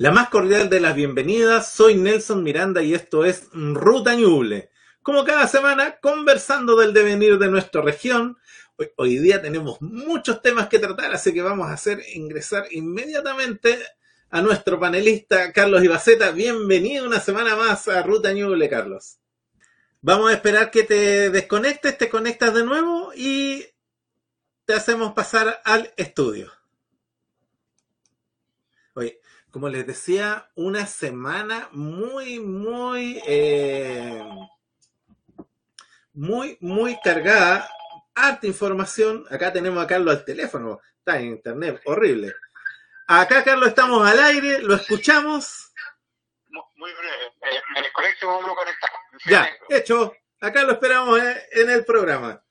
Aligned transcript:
La 0.00 0.12
más 0.12 0.28
cordial 0.28 0.70
de 0.70 0.78
las 0.78 0.94
bienvenidas, 0.94 1.72
soy 1.72 1.96
Nelson 1.96 2.44
Miranda 2.44 2.80
y 2.82 2.94
esto 2.94 3.24
es 3.24 3.48
Ruta 3.52 4.14
Ñuble. 4.14 4.70
Como 5.02 5.24
cada 5.24 5.48
semana, 5.48 5.98
conversando 6.00 6.76
del 6.76 6.92
devenir 6.92 7.36
de 7.36 7.48
nuestra 7.48 7.82
región. 7.82 8.38
Hoy, 8.94 9.18
día 9.18 9.42
tenemos 9.42 9.82
muchos 9.82 10.40
temas 10.40 10.68
que 10.68 10.78
tratar, 10.78 11.12
así 11.12 11.34
que 11.34 11.42
vamos 11.42 11.68
a 11.68 11.72
hacer 11.72 12.00
ingresar 12.14 12.68
inmediatamente 12.70 13.76
a 14.30 14.40
nuestro 14.40 14.78
panelista 14.78 15.52
Carlos 15.52 15.82
Ibaceta. 15.82 16.30
Bienvenido 16.30 17.04
una 17.04 17.18
semana 17.18 17.56
más 17.56 17.88
a 17.88 18.00
Ruta 18.04 18.32
Ñuble, 18.32 18.68
Carlos. 18.68 19.18
Vamos 20.00 20.30
a 20.30 20.34
esperar 20.34 20.70
que 20.70 20.84
te 20.84 21.30
desconectes, 21.30 21.98
te 21.98 22.08
conectas 22.08 22.54
de 22.54 22.62
nuevo 22.62 23.10
y 23.16 23.66
te 24.64 24.74
hacemos 24.74 25.12
pasar 25.12 25.60
al 25.64 25.92
estudio. 25.96 26.52
Como 29.50 29.68
les 29.68 29.86
decía, 29.86 30.50
una 30.54 30.86
semana 30.86 31.68
muy, 31.72 32.38
muy, 32.38 33.22
eh, 33.26 34.22
muy, 36.12 36.58
muy 36.60 36.98
cargada. 37.02 37.68
Harta 38.14 38.46
información. 38.46 39.24
Acá 39.30 39.52
tenemos 39.52 39.82
a 39.82 39.86
Carlos 39.86 40.14
al 40.14 40.24
teléfono. 40.24 40.80
Está 40.98 41.18
en 41.18 41.26
internet, 41.28 41.80
horrible. 41.86 42.34
Acá, 43.06 43.42
Carlos, 43.42 43.68
estamos 43.68 44.06
al 44.06 44.20
aire, 44.20 44.60
lo 44.60 44.74
escuchamos. 44.74 45.72
Muy 46.76 46.92
breve. 46.92 47.26
Eh, 47.26 47.62
me 47.74 47.82
desconecto 47.82 48.26
y 48.26 48.28
vuelvo 48.28 48.52
a 48.52 48.56
conectar. 48.56 48.90
Ya, 49.26 49.48
hecho. 49.70 50.12
Acá 50.40 50.62
lo 50.62 50.72
esperamos 50.72 51.18
eh, 51.20 51.48
en 51.52 51.70
el 51.70 51.84
programa. 51.84 52.42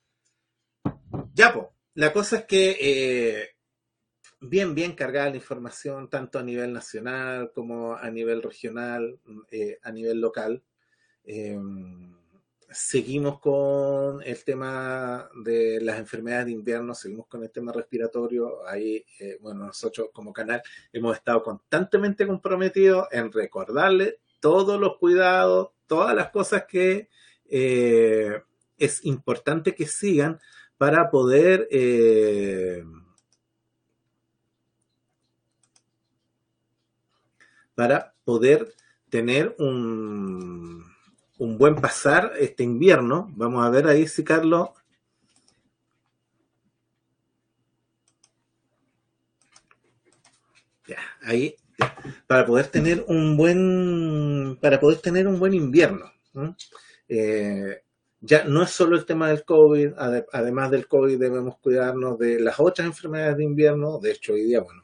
Ya, 1.34 1.54
pues. 1.54 1.68
La 1.94 2.14
cosa 2.14 2.38
es 2.38 2.45
que 2.45 2.78
eh, 2.80 3.57
bien, 4.40 4.76
bien 4.76 4.94
cargada 4.94 5.30
la 5.30 5.38
información, 5.38 6.09
tanto 6.09 6.40
a 6.40 6.44
nivel 6.44 6.73
nacional 6.73 7.52
como 7.54 7.95
a 7.95 8.09
nivel 8.09 8.41
regional, 8.41 9.20
eh, 9.52 9.80
a 9.84 9.91
nivel 9.91 10.22
local. 10.22 10.64
Eh, 11.23 11.58
seguimos 12.70 13.39
con 13.39 14.22
el 14.23 14.44
tema 14.44 15.30
de 15.44 15.80
las 15.81 16.00
enfermedades 16.00 16.47
de 16.47 16.52
invierno, 16.53 16.94
seguimos 16.94 17.28
con 17.28 17.44
el 17.44 17.52
tema 17.52 17.72
respiratorio. 17.72 18.67
Ahí, 18.67 19.06
eh, 19.20 19.38
bueno, 19.42 19.66
nosotros 19.66 20.09
como 20.14 20.34
canal 20.34 20.62
hemos 20.92 21.16
estado 21.16 21.44
constantemente 21.44 22.28
comprometidos 22.28 23.08
en 23.12 23.31
recordarle 23.31 24.19
todos 24.40 24.80
los 24.80 24.97
cuidados, 24.97 25.69
todas 25.88 26.16
las 26.16 26.30
cosas 26.30 26.66
que 26.66 27.09
eh, 27.50 28.42
es 28.78 29.06
importante 29.06 29.73
que 29.73 29.88
sigan 29.88 30.40
para 30.78 31.09
poder 31.09 31.67
para 37.78 38.16
poder 38.25 38.73
tener 39.08 39.56
un, 39.59 40.83
un 41.38 41.58
buen 41.59 41.75
pasar 41.75 42.34
este 42.39 42.64
invierno. 42.64 43.31
Vamos 43.36 43.64
a 43.64 43.69
ver 43.69 43.86
ahí 43.86 44.08
si 44.08 44.23
Carlos. 44.23 44.69
Ya, 50.88 50.97
ahí. 51.22 51.56
Para 52.25 52.47
poder 52.47 52.66
tener 52.66 53.06
un 53.08 53.38
buen. 53.38 54.58
Para 54.59 54.80
poder 54.80 54.97
tener 54.97 55.28
un 55.28 55.38
buen 55.38 55.53
invierno. 55.53 56.12
Eh, 57.08 57.84
ya 58.22 58.45
no 58.45 58.64
es 58.64 58.72
solo 58.72 58.95
el 58.95 59.06
tema 59.06 59.30
del 59.30 59.45
COVID, 59.45 59.94
además 60.31 60.72
del 60.72 60.88
COVID 60.88 61.19
debemos 61.19 61.59
cuidarnos 61.59 62.17
de 62.17 62.39
las 62.39 62.59
otras 62.59 62.88
enfermedades 62.88 63.38
de 63.38 63.44
invierno. 63.44 64.00
De 64.00 64.14
hecho, 64.14 64.34
hoy 64.34 64.45
día, 64.45 64.62
bueno, 64.62 64.81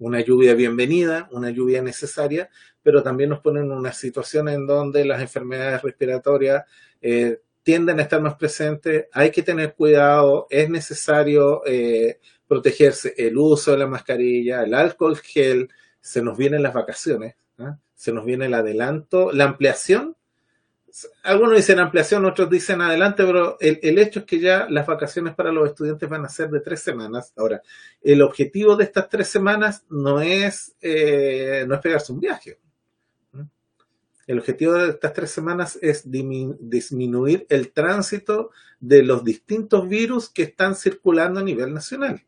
una 0.00 0.20
lluvia 0.20 0.54
bienvenida, 0.54 1.28
una 1.30 1.50
lluvia 1.50 1.82
necesaria, 1.82 2.50
pero 2.82 3.02
también 3.02 3.30
nos 3.30 3.40
ponen 3.40 3.64
en 3.64 3.72
una 3.72 3.92
situación 3.92 4.48
en 4.48 4.66
donde 4.66 5.04
las 5.04 5.20
enfermedades 5.20 5.82
respiratorias 5.82 6.64
eh, 7.02 7.40
tienden 7.62 8.00
a 8.00 8.02
estar 8.02 8.20
más 8.20 8.34
presentes, 8.36 9.06
hay 9.12 9.30
que 9.30 9.42
tener 9.42 9.74
cuidado, 9.74 10.46
es 10.48 10.70
necesario 10.70 11.62
eh, 11.66 12.18
protegerse, 12.48 13.14
el 13.18 13.36
uso 13.36 13.72
de 13.72 13.78
la 13.78 13.86
mascarilla, 13.86 14.62
el 14.62 14.72
alcohol 14.72 15.18
gel, 15.18 15.68
se 16.00 16.22
nos 16.22 16.38
vienen 16.38 16.62
las 16.62 16.72
vacaciones, 16.72 17.36
¿eh? 17.58 17.74
se 17.94 18.12
nos 18.12 18.24
viene 18.24 18.46
el 18.46 18.54
adelanto, 18.54 19.30
la 19.32 19.44
ampliación. 19.44 20.16
Algunos 21.22 21.56
dicen 21.56 21.78
ampliación, 21.78 22.24
otros 22.24 22.50
dicen 22.50 22.80
adelante, 22.80 23.24
pero 23.24 23.56
el, 23.60 23.98
hecho 23.98 24.20
es 24.20 24.26
que 24.26 24.40
ya 24.40 24.66
las 24.68 24.86
vacaciones 24.86 25.34
para 25.34 25.52
los 25.52 25.68
estudiantes 25.68 26.08
van 26.08 26.24
a 26.24 26.28
ser 26.28 26.50
de 26.50 26.60
tres 26.60 26.80
semanas. 26.80 27.32
Ahora, 27.36 27.62
el 28.02 28.22
objetivo 28.22 28.76
de 28.76 28.84
estas 28.84 29.08
tres 29.08 29.28
semanas 29.28 29.84
no 29.88 30.20
es, 30.20 30.74
eh, 30.80 31.64
no 31.66 31.74
es 31.74 31.80
pegarse 31.80 32.12
un 32.12 32.20
viaje. 32.20 32.58
El 34.26 34.38
objetivo 34.38 34.74
de 34.74 34.90
estas 34.90 35.12
tres 35.12 35.30
semanas 35.32 35.76
es 35.82 36.04
disminuir 36.08 37.46
el 37.48 37.72
tránsito 37.72 38.52
de 38.78 39.02
los 39.02 39.24
distintos 39.24 39.88
virus 39.88 40.28
que 40.28 40.44
están 40.44 40.76
circulando 40.76 41.40
a 41.40 41.42
nivel 41.42 41.74
nacional. 41.74 42.22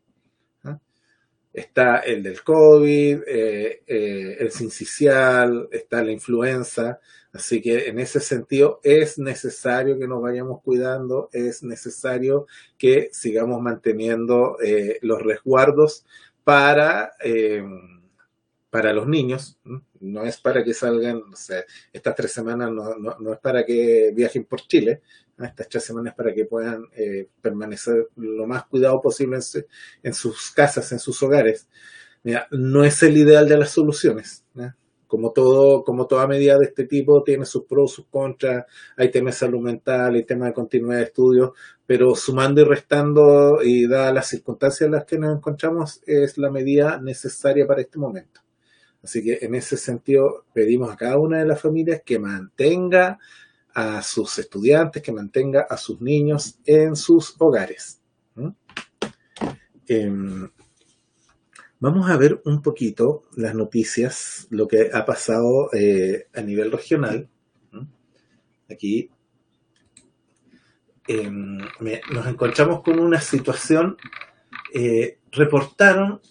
Está 1.53 1.97
el 1.99 2.23
del 2.23 2.41
COVID, 2.43 3.21
eh, 3.27 3.83
eh, 3.85 4.37
el 4.39 4.51
sincicial, 4.51 5.69
está 5.71 6.03
la 6.03 6.11
influenza, 6.11 6.99
así 7.31 7.61
que 7.61 7.87
en 7.89 7.99
ese 7.99 8.19
sentido 8.19 8.79
es 8.83 9.19
necesario 9.19 9.99
que 9.99 10.07
nos 10.07 10.19
vayamos 10.19 10.61
cuidando, 10.63 11.29
es 11.31 11.61
necesario 11.61 12.47
que 12.75 13.09
sigamos 13.11 13.61
manteniendo 13.61 14.57
eh, 14.63 14.97
los 15.03 15.21
resguardos 15.21 16.05
para, 16.43 17.11
para 18.71 18.91
los 18.91 19.07
niños, 19.07 19.59
no 19.99 20.23
es 20.23 20.41
para 20.41 20.63
que 20.63 20.73
salgan, 20.73 21.21
estas 21.93 22.15
tres 22.15 22.31
semanas 22.31 22.71
no, 22.71 22.97
no, 22.97 23.15
no 23.19 23.33
es 23.33 23.39
para 23.39 23.63
que 23.63 24.11
viajen 24.13 24.45
por 24.45 24.61
Chile, 24.61 25.01
¿no? 25.37 25.45
estas 25.45 25.69
tres 25.69 25.83
semanas 25.83 26.13
para 26.15 26.33
que 26.33 26.45
puedan 26.45 26.83
eh, 26.95 27.27
permanecer 27.41 28.09
lo 28.15 28.47
más 28.47 28.65
cuidado 28.65 29.01
posible 29.01 29.37
en, 29.37 29.65
en, 30.03 30.13
sus 30.13 30.51
casas, 30.51 30.91
en 30.91 30.99
sus 30.99 31.21
hogares. 31.23 31.67
Mira, 32.23 32.47
no 32.51 32.83
es 32.83 33.01
el 33.03 33.17
ideal 33.17 33.47
de 33.47 33.57
las 33.57 33.71
soluciones. 33.71 34.45
¿no? 34.53 34.73
Como, 35.07 35.31
todo, 35.31 35.83
como 35.83 36.07
toda 36.07 36.25
medida 36.27 36.57
de 36.57 36.65
este 36.65 36.85
tipo, 36.85 37.21
tiene 37.21 37.45
sus 37.45 37.65
pros, 37.65 37.93
sus 37.93 38.07
contras, 38.07 38.65
hay 38.97 39.11
temas 39.11 39.35
de 39.35 39.39
salud 39.39 39.61
mental, 39.61 40.15
hay 40.15 40.23
temas 40.23 40.47
de 40.47 40.53
continuidad 40.53 40.97
de 40.97 41.03
estudio, 41.03 41.53
pero 41.85 42.15
sumando 42.15 42.61
y 42.61 42.63
restando 42.63 43.59
y 43.63 43.87
dadas 43.87 44.13
las 44.13 44.27
circunstancias 44.27 44.87
en 44.87 44.93
las 44.93 45.05
que 45.05 45.19
nos 45.19 45.35
encontramos, 45.37 46.01
es 46.07 46.37
la 46.39 46.49
medida 46.49 46.99
necesaria 46.99 47.67
para 47.67 47.81
este 47.81 47.99
momento. 47.99 48.41
Así 49.03 49.21
que 49.21 49.39
en 49.41 49.53
ese 49.53 49.75
sentido 49.75 50.45
pedimos 50.53 50.91
a 50.91 50.95
cada 50.95 51.19
una 51.19 51.39
de 51.39 51.45
las 51.45 51.61
familias 51.61 52.01
que 52.05 52.17
mantenga 52.19 53.19
a 53.73 54.01
sus 54.01 54.37
estudiantes, 54.39 55.01
que 55.01 55.11
mantenga 55.11 55.67
a 55.69 55.77
sus 55.77 56.01
niños 56.01 56.59
en 56.65 56.95
sus 56.95 57.35
hogares. 57.39 58.01
¿Mm? 58.35 58.49
Eh, 59.87 60.49
vamos 61.79 62.09
a 62.09 62.17
ver 62.17 62.41
un 62.45 62.61
poquito 62.61 63.23
las 63.35 63.55
noticias, 63.55 64.47
lo 64.49 64.67
que 64.67 64.89
ha 64.93 65.05
pasado 65.05 65.69
eh, 65.73 66.27
a 66.33 66.41
nivel 66.41 66.71
regional. 66.71 67.29
¿Mm? 67.71 67.85
Aquí 68.71 69.09
eh, 71.07 71.29
me, 71.29 72.01
nos 72.11 72.27
encontramos 72.27 72.81
con 72.81 72.99
una 72.99 73.19
situación, 73.19 73.97
eh, 74.73 75.19
reportaron 75.31 76.21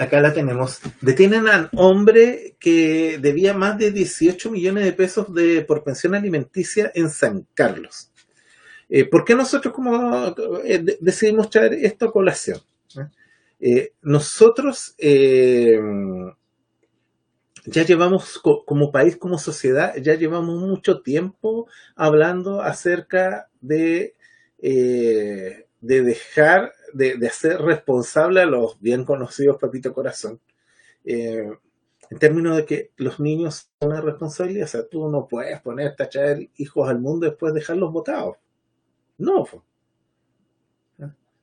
acá 0.00 0.20
la 0.20 0.32
tenemos. 0.32 0.80
Detienen 1.02 1.46
a 1.46 1.68
un 1.72 1.78
hombre 1.78 2.56
que 2.58 3.18
debía 3.20 3.52
más 3.52 3.76
de 3.78 3.92
18 3.92 4.50
millones 4.50 4.84
de 4.84 4.92
pesos 4.94 5.32
de, 5.34 5.62
por 5.62 5.84
pensión 5.84 6.14
alimenticia 6.14 6.90
en 6.94 7.10
San 7.10 7.46
Carlos. 7.52 8.10
Eh, 8.88 9.04
¿Por 9.04 9.24
qué 9.24 9.34
nosotros 9.34 9.74
como 9.74 10.34
eh, 10.64 10.98
decidimos 11.00 11.50
traer 11.50 11.74
esto 11.74 12.06
a 12.06 12.12
colación? 12.12 12.60
Eh, 13.60 13.92
nosotros 14.00 14.94
ya 17.66 17.82
llevamos 17.84 18.38
co 18.38 18.64
como 18.64 18.90
país, 18.90 19.18
como 19.18 19.36
sociedad, 19.38 19.94
ya 20.00 20.14
llevamos 20.14 20.58
mucho 20.58 21.02
tiempo 21.02 21.68
hablando 21.94 22.62
acerca 22.62 23.50
de, 23.60 24.14
de 24.58 25.66
dejar 25.80 26.72
de, 26.92 27.16
de, 27.16 27.26
hacer 27.26 27.60
responsable 27.60 28.40
a 28.40 28.46
los 28.46 28.80
bien 28.80 29.04
conocidos 29.04 29.58
Papito 29.58 29.92
Corazón. 29.92 30.40
Eh, 31.04 31.50
en 32.10 32.18
términos 32.18 32.56
de 32.56 32.64
que 32.64 32.90
los 32.96 33.20
niños 33.20 33.70
son 33.78 33.92
una 33.92 34.00
responsabilidad, 34.00 34.64
o 34.64 34.68
sea, 34.68 34.88
tú 34.88 35.08
no 35.08 35.28
puedes 35.28 35.60
ponerte 35.60 36.02
a 36.02 36.08
traer 36.08 36.50
hijos 36.56 36.88
al 36.88 37.00
mundo 37.00 37.26
y 37.26 37.30
después 37.30 37.54
dejarlos 37.54 37.92
botados. 37.92 38.36
No. 39.16 39.46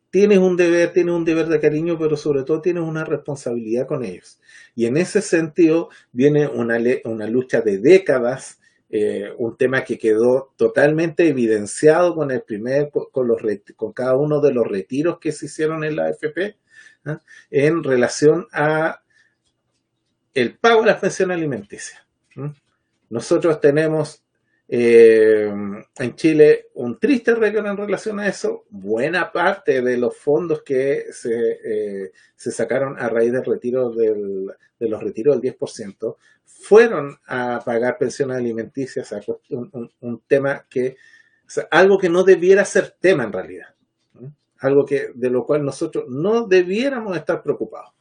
Tienes 0.09 0.39
un 0.39 0.57
deber, 0.57 0.94
tienes 0.94 1.13
un 1.13 1.25
deber 1.25 1.47
de 1.47 1.59
cariño, 1.59 1.97
pero 1.97 2.17
sobre 2.17 2.43
todo 2.43 2.61
tienes 2.61 2.83
una 2.83 3.05
responsabilidad 3.05 3.88
con 3.88 4.03
ellos. 4.03 4.39
Y 4.75 4.85
en 4.85 4.97
ese 4.97 5.21
sentido 5.21 5.89
viene 6.11 6.47
una, 6.47 6.77
una 7.05 7.27
lucha 7.27 7.61
de 7.61 7.77
décadas 7.77 8.59
eh, 8.89 9.34
un 9.38 9.57
tema 9.57 9.84
que 9.84 9.98
quedó 9.98 10.54
totalmente 10.56 11.28
evidenciado 11.28 12.16
con 12.16 12.31
el 12.31 12.42
primer, 12.42 12.89
con, 12.89 13.28
los, 13.28 13.42
con 13.75 13.92
cada 13.92 14.16
uno 14.16 14.39
de 14.39 14.54
los 14.54 14.66
retiros 14.66 15.19
que 15.19 15.31
se 15.31 15.48
hicieron 15.48 15.84
en 15.84 15.98
la 15.98 16.06
AFP, 16.06 16.38
¿eh? 16.38 16.56
en 17.51 17.84
relación 17.84 18.48
a 18.54 19.01
el 20.34 20.57
pago 20.57 20.81
de 20.81 20.88
las 20.88 21.00
pensiones 21.00 21.36
alimenticias. 21.36 22.01
Nosotros 23.10 23.60
tenemos 23.60 24.24
eh, 24.69 25.49
en 25.97 26.15
Chile 26.15 26.67
un 26.73 26.99
triste 26.99 27.33
récord 27.35 27.65
en 27.65 27.77
relación 27.77 28.19
a 28.19 28.27
eso. 28.27 28.65
Buena 28.69 29.31
parte 29.31 29.81
de 29.81 29.97
los 29.97 30.17
fondos 30.17 30.61
que 30.63 31.05
se, 31.11 31.59
eh, 31.63 32.11
se 32.35 32.51
sacaron 32.51 32.99
a 32.99 33.09
raíz 33.09 33.31
del 33.31 33.45
retiro 33.45 33.89
del, 33.91 34.51
de 34.79 34.89
los 34.89 35.01
retiros 35.01 35.39
del 35.39 35.55
10% 35.57 36.15
fueron 36.47 37.17
a 37.27 37.61
pagar 37.63 37.97
pensiones 37.97 38.37
alimenticias, 38.37 39.13
un, 39.49 39.91
un, 39.99 40.21
tema 40.27 40.65
que, 40.69 40.97
algo 41.69 41.97
que 41.97 42.09
no 42.09 42.23
debiera 42.23 42.65
ser 42.65 42.95
tema 42.99 43.23
en 43.23 43.33
realidad, 43.33 43.67
algo 44.59 44.85
que, 44.85 45.11
de 45.13 45.29
lo 45.29 45.45
cual 45.45 45.63
nosotros 45.63 46.05
no 46.07 46.47
debiéramos 46.47 47.15
estar 47.15 47.43
preocupados. 47.43 47.93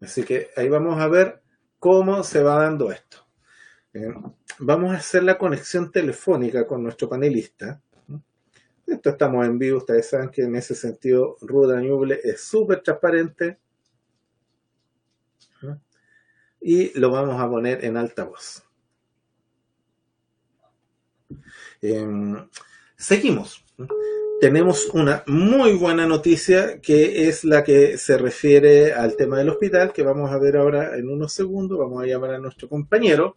Así 0.00 0.22
que 0.22 0.50
ahí 0.56 0.68
vamos 0.68 1.00
a 1.00 1.08
ver 1.08 1.42
cómo 1.78 2.22
se 2.22 2.42
va 2.42 2.62
dando 2.62 2.90
esto. 2.90 3.21
Vamos 4.58 4.92
a 4.92 4.98
hacer 4.98 5.22
la 5.22 5.38
conexión 5.38 5.90
telefónica 5.90 6.66
con 6.66 6.82
nuestro 6.82 7.08
panelista. 7.08 7.80
Esto 8.86 9.10
estamos 9.10 9.46
en 9.46 9.58
vivo, 9.58 9.78
ustedes 9.78 10.08
saben 10.08 10.30
que 10.30 10.42
en 10.42 10.56
ese 10.56 10.74
sentido 10.74 11.36
Ruda 11.40 11.80
Ñuble 11.80 12.20
es 12.22 12.42
súper 12.42 12.82
transparente 12.82 13.58
y 16.60 16.98
lo 16.98 17.10
vamos 17.10 17.40
a 17.40 17.48
poner 17.48 17.84
en 17.84 17.96
altavoz. 17.96 18.62
Em, 21.80 22.48
seguimos. 22.96 23.64
Tenemos 24.40 24.88
una 24.92 25.22
muy 25.26 25.72
buena 25.74 26.06
noticia 26.06 26.80
que 26.80 27.28
es 27.28 27.44
la 27.44 27.62
que 27.62 27.96
se 27.98 28.18
refiere 28.18 28.92
al 28.92 29.16
tema 29.16 29.38
del 29.38 29.50
hospital, 29.50 29.92
que 29.92 30.02
vamos 30.02 30.30
a 30.30 30.38
ver 30.38 30.56
ahora 30.56 30.96
en 30.96 31.08
unos 31.08 31.32
segundos. 31.32 31.78
Vamos 31.78 32.02
a 32.02 32.06
llamar 32.06 32.34
a 32.34 32.38
nuestro 32.38 32.68
compañero, 32.68 33.36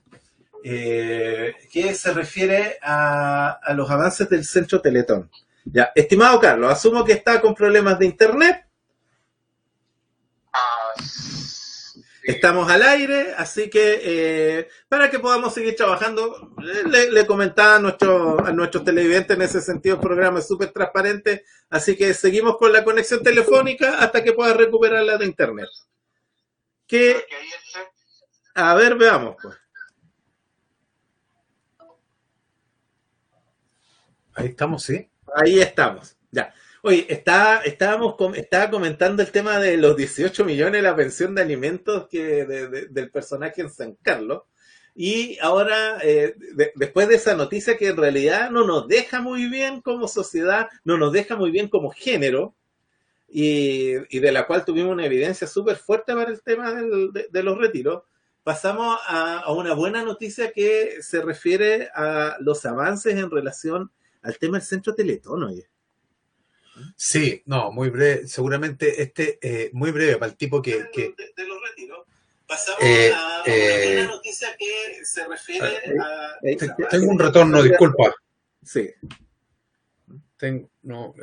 eh, 0.67 1.53
que 1.71 1.93
se 1.93 2.11
refiere 2.11 2.79
a, 2.81 3.51
a, 3.51 3.73
los 3.75 3.87
avances 3.91 4.27
del 4.27 4.43
centro 4.43 4.81
Teletón. 4.81 5.29
Ya, 5.63 5.91
estimado 5.93 6.39
Carlos, 6.39 6.71
asumo 6.71 7.05
que 7.05 7.13
está 7.13 7.39
con 7.39 7.53
problemas 7.53 7.99
de 7.99 8.07
internet. 8.07 8.65
Ah, 10.51 10.93
Estamos 12.23 12.67
al 12.71 12.81
aire, 12.81 13.35
así 13.37 13.69
que 13.69 14.01
eh, 14.01 14.69
para 14.89 15.11
que 15.11 15.19
podamos 15.19 15.53
seguir 15.53 15.75
trabajando, 15.75 16.55
le, 16.87 17.27
comentaba 17.27 17.75
a, 17.75 17.79
nuestro, 17.79 18.43
a 18.43 18.51
nuestros 18.51 18.83
televidentes 18.83 19.37
en 19.37 19.43
ese 19.43 19.61
sentido, 19.61 19.97
el 19.97 20.01
programa 20.01 20.39
es 20.39 20.47
súper 20.47 20.71
transparente, 20.71 21.45
así 21.69 21.95
que 21.95 22.15
seguimos 22.15 22.57
con 22.57 22.73
la 22.73 22.83
conexión 22.83 23.21
telefónica 23.21 23.99
hasta 23.99 24.23
que 24.23 24.33
pueda 24.33 24.55
recuperar 24.55 25.03
la 25.03 25.19
de 25.19 25.27
internet. 25.27 25.67
Que, 26.87 27.23
a 28.55 28.73
ver, 28.73 28.95
veamos 28.95 29.35
pues. 29.39 29.55
Ahí 34.35 34.47
estamos, 34.47 34.83
sí. 34.83 35.09
Ahí 35.33 35.59
estamos, 35.59 36.17
ya. 36.31 36.53
Oye, 36.83 37.07
está, 37.09 37.61
estábamos, 37.63 38.15
estaba 38.35 38.69
comentando 38.69 39.23
el 39.23 39.31
tema 39.31 39.59
de 39.59 39.77
los 39.77 39.97
18 39.97 40.45
millones 40.45 40.73
de 40.73 40.81
la 40.83 40.95
pensión 40.95 41.33
de 41.33 41.41
alimentos 41.41 42.07
que 42.07 42.45
del 42.45 43.09
personaje 43.09 43.61
en 43.61 43.71
San 43.71 43.95
Carlos. 44.03 44.43
Y 44.93 45.39
ahora, 45.39 45.97
eh, 46.03 46.35
después 46.75 47.07
de 47.07 47.15
esa 47.15 47.35
noticia 47.35 47.75
que 47.75 47.87
en 47.87 47.97
realidad 47.97 48.51
no 48.51 48.65
nos 48.65 48.87
deja 48.87 49.19
muy 49.19 49.49
bien 49.49 49.81
como 49.81 50.07
sociedad, 50.07 50.69
no 50.83 50.97
nos 50.97 51.11
deja 51.11 51.35
muy 51.35 51.49
bien 51.49 51.69
como 51.69 51.89
género, 51.89 52.55
y, 53.27 54.19
de 54.19 54.31
la 54.31 54.47
cual 54.47 54.63
tuvimos 54.63 54.93
una 54.93 55.05
evidencia 55.05 55.47
súper 55.47 55.77
fuerte 55.77 56.13
para 56.13 56.31
el 56.31 56.41
tema 56.41 56.71
de, 56.73 57.43
los 57.43 57.57
retiros, 57.57 58.03
pasamos 58.43 58.97
a, 59.07 59.51
una 59.51 59.73
buena 59.73 60.03
noticia 60.03 60.51
que 60.51 61.01
se 61.01 61.21
refiere 61.21 61.89
a 61.93 62.37
los 62.39 62.65
avances 62.65 63.15
en 63.15 63.29
relación 63.29 63.91
al 64.25 64.37
tema 64.39 64.57
del 64.57 64.67
centro 64.67 64.93
Teletón, 64.95 65.43
oye. 65.43 65.69
Sí, 66.95 67.41
no, 67.45 67.71
muy 67.71 67.89
breve, 67.89 68.27
seguramente 68.27 69.01
este, 69.01 69.39
eh, 69.41 69.69
muy 69.73 69.91
breve 69.91 70.17
para 70.17 70.31
el 70.31 70.37
tipo 70.37 70.61
que... 70.61 70.89
que 70.91 71.13
de, 71.35 71.47
los 71.47 71.57
retiros. 71.61 72.05
Pasamos 72.47 72.83
eh, 72.83 73.13
a 73.13 73.43
una 73.45 73.53
eh, 73.53 74.07
noticia 74.07 74.49
que 74.57 75.05
se 75.05 75.25
refiere 75.27 75.79
a... 76.01 76.37
Tengo 76.89 77.11
un 77.11 77.19
retorno, 77.19 77.63
disculpa. 77.63 78.13
Sí. 78.63 78.91
Tengo, 80.37 80.69
no, 80.83 81.15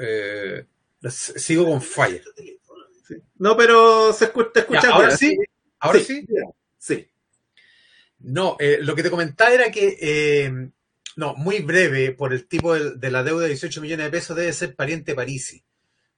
sigo 1.10 1.66
con 1.66 1.82
falla. 1.82 2.22
No, 3.36 3.56
pero 3.56 4.12
se 4.12 4.26
escucha, 4.26 4.52
te 4.54 4.60
escucha 4.60 4.88
ahora 4.90 5.16
sí. 5.16 5.36
Ahora 5.80 5.98
sí. 5.98 6.26
Sí. 6.78 7.08
No, 8.20 8.56
lo 8.80 8.94
que 8.94 9.02
te 9.02 9.10
comentaba 9.10 9.52
era 9.52 9.70
que 9.70 10.70
no, 11.16 11.34
muy 11.34 11.60
breve, 11.60 12.12
por 12.12 12.32
el 12.32 12.46
tipo 12.46 12.74
de, 12.74 13.10
la 13.10 13.22
deuda 13.22 13.42
de 13.42 13.48
18 13.50 13.80
millones 13.80 14.06
de 14.06 14.10
pesos, 14.10 14.36
debe 14.36 14.52
ser 14.52 14.74
pariente 14.74 15.14
Parisi. 15.14 15.64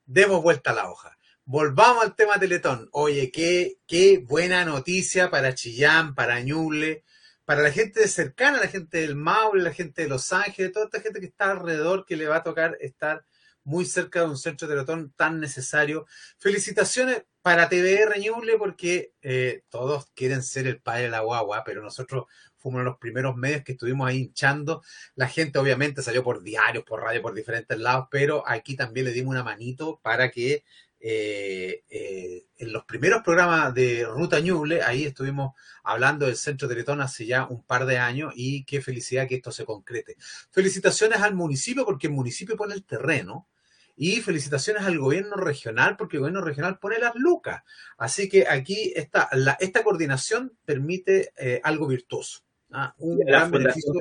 Demos 0.06 0.42
vuelta 0.42 0.70
a 0.70 0.74
la 0.74 0.90
hoja. 0.90 1.18
Volvamos 1.44 2.04
al 2.04 2.14
tema 2.14 2.38
Teletón. 2.38 2.88
Oye, 2.92 3.30
qué, 3.30 3.78
qué 3.86 4.18
buena 4.18 4.64
noticia 4.64 5.30
para 5.30 5.54
Chillán, 5.54 6.14
para 6.14 6.40
Ñuble, 6.40 7.04
para 7.44 7.62
la 7.62 7.70
gente 7.70 8.06
cercana, 8.08 8.58
la 8.60 8.68
gente 8.68 8.98
del 8.98 9.16
Maule, 9.16 9.62
la 9.62 9.72
gente 9.72 10.02
de 10.02 10.08
Los 10.08 10.32
Ángeles, 10.32 10.72
toda 10.72 10.86
esta 10.86 11.00
gente 11.00 11.20
que 11.20 11.26
está 11.26 11.50
alrededor, 11.50 12.06
que 12.06 12.16
le 12.16 12.26
va 12.26 12.36
a 12.36 12.42
tocar 12.42 12.76
estar 12.80 13.24
muy 13.64 13.84
cerca 13.86 14.20
de 14.20 14.26
un 14.26 14.38
centro 14.38 14.68
de 14.68 14.74
Teletón 14.74 15.12
tan 15.16 15.40
necesario. 15.40 16.06
Felicitaciones 16.38 17.24
para 17.42 17.68
TVR 17.68 18.18
Ñuble 18.20 18.56
porque 18.56 19.12
eh, 19.22 19.62
todos 19.68 20.06
quieren 20.14 20.42
ser 20.42 20.66
el 20.66 20.80
padre 20.80 21.04
de 21.04 21.10
la 21.10 21.20
guagua, 21.20 21.64
pero 21.64 21.82
nosotros 21.82 22.26
fuimos 22.56 22.76
uno 22.76 22.78
de 22.78 22.90
los 22.90 22.98
primeros 22.98 23.36
medios 23.36 23.62
que 23.64 23.72
estuvimos 23.72 24.08
ahí 24.08 24.18
hinchando. 24.18 24.82
La 25.14 25.28
gente 25.28 25.58
obviamente 25.58 26.02
salió 26.02 26.22
por 26.22 26.42
diarios, 26.42 26.84
por 26.84 27.02
radio, 27.02 27.20
por 27.20 27.34
diferentes 27.34 27.78
lados, 27.78 28.08
pero 28.10 28.42
aquí 28.46 28.76
también 28.76 29.06
le 29.06 29.12
dimos 29.12 29.32
una 29.32 29.42
manito 29.42 30.00
para 30.02 30.30
que 30.30 30.64
eh, 31.06 31.84
eh, 31.90 32.46
en 32.56 32.72
los 32.72 32.86
primeros 32.86 33.22
programas 33.22 33.74
de 33.74 34.06
Ruta 34.06 34.40
Ñuble, 34.40 34.80
ahí 34.80 35.04
estuvimos 35.04 35.52
hablando 35.82 36.24
del 36.24 36.36
Centro 36.36 36.66
Teletón 36.66 37.02
hace 37.02 37.26
ya 37.26 37.46
un 37.46 37.62
par 37.62 37.84
de 37.84 37.98
años 37.98 38.32
y 38.34 38.64
qué 38.64 38.80
felicidad 38.80 39.28
que 39.28 39.34
esto 39.34 39.52
se 39.52 39.66
concrete. 39.66 40.16
Felicitaciones 40.50 41.20
al 41.20 41.34
municipio 41.34 41.84
porque 41.84 42.06
el 42.06 42.14
municipio 42.14 42.56
pone 42.56 42.72
el 42.72 42.86
terreno. 42.86 43.46
Y 43.96 44.20
felicitaciones 44.20 44.82
al 44.82 44.98
gobierno 44.98 45.36
regional, 45.36 45.96
porque 45.96 46.16
el 46.16 46.20
gobierno 46.20 46.40
regional 46.40 46.78
pone 46.78 46.98
las 46.98 47.14
lucas. 47.14 47.62
Así 47.96 48.28
que 48.28 48.48
aquí 48.48 48.92
está, 48.94 49.28
la, 49.32 49.52
esta 49.60 49.84
coordinación 49.84 50.56
permite 50.64 51.32
eh, 51.36 51.60
algo 51.62 51.86
virtuoso. 51.86 52.40
Ah, 52.72 52.94
un 52.98 53.18
gran 53.20 53.50
beneficio. 53.50 53.92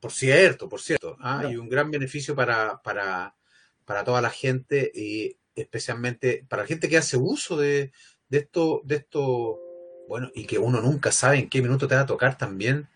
Por 0.00 0.12
cierto, 0.12 0.68
por 0.68 0.80
cierto. 0.80 1.16
Ah, 1.20 1.44
y 1.48 1.56
un 1.56 1.68
gran 1.68 1.90
beneficio 1.90 2.34
para, 2.34 2.82
para, 2.82 3.36
para 3.84 4.04
toda 4.04 4.20
la 4.20 4.30
gente 4.30 4.90
y 4.94 5.36
especialmente 5.54 6.44
para 6.48 6.62
la 6.62 6.68
gente 6.68 6.88
que 6.88 6.98
hace 6.98 7.16
uso 7.16 7.56
de, 7.56 7.92
de 8.28 8.38
esto, 8.38 8.82
de 8.84 8.96
esto, 8.96 9.58
bueno, 10.08 10.30
y 10.34 10.44
que 10.44 10.58
uno 10.58 10.80
nunca 10.80 11.12
sabe 11.12 11.38
en 11.38 11.48
qué 11.48 11.62
minuto 11.62 11.88
te 11.88 11.94
va 11.94 12.02
a 12.02 12.06
tocar 12.06 12.36
también 12.36 12.88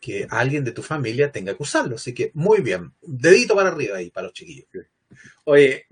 que 0.00 0.26
alguien 0.28 0.64
de 0.64 0.72
tu 0.72 0.82
familia 0.82 1.32
tenga 1.32 1.54
que 1.56 1.62
usarlo. 1.62 1.96
Así 1.96 2.12
que 2.12 2.30
muy 2.34 2.60
bien, 2.60 2.92
dedito 3.00 3.54
para 3.56 3.70
arriba 3.70 3.96
ahí 3.96 4.10
para 4.10 4.26
los 4.26 4.34
chiquillos. 4.34 4.66
Oye, 5.44 5.86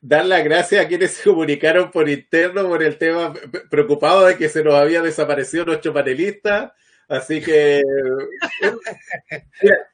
dar 0.00 0.24
las 0.26 0.44
gracias 0.44 0.84
a 0.84 0.88
quienes 0.88 1.12
se 1.12 1.24
comunicaron 1.24 1.90
por 1.90 2.08
interno 2.08 2.68
por 2.68 2.82
el 2.82 2.96
tema, 2.96 3.34
preocupado 3.70 4.26
de 4.26 4.36
que 4.36 4.48
se 4.48 4.62
nos 4.62 4.74
había 4.74 5.02
desaparecido 5.02 5.64
nuestro 5.64 5.92
panelista. 5.92 6.74
Así 7.08 7.40
que. 7.40 7.82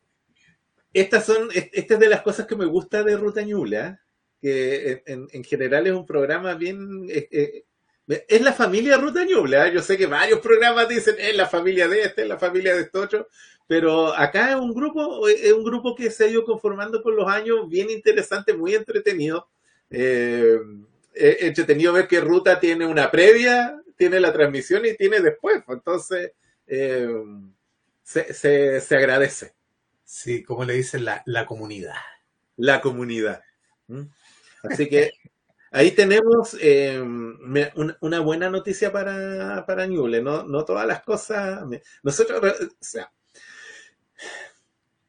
estas 0.92 1.24
son. 1.24 1.48
Esta 1.52 1.94
es 1.94 2.00
de 2.00 2.08
las 2.08 2.22
cosas 2.22 2.46
que 2.46 2.56
me 2.56 2.66
gusta 2.66 3.02
de 3.02 3.16
Ruta 3.16 3.42
Ñula, 3.42 4.00
que 4.40 5.02
en, 5.06 5.44
general 5.44 5.86
es 5.86 5.92
un 5.92 6.06
programa 6.06 6.54
bien. 6.54 7.08
Es 8.28 8.40
la 8.40 8.52
familia 8.52 8.97
Ruta 8.97 9.25
Ñula. 9.25 9.69
Yo 9.69 9.83
sé 9.83 9.97
que 9.97 10.07
varios 10.07 10.40
programas 10.40 10.88
dicen 10.88 11.16
es 11.19 11.37
la 11.37 11.47
familia 11.47 11.88
de 11.88 12.02
este, 12.02 12.23
es 12.23 12.28
la 12.28 12.38
familia 12.38 12.75
de 12.75 12.83
este 12.83 12.99
otro, 12.99 13.28
pero 13.66 14.14
acá 14.14 14.50
es 14.50 14.57
un 14.57 14.75
grupo, 14.75 15.28
es 15.28 15.52
un 15.52 15.64
grupo 15.64 15.95
que 15.95 16.11
se 16.11 16.25
ha 16.25 16.28
ido 16.28 16.45
conformando 16.45 17.02
con 17.02 17.16
los 17.16 17.28
años, 17.28 17.69
bien 17.69 17.90
interesante, 17.90 18.54
muy 18.54 18.75
entretenido. 18.75 19.49
Eh, 19.90 20.59
entretenido 21.14 21.92
ver 21.92 22.09
que 22.09 22.21
Ruta 22.21 22.59
tiene 22.59 22.87
una 22.87 23.11
previa, 23.11 23.81
tiene 23.97 24.21
la 24.21 24.33
transmisión 24.33 24.85
y 24.85 24.97
tiene 24.97 25.21
después. 25.21 25.62
Entonces, 25.69 26.33
eh, 26.66 27.09
se, 28.02 28.81
se, 28.81 28.97
agradece. 28.97 29.54
Sí, 30.04 30.42
como 30.42 30.64
le 30.64 30.75
dicen 30.75 31.04
la, 31.04 31.23
la 31.26 31.47
comunidad. 31.47 31.95
La 32.57 32.81
comunidad. 32.81 33.42
¿Mm? 33.88 34.02
Así 34.64 34.88
que 34.88 35.12
ahí 35.72 35.90
tenemos 35.92 36.56
eh, 36.60 37.00
una, 38.00 38.20
buena 38.20 38.50
noticia 38.50 38.92
para, 38.92 39.64
para 39.66 39.86
Ñuble. 39.86 40.22
No, 40.22 40.64
todas 40.64 40.86
las 40.86 41.02
cosas. 41.02 41.64
Nosotros, 42.02 42.40
o 42.42 42.74
sea, 42.80 43.10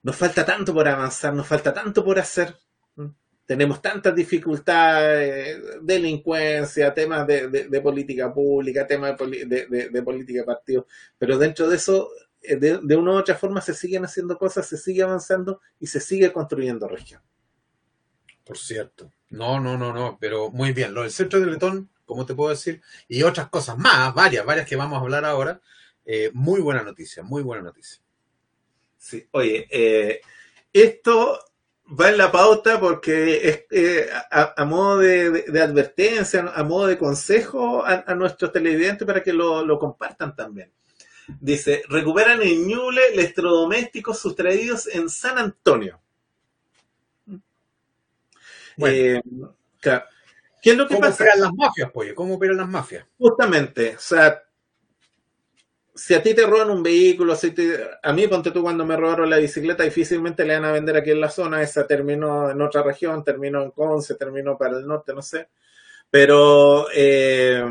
nos 0.01 0.15
falta 0.15 0.45
tanto 0.45 0.73
por 0.73 0.87
avanzar, 0.87 1.33
nos 1.33 1.47
falta 1.47 1.73
tanto 1.73 2.03
por 2.03 2.17
hacer. 2.19 2.55
Tenemos 3.45 3.81
tantas 3.81 4.15
dificultades, 4.15 5.61
delincuencia, 5.81 6.93
temas 6.93 7.27
de, 7.27 7.49
de, 7.49 7.81
política 7.81 8.33
pública, 8.33 8.87
temas 8.87 9.17
de, 9.17 9.89
de, 9.91 10.01
política 10.01 10.39
de 10.39 10.45
partido, 10.45 10.87
pero 11.17 11.37
dentro 11.37 11.67
de 11.67 11.75
eso, 11.75 12.09
eh, 12.41 12.55
de, 12.55 12.95
una 12.95 13.11
u 13.11 13.15
otra 13.15 13.35
forma, 13.35 13.59
se 13.59 13.73
siguen 13.73 14.05
haciendo 14.05 14.37
cosas, 14.37 14.65
se 14.65 14.77
sigue 14.77 15.03
avanzando 15.03 15.59
y 15.77 15.87
se 15.87 15.99
sigue 15.99 16.31
construyendo 16.31 16.87
región. 16.87 17.21
Por 18.45 18.57
cierto. 18.57 19.11
No, 19.33 19.59
no, 19.59 19.77
no, 19.77 19.91
no, 19.91 20.17
pero 20.21 20.51
muy 20.51 20.73
bien. 20.73 20.93
Lo 20.93 21.01
del 21.01 21.11
centro 21.11 21.39
de 21.39 21.47
Letón, 21.47 21.89
como 22.05 22.23
te 22.23 22.35
puedo 22.35 22.51
decir, 22.51 22.81
y 23.07 23.23
otras 23.23 23.49
cosas 23.49 23.77
más, 23.79 24.13
varias, 24.13 24.45
varias 24.45 24.67
que 24.67 24.75
vamos 24.75 24.99
a 24.99 25.01
hablar 25.01 25.25
ahora. 25.25 25.59
Eh, 26.05 26.29
muy 26.33 26.61
buena 26.61 26.83
noticia, 26.83 27.23
muy 27.23 27.41
buena 27.41 27.63
noticia. 27.63 27.99
Sí, 28.95 29.27
oye, 29.31 29.67
eh, 29.71 30.21
esto 30.71 31.39
va 31.99 32.09
en 32.09 32.17
la 32.19 32.31
pauta 32.31 32.79
porque 32.79 33.47
es 33.49 33.65
eh, 33.71 34.07
a, 34.29 34.65
modo 34.65 34.99
de, 34.99 35.61
advertencia, 35.61 36.51
a 36.53 36.63
modo 36.63 36.85
de 36.85 36.99
consejo 36.99 37.83
a, 37.83 38.13
nuestros 38.13 38.51
televidentes 38.51 39.05
para 39.07 39.23
que 39.23 39.33
lo, 39.33 39.79
compartan 39.79 40.35
también. 40.35 40.71
Dice, 41.39 41.81
recuperan 41.89 42.41
en 42.43 42.67
Ñuble 42.67 43.01
electrodomésticos 43.13 44.19
sustraídos 44.19 44.87
en 44.87 45.09
San 45.09 45.39
Antonio. 45.39 45.99
Eh, 48.77 49.21
¿Qué 49.81 50.71
es 50.71 50.77
lo 50.77 50.87
que 50.87 50.95
¿Cómo 50.95 51.09
operan 51.09 51.39
las 51.41 51.53
mafias, 51.53 51.91
pollo? 51.91 52.15
¿Cómo 52.15 52.35
operan 52.35 52.57
las 52.57 52.69
mafias? 52.69 53.05
Justamente, 53.17 53.95
o 53.97 53.99
sea, 53.99 54.41
si 55.95 56.13
a 56.13 56.23
ti 56.23 56.33
te 56.33 56.45
roban 56.45 56.71
un 56.71 56.81
vehículo, 56.81 57.35
si 57.35 57.53
a 58.01 58.13
mí, 58.13 58.27
ponte 58.27 58.51
tú, 58.51 58.63
cuando 58.63 58.85
me 58.85 58.97
robaron 58.97 59.29
la 59.29 59.37
bicicleta, 59.37 59.83
difícilmente 59.83 60.45
le 60.45 60.55
van 60.55 60.65
a 60.65 60.71
vender 60.71 60.97
aquí 60.97 61.11
en 61.11 61.21
la 61.21 61.29
zona, 61.29 61.61
esa 61.61 61.85
terminó 61.85 62.49
en 62.49 62.61
otra 62.61 62.81
región, 62.81 63.23
terminó 63.23 63.61
en 63.61 63.71
Conce, 63.71 64.15
terminó 64.15 64.57
para 64.57 64.77
el 64.77 64.87
norte, 64.87 65.13
no 65.13 65.21
sé. 65.21 65.49
Pero 66.09 66.87
eh, 66.93 67.63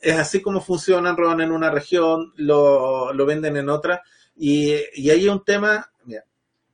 es 0.00 0.18
así 0.18 0.42
como 0.42 0.60
funcionan, 0.60 1.16
roban 1.16 1.40
en 1.40 1.52
una 1.52 1.70
región, 1.70 2.32
lo, 2.36 3.12
lo 3.12 3.26
venden 3.26 3.56
en 3.56 3.68
otra. 3.68 4.02
Y, 4.36 4.74
y 4.94 5.10
hay 5.10 5.28
un 5.28 5.42
tema, 5.44 5.90
mira, 6.04 6.24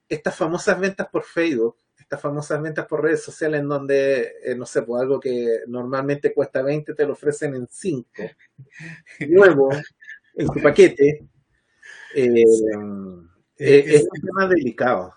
estas 0.08 0.34
famosas 0.34 0.80
ventas 0.80 1.08
por 1.08 1.22
Facebook, 1.22 1.76
estas 2.10 2.22
famosas 2.22 2.60
ventas 2.60 2.86
por 2.88 3.04
redes 3.04 3.22
sociales 3.22 3.60
en 3.60 3.68
donde, 3.68 4.32
eh, 4.42 4.56
no 4.56 4.66
sé, 4.66 4.82
pues 4.82 5.00
algo 5.00 5.20
que 5.20 5.60
normalmente 5.68 6.34
cuesta 6.34 6.60
20 6.60 6.92
te 6.92 7.06
lo 7.06 7.12
ofrecen 7.12 7.54
en 7.54 7.68
5. 7.70 8.04
Luego, 9.28 9.70
en 10.34 10.46
tu 10.48 10.60
paquete, 10.60 11.28
eh, 12.16 12.32
eh, 12.36 13.84
es, 13.86 14.08
un 14.10 14.20
tema 14.20 14.48
delicado. 14.48 15.14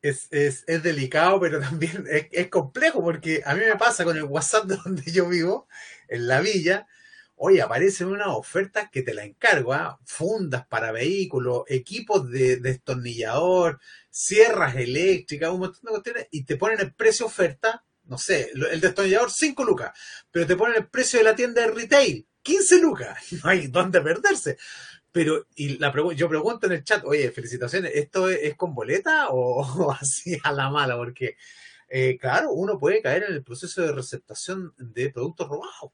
Es, 0.00 0.26
es, 0.30 0.64
es, 0.66 0.82
delicado, 0.82 1.38
pero 1.38 1.60
también 1.60 2.06
es, 2.10 2.28
es, 2.32 2.48
complejo, 2.48 3.02
porque 3.02 3.42
a 3.44 3.54
mí 3.54 3.60
me 3.68 3.76
pasa 3.76 4.02
con 4.02 4.16
el 4.16 4.24
WhatsApp 4.24 4.64
de 4.64 4.76
donde 4.82 5.12
yo 5.12 5.28
vivo, 5.28 5.68
en 6.08 6.28
la 6.28 6.40
villa, 6.40 6.86
oye, 7.44 7.60
aparecen 7.60 8.06
unas 8.06 8.28
ofertas 8.28 8.88
que 8.88 9.02
te 9.02 9.14
la 9.14 9.24
encargo, 9.24 9.72
¿ah? 9.72 9.98
fundas 10.04 10.64
para 10.68 10.92
vehículos, 10.92 11.64
equipos 11.66 12.30
de 12.30 12.58
destornillador, 12.58 13.80
sierras 14.08 14.76
eléctricas, 14.76 15.50
un 15.50 15.58
montón 15.58 15.80
de 15.82 15.90
cuestiones, 15.90 16.28
y 16.30 16.44
te 16.44 16.56
ponen 16.56 16.78
el 16.78 16.94
precio 16.94 17.26
oferta, 17.26 17.84
no 18.04 18.16
sé, 18.16 18.52
el 18.54 18.80
destornillador 18.80 19.32
5 19.32 19.64
lucas, 19.64 19.90
pero 20.30 20.46
te 20.46 20.54
ponen 20.54 20.76
el 20.76 20.86
precio 20.86 21.18
de 21.18 21.24
la 21.24 21.34
tienda 21.34 21.62
de 21.62 21.72
retail 21.72 22.28
15 22.42 22.80
lucas, 22.80 23.18
no 23.42 23.50
hay 23.50 23.66
dónde 23.66 24.00
perderse. 24.00 24.56
Pero, 25.10 25.46
y 25.56 25.78
la 25.78 25.92
yo 26.14 26.28
pregunto 26.28 26.66
en 26.66 26.72
el 26.72 26.84
chat, 26.84 27.04
oye, 27.04 27.32
felicitaciones, 27.32 27.90
¿esto 27.92 28.28
es, 28.28 28.54
con 28.54 28.72
boleta 28.72 29.28
o, 29.30 29.90
así 29.90 30.38
a 30.44 30.52
la 30.52 30.70
mala? 30.70 30.96
Porque, 30.96 31.36
eh, 31.88 32.16
claro, 32.20 32.52
uno 32.52 32.78
puede 32.78 33.02
caer 33.02 33.24
en 33.24 33.34
el 33.34 33.42
proceso 33.42 33.82
de 33.82 33.90
receptación 33.90 34.72
de 34.78 35.10
productos 35.10 35.48
robados. 35.48 35.90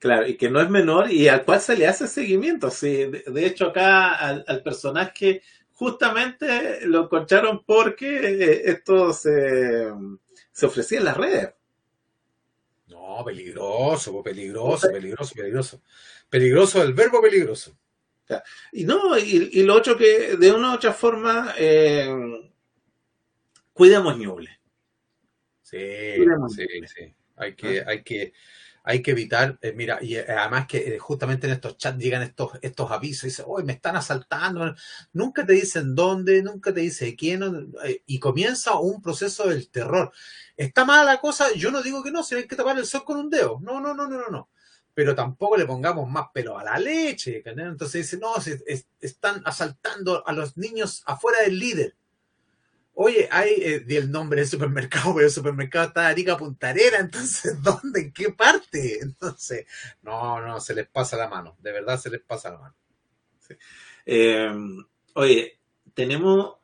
Claro, 0.00 0.26
y 0.26 0.38
que 0.38 0.48
no 0.48 0.62
es 0.62 0.70
menor 0.70 1.12
y 1.12 1.28
al 1.28 1.44
cual 1.44 1.60
se 1.60 1.76
le 1.76 1.86
hace 1.86 2.08
seguimiento. 2.08 2.70
Sí, 2.70 3.04
de, 3.04 3.46
hecho, 3.46 3.66
acá 3.66 4.14
al, 4.14 4.62
personaje 4.62 5.42
justamente 5.72 6.86
lo 6.86 7.04
encontraron 7.04 7.62
porque 7.66 8.16
eh, 8.16 8.62
esto 8.64 9.12
se, 9.12 9.92
se 10.52 10.66
ofrecía 10.66 11.00
en 11.00 11.04
las 11.04 11.18
redes. 11.18 11.50
No, 12.88 13.22
peligroso, 13.26 14.22
peligroso, 14.22 14.90
peligroso, 14.90 15.34
peligroso. 15.34 15.82
Peligroso 16.30 16.82
el 16.82 16.94
verbo 16.94 17.20
peligroso. 17.20 17.76
Y 18.72 18.84
no, 18.84 19.18
y, 19.18 19.62
lo 19.64 19.74
otro 19.74 19.98
que 19.98 20.36
de 20.38 20.50
una 20.50 20.70
u 20.70 20.74
otra 20.76 20.94
forma 20.94 21.54
eh, 21.58 22.08
cuidemos 23.74 24.16
Ñuble. 24.16 24.60
Sí, 25.60 26.16
sí, 26.56 26.66
sí. 26.86 27.14
Hay 27.36 27.54
que, 27.54 27.82
hay 27.86 28.02
que, 28.02 28.32
hay 28.82 29.02
que 29.02 29.10
evitar, 29.12 29.58
eh, 29.60 29.72
mira, 29.72 29.98
y 30.00 30.16
eh, 30.16 30.24
además 30.28 30.66
que 30.66 30.98
justamente 30.98 31.46
en 31.46 31.52
estos 31.52 31.76
chats 31.76 31.98
llegan 31.98 32.22
estos, 32.22 32.52
estos 32.62 32.90
avisos, 32.90 33.24
y 33.24 33.26
dicen, 33.28 33.44
hoy 33.48 33.64
me 33.64 33.74
están 33.74 33.96
asaltando, 33.96 34.74
nunca 35.12 35.44
te 35.44 35.52
dicen 35.52 35.94
dónde, 35.94 36.42
nunca 36.42 36.72
te 36.72 36.80
dice 36.80 37.14
quién, 37.16 37.72
y 38.06 38.18
comienza 38.18 38.78
un 38.78 39.02
proceso 39.02 39.48
del 39.48 39.68
terror. 39.68 40.12
¿Está 40.56 40.84
mala 40.84 41.04
la 41.04 41.20
cosa? 41.20 41.52
Yo 41.54 41.70
no 41.70 41.82
digo 41.82 42.02
que 42.02 42.10
no, 42.10 42.22
si 42.22 42.34
hay 42.34 42.46
que 42.46 42.56
tapar 42.56 42.78
el 42.78 42.86
sol 42.86 43.04
con 43.04 43.18
un 43.18 43.30
dedo. 43.30 43.58
No, 43.62 43.80
no, 43.80 43.94
no, 43.94 44.06
no, 44.06 44.18
no, 44.18 44.28
no. 44.28 44.50
Pero 44.92 45.14
tampoco 45.14 45.56
le 45.56 45.64
pongamos 45.64 46.06
más 46.10 46.26
pelo 46.34 46.58
a 46.58 46.64
la 46.64 46.78
leche. 46.78 47.42
Entonces 47.46 48.10
dice, 48.10 48.18
no, 48.18 48.34
están 49.00 49.42
asaltando 49.46 50.26
a 50.26 50.32
los 50.32 50.56
niños 50.58 51.02
afuera 51.06 51.40
del 51.42 51.58
líder. 51.58 51.96
Oye, 53.02 53.30
hay, 53.32 53.54
eh, 53.62 53.80
di 53.80 53.96
el 53.96 54.10
nombre 54.10 54.40
del 54.40 54.46
supermercado, 54.46 55.14
pero 55.14 55.26
el 55.26 55.32
supermercado 55.32 55.86
está 55.86 56.06
Arica 56.06 56.36
Puntarera, 56.36 56.98
entonces, 56.98 57.56
¿dónde? 57.62 58.00
¿En 58.02 58.12
qué 58.12 58.28
parte? 58.28 58.98
Entonces, 59.00 59.64
no, 60.02 60.38
no, 60.42 60.60
se 60.60 60.74
les 60.74 60.86
pasa 60.86 61.16
la 61.16 61.26
mano, 61.26 61.56
de 61.60 61.72
verdad 61.72 61.98
se 61.98 62.10
les 62.10 62.20
pasa 62.20 62.50
la 62.50 62.58
mano. 62.58 62.74
Eh, 64.04 64.52
oye, 65.14 65.58
tenemos 65.94 66.56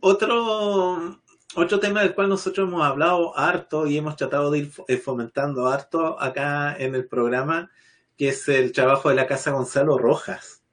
otro, 0.00 1.22
otro 1.54 1.78
tema 1.78 2.00
del 2.00 2.16
cual 2.16 2.30
nosotros 2.30 2.66
hemos 2.66 2.84
hablado 2.84 3.38
harto 3.38 3.86
y 3.86 3.96
hemos 3.96 4.16
tratado 4.16 4.50
de 4.50 4.58
ir 4.58 4.72
eh, 4.88 4.96
fomentando 4.96 5.68
harto 5.68 6.20
acá 6.20 6.74
en 6.76 6.96
el 6.96 7.06
programa, 7.06 7.70
que 8.16 8.30
es 8.30 8.48
el 8.48 8.72
trabajo 8.72 9.08
de 9.08 9.14
la 9.14 9.28
Casa 9.28 9.52
Gonzalo 9.52 9.98
Rojas. 9.98 10.64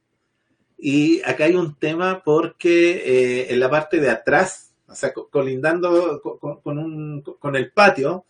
Y 0.75 1.22
acá 1.22 1.43
hay 1.43 1.53
un 1.53 1.77
tema 1.77 2.24
porque 2.24 2.93
eh, 3.05 3.53
en 3.53 3.60
la 3.60 3.70
parte 3.70 4.00
de 4.00 4.10
atrás, 4.10 4.72
o 4.93 4.95
sea, 4.95 5.13
colindando 5.13 6.21
con, 6.21 7.55
el 7.55 7.71
patio, 7.71 8.25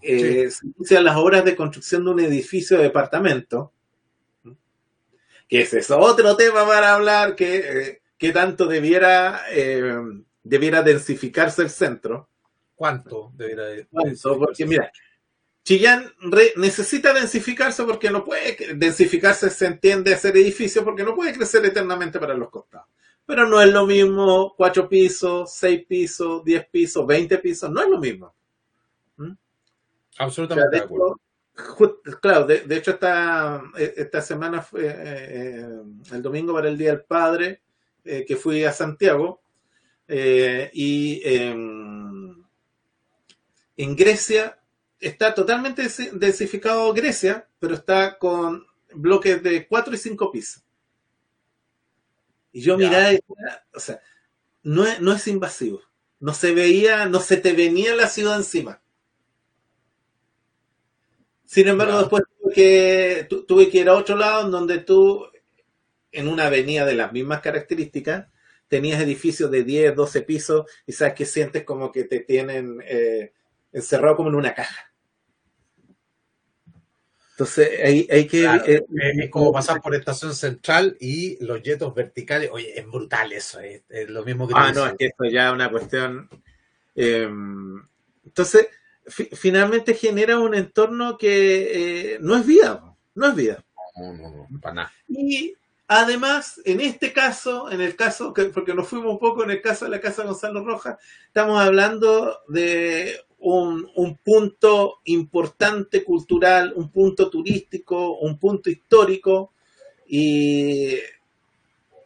eh, 0.00 0.50
se 0.50 0.66
inician 0.66 1.04
las 1.04 1.16
obras 1.16 1.44
de 1.44 1.56
construcción 1.56 2.04
de 2.04 2.10
un 2.10 2.20
edificio 2.20 2.76
de 2.76 2.84
departamento, 2.84 3.72
que 5.48 5.60
ese 5.60 5.78
es 5.78 5.90
otro 5.90 6.36
tema 6.36 6.66
para 6.66 6.94
hablar, 6.94 7.36
que, 7.36 8.00
que 8.16 8.32
tanto 8.32 8.66
debiera 8.66 9.42
debiera 10.44 10.82
densificarse 10.82 11.62
el 11.62 11.70
centro. 11.70 12.28
¿Cuánto 12.76 13.32
debiera 13.34 13.64
¿Cuánto? 13.90 14.38
Porque 14.38 14.66
mira, 14.66 14.92
Chillán 15.64 16.12
necesita 16.56 17.12
densificarse 17.12 17.82
porque 17.84 18.10
no 18.10 18.24
puede 18.24 18.74
densificarse, 18.74 19.50
se 19.50 19.66
entiende 19.66 20.14
hacer 20.14 20.36
edificios 20.36 20.84
porque 20.84 21.02
no 21.02 21.14
puede 21.14 21.32
crecer 21.32 21.64
eternamente 21.64 22.20
para 22.20 22.34
los 22.34 22.50
costados. 22.50 22.88
Pero 23.26 23.48
no 23.48 23.60
es 23.60 23.72
lo 23.72 23.86
mismo 23.86 24.54
cuatro 24.56 24.88
pisos, 24.88 25.52
seis 25.52 25.84
pisos, 25.86 26.44
diez 26.44 26.66
pisos, 26.68 27.06
veinte 27.06 27.38
pisos, 27.38 27.70
no 27.70 27.80
es 27.82 27.88
lo 27.88 27.98
mismo. 27.98 28.34
¿Mm? 29.16 29.32
Absolutamente. 30.18 30.76
de 30.76 30.82
acuerdo. 30.82 31.20
claro, 32.20 32.46
de, 32.46 32.76
hecho 32.76 32.90
esta, 32.92 33.62
esta 33.76 34.20
semana 34.20 34.60
fue 34.60 34.86
eh, 34.86 34.92
eh, 34.96 35.68
el 36.12 36.22
domingo 36.22 36.52
para 36.52 36.68
el 36.68 36.76
Día 36.76 36.90
del 36.90 37.04
Padre, 37.04 37.62
eh, 38.04 38.24
que 38.26 38.36
fui 38.36 38.64
a 38.64 38.72
Santiago, 38.72 39.40
eh, 40.06 40.70
y 40.74 41.22
en 43.76 43.96
Grecia 43.96 44.58
está 45.00 45.34
totalmente 45.34 45.88
densificado 46.12 46.92
Grecia, 46.92 47.48
pero 47.58 47.74
está 47.74 48.18
con 48.18 48.66
bloques 48.94 49.42
de 49.42 49.66
4 49.66 49.94
y 49.94 49.98
5 49.98 50.30
pisos. 50.30 50.63
Y 52.54 52.60
yo 52.60 52.78
miraba, 52.78 53.10
o 53.74 53.80
sea, 53.80 54.00
no 54.62 54.86
es, 54.86 55.00
no 55.00 55.12
es 55.12 55.26
invasivo. 55.26 55.82
No 56.20 56.32
se 56.32 56.54
veía, 56.54 57.06
no 57.06 57.18
se 57.18 57.36
te 57.36 57.52
venía 57.52 57.96
la 57.96 58.08
ciudad 58.08 58.36
encima. 58.36 58.80
Sin 61.44 61.66
embargo, 61.66 61.98
después 61.98 62.22
tuve 62.40 62.54
que, 62.54 63.26
tuve 63.28 63.68
que 63.68 63.78
ir 63.78 63.88
a 63.88 63.94
otro 63.94 64.16
lado, 64.16 64.44
en 64.44 64.52
donde 64.52 64.78
tú, 64.78 65.26
en 66.12 66.28
una 66.28 66.46
avenida 66.46 66.86
de 66.86 66.94
las 66.94 67.12
mismas 67.12 67.40
características, 67.40 68.28
tenías 68.68 69.02
edificios 69.02 69.50
de 69.50 69.64
10, 69.64 69.96
12 69.96 70.22
pisos 70.22 70.66
y 70.86 70.92
sabes 70.92 71.14
que 71.14 71.26
sientes 71.26 71.64
como 71.64 71.90
que 71.90 72.04
te 72.04 72.20
tienen 72.20 72.78
eh, 72.86 73.32
encerrado 73.72 74.14
como 74.14 74.28
en 74.28 74.36
una 74.36 74.54
caja. 74.54 74.93
Entonces 77.34 77.68
hay, 77.82 78.06
hay 78.08 78.26
que... 78.28 78.44
Eh, 78.44 78.84
es 79.24 79.30
como 79.30 79.52
pasar 79.52 79.82
por 79.82 79.92
estación 79.92 80.32
central 80.34 80.96
y 81.00 81.44
los 81.44 81.60
yetos 81.64 81.92
verticales. 81.92 82.48
Oye, 82.52 82.78
es 82.78 82.86
brutal 82.86 83.32
eso, 83.32 83.58
es, 83.58 83.82
lo 84.08 84.24
mismo 84.24 84.46
que... 84.46 84.54
Ah, 84.56 84.72
no, 84.72 84.86
es 84.86 84.94
que 84.96 85.06
esto 85.06 85.24
ya 85.24 85.48
es 85.48 85.52
una 85.52 85.68
cuestión... 85.68 86.28
Em, 86.94 87.82
entonces, 88.24 88.68
finalmente 89.06 89.94
genera 89.94 90.38
un 90.38 90.54
entorno 90.54 91.18
que 91.18 92.12
eh, 92.14 92.18
no 92.20 92.36
es 92.36 92.46
vida, 92.46 92.94
no 93.16 93.26
es 93.26 93.34
vida. 93.34 93.64
No, 93.96 94.12
no, 94.12 94.46
no, 94.48 94.60
para 94.60 94.74
nada. 94.74 94.92
Y 95.08 95.56
además, 95.88 96.60
en 96.64 96.80
este 96.80 97.12
caso, 97.12 97.68
en 97.68 97.80
el 97.80 97.96
caso, 97.96 98.32
porque 98.32 98.74
nos 98.74 98.86
fuimos 98.86 99.12
un 99.12 99.18
poco 99.18 99.42
en 99.42 99.50
el 99.50 99.60
caso 99.60 99.86
de 99.86 99.90
la 99.90 100.00
Casa 100.00 100.22
Gonzalo 100.22 100.64
Rojas, 100.64 100.98
estamos 101.26 101.60
hablando 101.60 102.42
de 102.46 103.23
un, 103.44 103.90
un, 103.96 104.16
punto 104.16 105.00
importante 105.04 106.02
cultural, 106.02 106.72
un 106.76 106.90
punto 106.90 107.28
turístico, 107.28 108.18
un 108.18 108.38
punto 108.38 108.70
histórico 108.70 109.52
y 110.06 110.94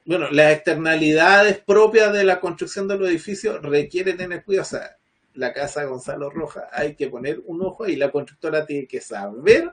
bueno, 0.04 0.30
las 0.30 0.52
externalidades 0.52 1.58
propias 1.58 2.12
de 2.12 2.24
la 2.24 2.40
construcción 2.40 2.88
de 2.88 2.96
los 2.96 3.08
edificios 3.08 3.62
requieren 3.62 4.16
tener 4.16 4.42
cuidado. 4.42 4.62
O 4.62 4.70
sea, 4.70 4.96
la 5.34 5.52
casa 5.52 5.84
Gonzalo 5.84 6.30
Rojas 6.30 6.64
hay 6.72 6.96
que 6.96 7.08
poner 7.08 7.40
un 7.44 7.62
ojo 7.62 7.86
y 7.86 7.94
la 7.94 8.10
constructora 8.10 8.66
tiene 8.66 8.86
que 8.86 9.00
saber 9.00 9.72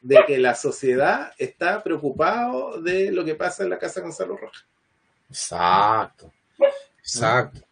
de 0.00 0.18
que 0.26 0.38
la 0.38 0.54
sociedad 0.54 1.32
está 1.36 1.82
preocupado 1.82 2.80
de 2.80 3.10
lo 3.10 3.24
que 3.24 3.34
pasa 3.34 3.64
en 3.64 3.70
la 3.70 3.78
casa 3.78 4.00
Gonzalo 4.00 4.36
Rojas. 4.36 4.64
Exacto, 5.28 6.32
exacto. 7.00 7.67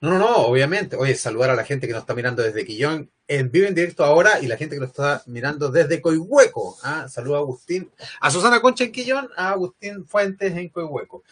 No, 0.00 0.10
no, 0.10 0.18
no, 0.18 0.36
obviamente. 0.36 0.96
Oye, 0.96 1.14
saludar 1.14 1.50
a 1.50 1.56
la 1.56 1.64
gente 1.64 1.86
que 1.86 1.92
nos 1.92 2.02
está 2.02 2.14
mirando 2.14 2.42
desde 2.42 2.64
Quillón 2.64 3.10
en 3.28 3.50
vivo 3.50 3.66
en 3.66 3.74
directo 3.74 4.04
ahora 4.04 4.40
y 4.40 4.46
la 4.46 4.56
gente 4.56 4.76
que 4.76 4.80
nos 4.80 4.90
está 4.90 5.22
mirando 5.26 5.70
desde 5.70 6.00
Coihueco. 6.02 6.78
¿ah? 6.82 7.08
Saludos 7.08 7.36
a 7.36 7.40
Agustín, 7.40 7.90
a 8.20 8.30
Susana 8.30 8.60
Concha 8.60 8.84
en 8.84 8.92
Quillón, 8.92 9.30
a 9.36 9.50
Agustín 9.50 10.06
Fuentes 10.06 10.54
en 10.54 10.68
Coihueco. 10.68 11.24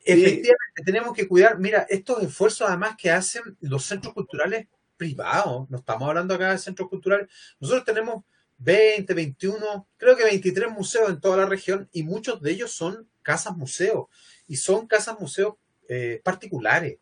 Efectivamente, 0.00 0.82
tenemos 0.84 1.14
que 1.14 1.28
cuidar, 1.28 1.58
mira, 1.58 1.86
estos 1.90 2.22
esfuerzos 2.22 2.66
además 2.66 2.96
que 2.96 3.10
hacen 3.10 3.42
los 3.60 3.84
centros 3.84 4.14
culturales 4.14 4.66
privados, 4.96 5.68
no 5.68 5.78
estamos 5.78 6.08
hablando 6.08 6.34
acá 6.34 6.52
de 6.52 6.58
centros 6.58 6.88
culturales, 6.88 7.28
nosotros 7.60 7.84
tenemos 7.84 8.24
20, 8.56 9.12
21, 9.12 9.86
creo 9.98 10.16
que 10.16 10.24
23 10.24 10.70
museos 10.70 11.10
en 11.10 11.20
toda 11.20 11.36
la 11.36 11.46
región 11.46 11.88
y 11.92 12.04
muchos 12.04 12.40
de 12.40 12.52
ellos 12.52 12.72
son 12.72 13.06
casas 13.22 13.54
museos 13.54 14.06
y 14.46 14.56
son 14.56 14.86
casas 14.86 15.20
museos 15.20 15.56
eh, 15.88 16.20
particulares. 16.24 16.98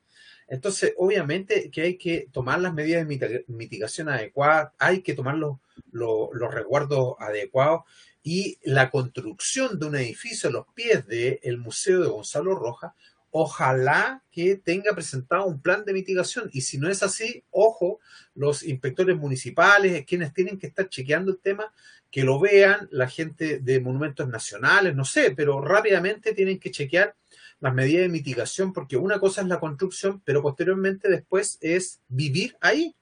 Entonces, 0.48 0.94
obviamente 0.96 1.70
que 1.70 1.82
hay 1.82 1.96
que 1.96 2.28
tomar 2.32 2.60
las 2.60 2.72
medidas 2.72 3.06
de 3.06 3.44
mitigación 3.48 4.08
adecuadas, 4.08 4.72
hay 4.78 5.02
que 5.02 5.14
tomar 5.14 5.36
los, 5.36 5.58
los, 5.90 6.30
resguardos 6.52 7.16
adecuados 7.18 7.82
y 8.22 8.58
la 8.62 8.90
construcción 8.90 9.78
de 9.78 9.86
un 9.86 9.96
edificio 9.96 10.48
a 10.48 10.52
los 10.52 10.66
pies 10.74 11.06
del 11.06 11.58
Museo 11.58 12.00
de 12.00 12.08
Gonzalo 12.08 12.54
Rojas, 12.54 12.92
ojalá 13.30 14.22
que 14.30 14.56
tenga 14.56 14.94
presentado 14.94 15.46
un 15.46 15.60
plan 15.60 15.84
de 15.84 15.92
mitigación. 15.92 16.48
Y 16.52 16.62
si 16.62 16.78
no 16.78 16.88
es 16.88 17.02
así, 17.02 17.44
ojo, 17.50 18.00
los 18.34 18.62
inspectores 18.62 19.16
municipales, 19.16 20.04
quienes 20.06 20.32
tienen 20.32 20.58
que 20.58 20.68
estar 20.68 20.88
chequeando 20.88 21.32
el 21.32 21.38
tema, 21.38 21.72
que 22.10 22.24
lo 22.24 22.40
vean, 22.40 22.88
la 22.90 23.08
gente 23.08 23.58
de 23.58 23.80
monumentos 23.80 24.28
nacionales, 24.28 24.94
no 24.94 25.04
sé, 25.04 25.32
pero 25.36 25.60
rápidamente 25.60 26.32
tienen 26.32 26.58
que 26.58 26.70
chequear 26.70 27.14
las 27.60 27.74
medidas 27.74 28.02
de 28.02 28.08
mitigación, 28.08 28.72
porque 28.72 28.96
una 28.96 29.18
cosa 29.18 29.40
es 29.40 29.46
la 29.48 29.60
construcción, 29.60 30.20
pero 30.24 30.42
posteriormente 30.42 31.08
después 31.08 31.58
es 31.60 32.00
vivir 32.08 32.56
ahí. 32.60 32.94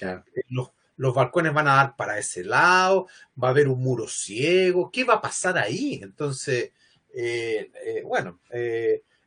Eh, 0.00 0.20
los, 0.48 0.70
los, 0.96 1.14
balcones 1.14 1.52
van 1.52 1.68
a 1.68 1.74
dar 1.74 1.96
para 1.96 2.18
ese 2.18 2.44
lado, 2.44 3.08
va 3.42 3.48
a 3.48 3.50
haber 3.50 3.68
un 3.68 3.82
muro 3.82 4.08
ciego, 4.08 4.90
¿qué 4.90 5.04
va 5.04 5.14
a 5.14 5.20
pasar 5.20 5.58
ahí? 5.58 6.00
Entonces, 6.02 6.72
eh, 7.12 7.70
eh, 7.84 8.02
bueno, 8.04 8.40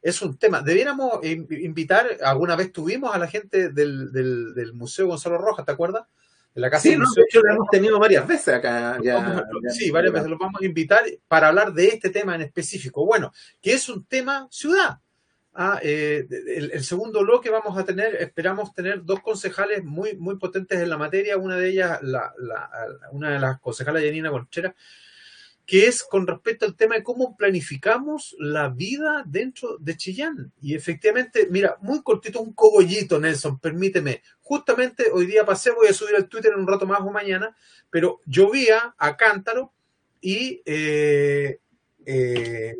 es 0.01 0.21
un 0.21 0.37
tema. 0.37 0.61
Debiéramos 0.61 1.23
invitar, 1.23 2.17
alguna 2.23 2.55
vez 2.55 2.71
tuvimos 2.71 3.13
a 3.13 3.17
la 3.17 3.27
gente 3.27 3.69
del, 3.69 4.11
del, 4.11 4.53
del 4.53 4.73
Museo 4.73 5.07
Gonzalo 5.07 5.37
Rojas, 5.37 5.65
¿te 5.65 5.71
acuerdas? 5.71 6.05
La 6.57 6.69
casa 6.69 6.83
sí, 6.83 6.97
no, 6.97 7.05
de 7.15 7.21
hecho 7.21 7.41
lo 7.41 7.53
hemos 7.53 7.69
tenido 7.69 7.99
varias 7.99 8.27
veces 8.27 8.55
acá. 8.55 8.97
sí, 9.69 9.91
varias 9.91 10.13
veces 10.13 10.29
los 10.29 10.39
vamos 10.39 10.61
a 10.61 10.65
invitar 10.65 11.03
para 11.27 11.49
hablar 11.49 11.71
de 11.73 11.87
este 11.87 12.09
tema 12.09 12.35
en 12.35 12.41
específico. 12.41 13.05
Bueno, 13.05 13.31
que 13.61 13.73
es 13.73 13.87
un 13.89 14.05
tema 14.05 14.47
ciudad. 14.49 14.99
Ah, 15.53 15.79
eh, 15.81 16.27
el, 16.29 16.83
segundo 16.83 17.21
bloque 17.21 17.49
vamos 17.49 17.77
a 17.77 17.83
tener, 17.83 18.15
esperamos 18.15 18.73
tener 18.73 19.03
dos 19.03 19.21
concejales 19.21 19.83
muy, 19.83 20.15
muy 20.15 20.37
potentes 20.37 20.79
en 20.79 20.89
la 20.89 20.97
materia. 20.97 21.37
Una 21.37 21.57
de 21.57 21.69
ellas, 21.69 21.99
la, 22.03 22.31
la, 22.37 22.69
una 23.11 23.31
de 23.31 23.39
las 23.39 23.59
concejales, 23.59 24.03
Janina 24.03 24.29
Conchera, 24.29 24.75
que 25.65 25.85
es 25.87 26.03
con 26.03 26.25
respecto 26.25 26.65
al 26.65 26.75
tema 26.75 26.95
de 26.95 27.03
cómo 27.03 27.35
planificamos 27.35 28.35
la 28.39 28.69
vida 28.69 29.23
dentro 29.25 29.77
de 29.79 29.97
Chillán. 29.97 30.53
Y 30.61 30.75
efectivamente, 30.75 31.47
mira, 31.51 31.77
muy 31.81 32.01
cortito, 32.03 32.39
un 32.39 32.53
cogollito, 32.53 33.19
Nelson, 33.19 33.59
permíteme. 33.59 34.21
Justamente 34.47 35.07
hoy 35.11 35.25
día 35.25 35.45
pasé, 35.45 35.71
voy 35.71 35.87
a 35.87 35.93
subir 35.93 36.15
al 36.15 36.29
Twitter 36.29 36.53
en 36.53 36.61
un 36.61 36.67
rato 36.67 36.87
más 36.87 37.01
o 37.01 37.11
mañana, 37.11 37.53
pero 37.89 38.21
llovía 38.25 38.95
a 38.97 39.17
cántaro 39.17 39.73
y 40.21 40.61
eh, 40.65 41.59
eh, 42.05 42.77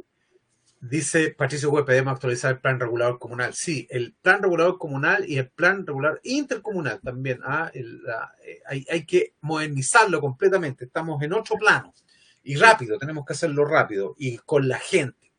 dice 0.79 1.35
Patricio 1.37 1.69
Web, 1.69 1.85
debemos 1.85 2.13
actualizar 2.13 2.53
el 2.53 2.61
plan 2.61 2.79
regulador 2.79 3.19
comunal. 3.19 3.53
Sí, 3.53 3.85
el 3.89 4.13
plan 4.13 4.41
regulador 4.41 4.77
comunal 4.77 5.25
y 5.27 5.39
el 5.39 5.49
plan 5.49 5.85
regulador 5.85 6.21
intercomunal 6.23 7.01
también. 7.03 7.41
Ah, 7.43 7.69
eh, 7.73 7.83
hay, 8.65 8.85
hay 8.89 9.05
que 9.05 9.33
modernizarlo 9.41 10.21
completamente. 10.21 10.85
Estamos 10.85 11.21
en 11.21 11.33
otro 11.33 11.57
plano 11.57 11.93
y 12.43 12.55
rápido, 12.55 12.97
tenemos 12.97 13.25
que 13.25 13.33
hacerlo 13.33 13.65
rápido 13.65 14.15
y 14.17 14.37
con 14.37 14.69
la 14.69 14.79
gente. 14.79 15.33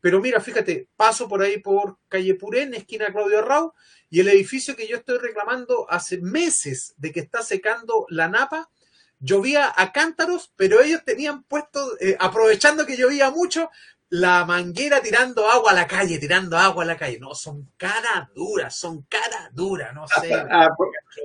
Pero 0.00 0.20
mira, 0.20 0.40
fíjate, 0.40 0.88
paso 0.96 1.28
por 1.28 1.42
ahí 1.42 1.58
por 1.58 1.98
calle 2.08 2.34
Purén, 2.34 2.74
esquina 2.74 3.12
Claudio 3.12 3.40
Arrau, 3.40 3.74
y 4.10 4.20
el 4.20 4.28
edificio 4.28 4.74
que 4.74 4.86
yo 4.86 4.96
estoy 4.96 5.18
reclamando 5.18 5.86
hace 5.90 6.18
meses 6.18 6.94
de 6.96 7.12
que 7.12 7.20
está 7.20 7.42
secando 7.42 8.06
la 8.08 8.28
napa, 8.28 8.70
llovía 9.20 9.72
a 9.76 9.92
cántaros, 9.92 10.52
pero 10.56 10.80
ellos 10.80 11.02
tenían 11.04 11.42
puesto, 11.42 11.98
eh, 12.00 12.16
aprovechando 12.18 12.86
que 12.86 12.96
llovía 12.96 13.30
mucho, 13.30 13.70
la 14.10 14.46
manguera 14.46 15.02
tirando 15.02 15.50
agua 15.50 15.72
a 15.72 15.74
la 15.74 15.86
calle, 15.86 16.18
tirando 16.18 16.56
agua 16.56 16.84
a 16.84 16.86
la 16.86 16.96
calle. 16.96 17.18
No, 17.20 17.34
son 17.34 17.70
cara 17.76 18.30
duras, 18.34 18.74
son 18.74 19.02
cara 19.02 19.50
duras, 19.52 19.92
no 19.94 20.06
sé. 20.08 20.34
Ah, 20.34 20.68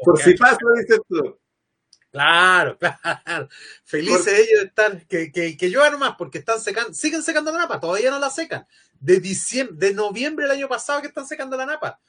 por, 0.04 0.22
si 0.22 0.34
pasa, 0.34 0.58
dices 0.82 1.00
tú. 1.08 1.40
Claro, 2.12 2.78
claro. 3.26 3.48
Felices 3.86 4.28
ellos 4.28 4.62
de 4.62 4.68
estar, 4.68 5.08
que, 5.08 5.32
que, 5.32 5.58
que 5.58 5.70
llueva 5.70 5.90
nomás, 5.90 6.16
porque 6.18 6.40
están 6.40 6.60
secando, 6.60 6.94
siguen 6.94 7.24
secando 7.24 7.52
la 7.52 7.60
napa, 7.60 7.80
todavía 7.80 8.12
no 8.12 8.20
la 8.20 8.30
secan. 8.30 8.68
De 9.00 9.20
diciembre, 9.20 9.88
de 9.88 9.94
noviembre 9.94 10.46
del 10.46 10.58
año 10.58 10.68
pasado 10.68 11.02
que 11.02 11.08
están 11.08 11.26
secando 11.26 11.56
la 11.56 11.66
napa. 11.66 12.00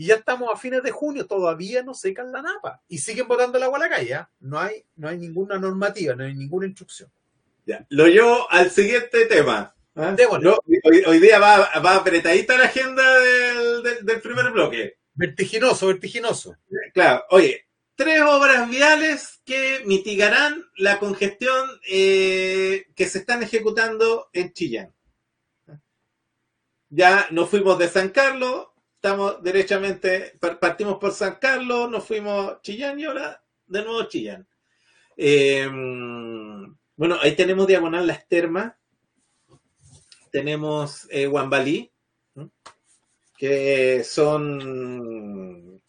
Y 0.00 0.06
ya 0.06 0.14
estamos 0.14 0.48
a 0.50 0.56
fines 0.56 0.82
de 0.82 0.92
junio, 0.92 1.26
todavía 1.26 1.82
no 1.82 1.92
secan 1.92 2.32
la 2.32 2.40
napa. 2.40 2.82
Y 2.88 2.96
siguen 2.96 3.28
botando 3.28 3.58
el 3.58 3.64
agua 3.64 3.76
a 3.76 3.82
la 3.82 3.88
calle. 3.90 4.14
¿ah? 4.14 4.30
No, 4.40 4.58
hay, 4.58 4.82
no 4.96 5.10
hay 5.10 5.18
ninguna 5.18 5.58
normativa, 5.58 6.14
no 6.14 6.24
hay 6.24 6.32
ninguna 6.34 6.64
instrucción. 6.64 7.12
Ya. 7.66 7.84
Lo 7.90 8.06
llevo 8.06 8.50
al 8.50 8.70
siguiente 8.70 9.26
tema. 9.26 9.74
¿ah? 9.96 10.16
hoy, 11.06 11.18
día 11.18 11.38
va, 11.38 11.68
va 11.84 11.96
apretadita 11.96 12.56
la 12.56 12.64
agenda 12.64 13.20
del, 13.20 13.82
del, 13.82 14.06
del 14.06 14.20
primer 14.22 14.50
bloque. 14.52 14.96
Vertiginoso, 15.12 15.88
vertiginoso. 15.88 16.56
Claro, 16.94 17.26
oye, 17.28 17.66
tres 17.94 18.22
obras 18.22 18.70
viales 18.70 19.42
que 19.44 19.82
mitigarán 19.84 20.64
la 20.78 20.98
congestión 20.98 21.68
eh, 21.86 22.86
que 22.96 23.04
se 23.06 23.18
están 23.18 23.42
ejecutando 23.42 24.30
en 24.32 24.54
Chillán. 24.54 24.94
Ya 26.88 27.28
nos 27.30 27.50
fuimos 27.50 27.78
de 27.78 27.88
San 27.88 28.08
Carlos, 28.08 28.69
estamos 29.02 29.42
derechamente, 29.42 30.38
partimos 30.60 30.98
por 30.98 31.12
San 31.12 31.36
Carlos, 31.36 31.90
nos 31.90 32.04
fuimos 32.04 32.60
Chillán 32.60 33.00
y 33.00 33.04
ahora 33.04 33.42
de 33.66 33.82
nuevo 33.82 34.02
Chillán. 34.02 34.46
Em, 35.16 36.76
bueno, 36.96 37.16
ahí 37.22 37.34
tenemos 37.34 37.66
diagonal 37.66 38.06
las 38.06 38.28
termas, 38.28 38.74
tenemos 40.30 41.08
eh, 41.10 41.26
Guambalí, 41.26 41.90
que 43.38 44.04
son 44.04 45.80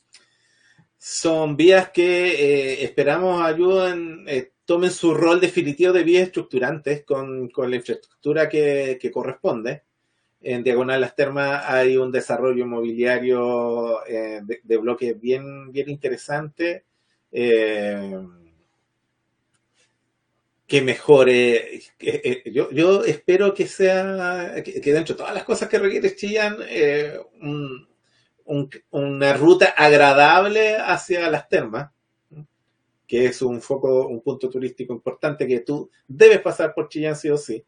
son 0.97 1.57
vías 1.57 1.89
que 1.89 2.29
eh, 2.31 2.83
esperamos 2.85 3.41
ayuden, 3.41 4.23
eh, 4.25 4.53
tomen 4.63 4.91
su 4.91 5.13
rol 5.13 5.41
definitivo 5.41 5.91
de 5.91 6.05
vías 6.05 6.27
estructurantes 6.27 7.03
con, 7.03 7.51
la 7.57 7.75
infraestructura 7.75 8.47
que, 8.47 9.11
corresponde. 9.13 9.83
En 10.41 10.63
Diagonal 10.63 11.01
Las 11.01 11.15
Termas 11.15 11.63
hay 11.65 11.97
un 11.97 12.11
desarrollo 12.11 12.63
inmobiliario 12.63 14.05
eh, 14.05 14.41
de, 14.63 14.77
bloques 14.77 15.19
bien, 15.19 15.71
bien 15.71 15.89
interesante 15.89 16.85
que 20.71 20.81
mejore. 20.81 21.81
yo, 22.45 22.71
yo 22.71 23.03
espero 23.03 23.53
que 23.53 23.67
sea, 23.67 24.53
que, 24.63 24.79
dentro 24.79 25.15
de 25.15 25.19
todas 25.19 25.33
las 25.33 25.43
cosas 25.43 25.67
que 25.67 25.79
requiere 25.79 26.15
Chillán, 26.15 26.57
un, 27.41 27.87
una 28.91 29.33
ruta 29.33 29.73
agradable 29.77 30.77
hacia 30.77 31.29
las 31.29 31.47
termas, 31.47 31.91
que 33.07 33.25
es 33.25 33.41
un 33.41 33.61
foco, 33.61 34.07
un 34.07 34.21
punto 34.21 34.49
turístico 34.49 34.93
importante 34.93 35.47
que 35.47 35.59
tú 35.59 35.89
debes 36.07 36.39
pasar 36.39 36.73
por 36.73 36.87
Chillán 36.87 37.15
sí 37.15 37.29
o 37.29 37.37
sí. 37.37 37.63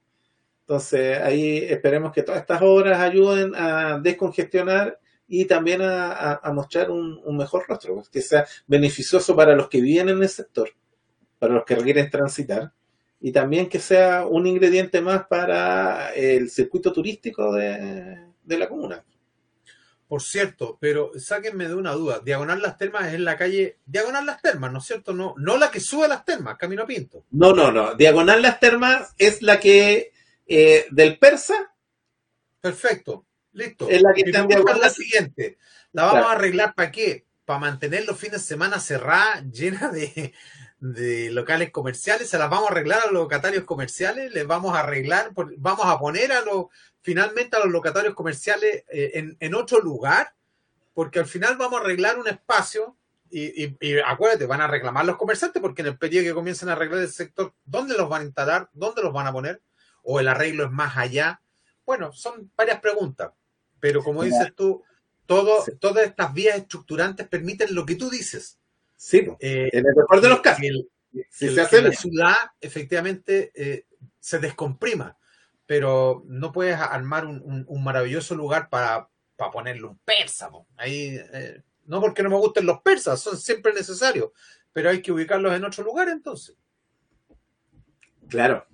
Entonces 0.68 1.20
ahí 1.20 1.58
esperemos 1.58 2.14
que 2.14 2.24
todas 2.24 2.42
estas 2.42 2.62
obras 2.62 3.00
ayuden 3.00 3.54
a 3.56 4.00
descongestionar 4.00 4.98
y 5.28 5.46
también 5.46 5.82
a, 5.82 6.36
a, 6.36 6.54
mostrar 6.54 6.90
un, 6.90 7.20
un, 7.24 7.38
mejor 7.38 7.66
rostro, 7.68 7.96
pues, 7.96 8.10
que 8.10 8.22
sea 8.22 8.46
beneficioso 8.68 9.36
para 9.36 9.56
los 9.56 9.68
que 9.68 9.82
viven 9.82 10.10
en 10.10 10.22
el 10.22 10.30
sector, 10.30 10.70
para 11.40 11.54
los 11.54 11.66
que 11.66 11.76
requieren 11.76 12.10
transitar, 12.10 12.72
y 13.20 13.32
también 13.32 13.68
que 13.68 13.80
sea 13.80 14.26
un 14.26 14.48
ingrediente 14.48 15.02
más 15.02 15.26
para 15.28 16.14
el 16.14 16.50
circuito 16.50 16.94
turístico 16.94 17.54
de, 17.54 18.28
de 18.44 18.58
la 18.58 18.70
comuna. 18.70 19.04
Por 20.08 20.22
cierto, 20.22 20.78
pero 20.80 21.12
sáquenme 21.18 21.68
de 21.68 21.74
una 21.74 21.94
duda. 21.94 22.22
Diagonal 22.24 22.62
Las 22.62 22.78
Termas 22.78 23.08
es 23.08 23.16
en 23.16 23.26
la 23.26 23.36
calle 23.36 23.80
Diagonal 23.86 24.26
Las 24.26 24.42
Termas, 24.42 24.72
¿no 24.72 24.80
es 24.80 24.86
cierto? 24.86 25.14
No, 25.14 25.34
no 25.38 25.58
la 25.58 25.72
que 25.72 25.80
sube 25.80 26.06
a 26.06 26.10
Las 26.10 26.24
Termas, 26.24 26.58
Camino 26.58 26.86
Pinto. 26.86 27.26
No, 27.32 27.54
no, 27.54 27.72
no. 27.72 27.96
Diagonal 27.96 28.42
Las 28.42 28.60
Termas 28.60 29.16
es 29.18 29.42
la 29.42 29.60
que 29.60 30.13
eh, 30.48 30.86
del 30.92 31.18
Persa. 31.20 31.74
Perfecto, 32.62 33.26
listo. 33.52 33.90
Es 33.90 34.02
la 34.02 34.14
que 34.14 34.32
la 34.32 34.90
siguiente. 34.90 35.58
¿La 35.92 36.06
vamos 36.06 36.26
a 36.26 36.32
arreglar 36.34 36.74
para 36.76 36.92
qué? 36.92 37.26
Para 37.46 37.60
mantener 37.60 38.06
los 38.06 38.18
fines 38.18 38.42
de 38.42 38.48
semana 38.48 38.80
cerrada, 38.80 39.42
llena 39.52 39.90
de, 39.90 40.34
de 40.80 41.32
locales 41.32 41.72
comerciales, 41.72 42.30
se 42.30 42.38
las 42.38 42.50
vamos 42.50 42.70
a 42.70 42.72
arreglar 42.72 43.02
a 43.02 43.06
los 43.06 43.14
locatarios 43.14 43.64
comerciales, 43.64 44.34
les 44.34 44.46
vamos 44.46 44.76
a 44.76 44.82
arreglar, 44.82 45.32
vamos 45.58 45.86
a 45.86 45.98
poner 45.98 46.32
a 46.32 46.42
los 46.42 46.66
finalmente 47.02 47.56
a 47.56 47.60
los 47.60 47.70
locatarios 47.70 48.16
comerciales 48.16 48.84
eh, 48.90 49.12
en, 49.14 49.38
en, 49.40 49.56
otro 49.56 49.80
lugar, 49.80 50.34
porque 50.94 51.20
al 51.20 51.26
final 51.26 51.58
vamos 51.58 51.80
a 51.80 51.84
arreglar 51.84 52.18
un 52.18 52.28
espacio 52.28 52.98
y, 53.30 53.64
y, 53.64 53.78
y, 53.80 54.00
acuérdate, 54.00 54.46
van 54.46 54.62
a 54.62 54.68
reclamar 54.68 55.06
los 55.06 55.18
comerciantes 55.18 55.62
porque 55.62 55.82
en 55.82 55.90
el 55.90 55.98
periodo 55.98 56.26
que 56.26 56.34
comiencen 56.34 56.70
a 56.70 56.74
arreglar 56.74 57.02
el 57.02 57.10
sector, 57.10 57.54
¿dónde 57.66 57.96
los 57.96 58.10
van 58.10 58.22
a 58.22 58.26
instalar? 58.26 58.70
¿Dónde 58.74 59.02
los 59.02 59.14
van 59.14 59.28
a 59.28 59.32
poner? 59.34 59.62
¿O 60.04 60.20
el 60.20 60.28
arreglo 60.28 60.66
es 60.66 60.72
más 60.72 60.98
allá? 60.98 61.42
Bueno, 61.86 62.12
son 62.14 62.52
varias 62.56 62.80
preguntas, 62.80 63.32
pero 63.80 64.04
como 64.04 64.24
dices 64.24 64.54
tú, 64.56 64.84
todo, 65.26 65.64
sí. 65.64 65.72
todas 65.80 66.06
estas 66.06 66.34
vías 66.34 66.58
estructurantes 66.58 67.28
permiten 67.28 67.74
lo 67.74 67.86
que 67.86 67.96
tú 67.96 68.10
dices. 68.10 68.60
Sí, 68.96 69.28
eh, 69.40 69.70
en 69.72 69.86
el 69.86 69.96
mejor 69.96 70.22
de 70.22 70.30
los 70.30 70.42
casos. 70.42 70.64
El, 70.64 70.90
si 71.30 71.48
el, 71.48 71.56
se 71.56 71.62
hace 71.62 71.78
que 71.78 71.82
la 71.84 71.92
ciudad 71.92 72.36
efectivamente 72.62 73.52
eh, 73.56 73.86
se 74.20 74.40
descomprima 74.40 75.18
pero 75.66 76.24
no 76.28 76.52
puedes 76.52 76.78
armar 76.78 77.26
un, 77.26 77.42
un, 77.42 77.66
un 77.68 77.84
maravilloso 77.84 78.36
lugar 78.36 78.70
para, 78.70 79.10
para, 79.36 79.52
ponerle 79.52 79.86
un 79.86 79.98
persa. 80.00 80.50
Ahí, 80.78 81.20
eh, 81.34 81.62
no 81.86 82.02
porque 82.02 82.24
no 82.24 82.30
me 82.30 82.38
gusten 82.38 82.66
los 82.66 82.82
persas, 82.82 83.20
son 83.20 83.38
siempre 83.38 83.74
necesarios, 83.74 84.32
pero 84.72 84.90
hay 84.90 85.02
que 85.02 85.12
ubicarlos 85.12 85.54
en 85.54 85.64
otro 85.64 85.84
lugar 85.84 86.10
entonces. 86.10 86.56
Claro. 88.28 88.66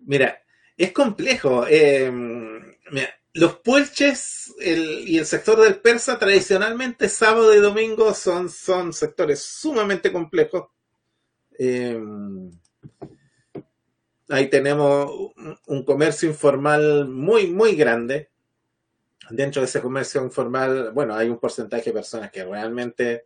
Mira, 0.00 0.42
es 0.84 0.92
complejo. 0.92 1.66
Eh, 1.68 2.10
mira, 2.10 3.08
los 3.34 3.56
puelches 3.58 4.54
el, 4.60 5.08
y 5.08 5.18
el 5.18 5.26
sector 5.26 5.60
del 5.60 5.76
persa 5.76 6.18
tradicionalmente 6.18 7.08
sábado 7.08 7.54
y 7.54 7.60
domingo 7.60 8.14
son, 8.14 8.48
son 8.48 8.92
sectores 8.92 9.40
sumamente 9.40 10.12
complejos. 10.12 10.68
Eh, 11.58 12.00
Ahí 14.30 14.48
tenemos 14.48 15.32
un 15.66 15.84
comercio 15.84 16.28
informal 16.28 17.08
muy, 17.08 17.48
muy 17.48 17.74
grande. 17.74 18.30
Dentro 19.28 19.60
de 19.60 19.66
ese 19.66 19.80
comercio 19.80 20.22
informal, 20.22 20.92
bueno, 20.92 21.16
hay 21.16 21.28
un 21.28 21.38
porcentaje 21.38 21.86
de 21.86 21.92
personas 21.92 22.30
que 22.30 22.44
realmente 22.44 23.24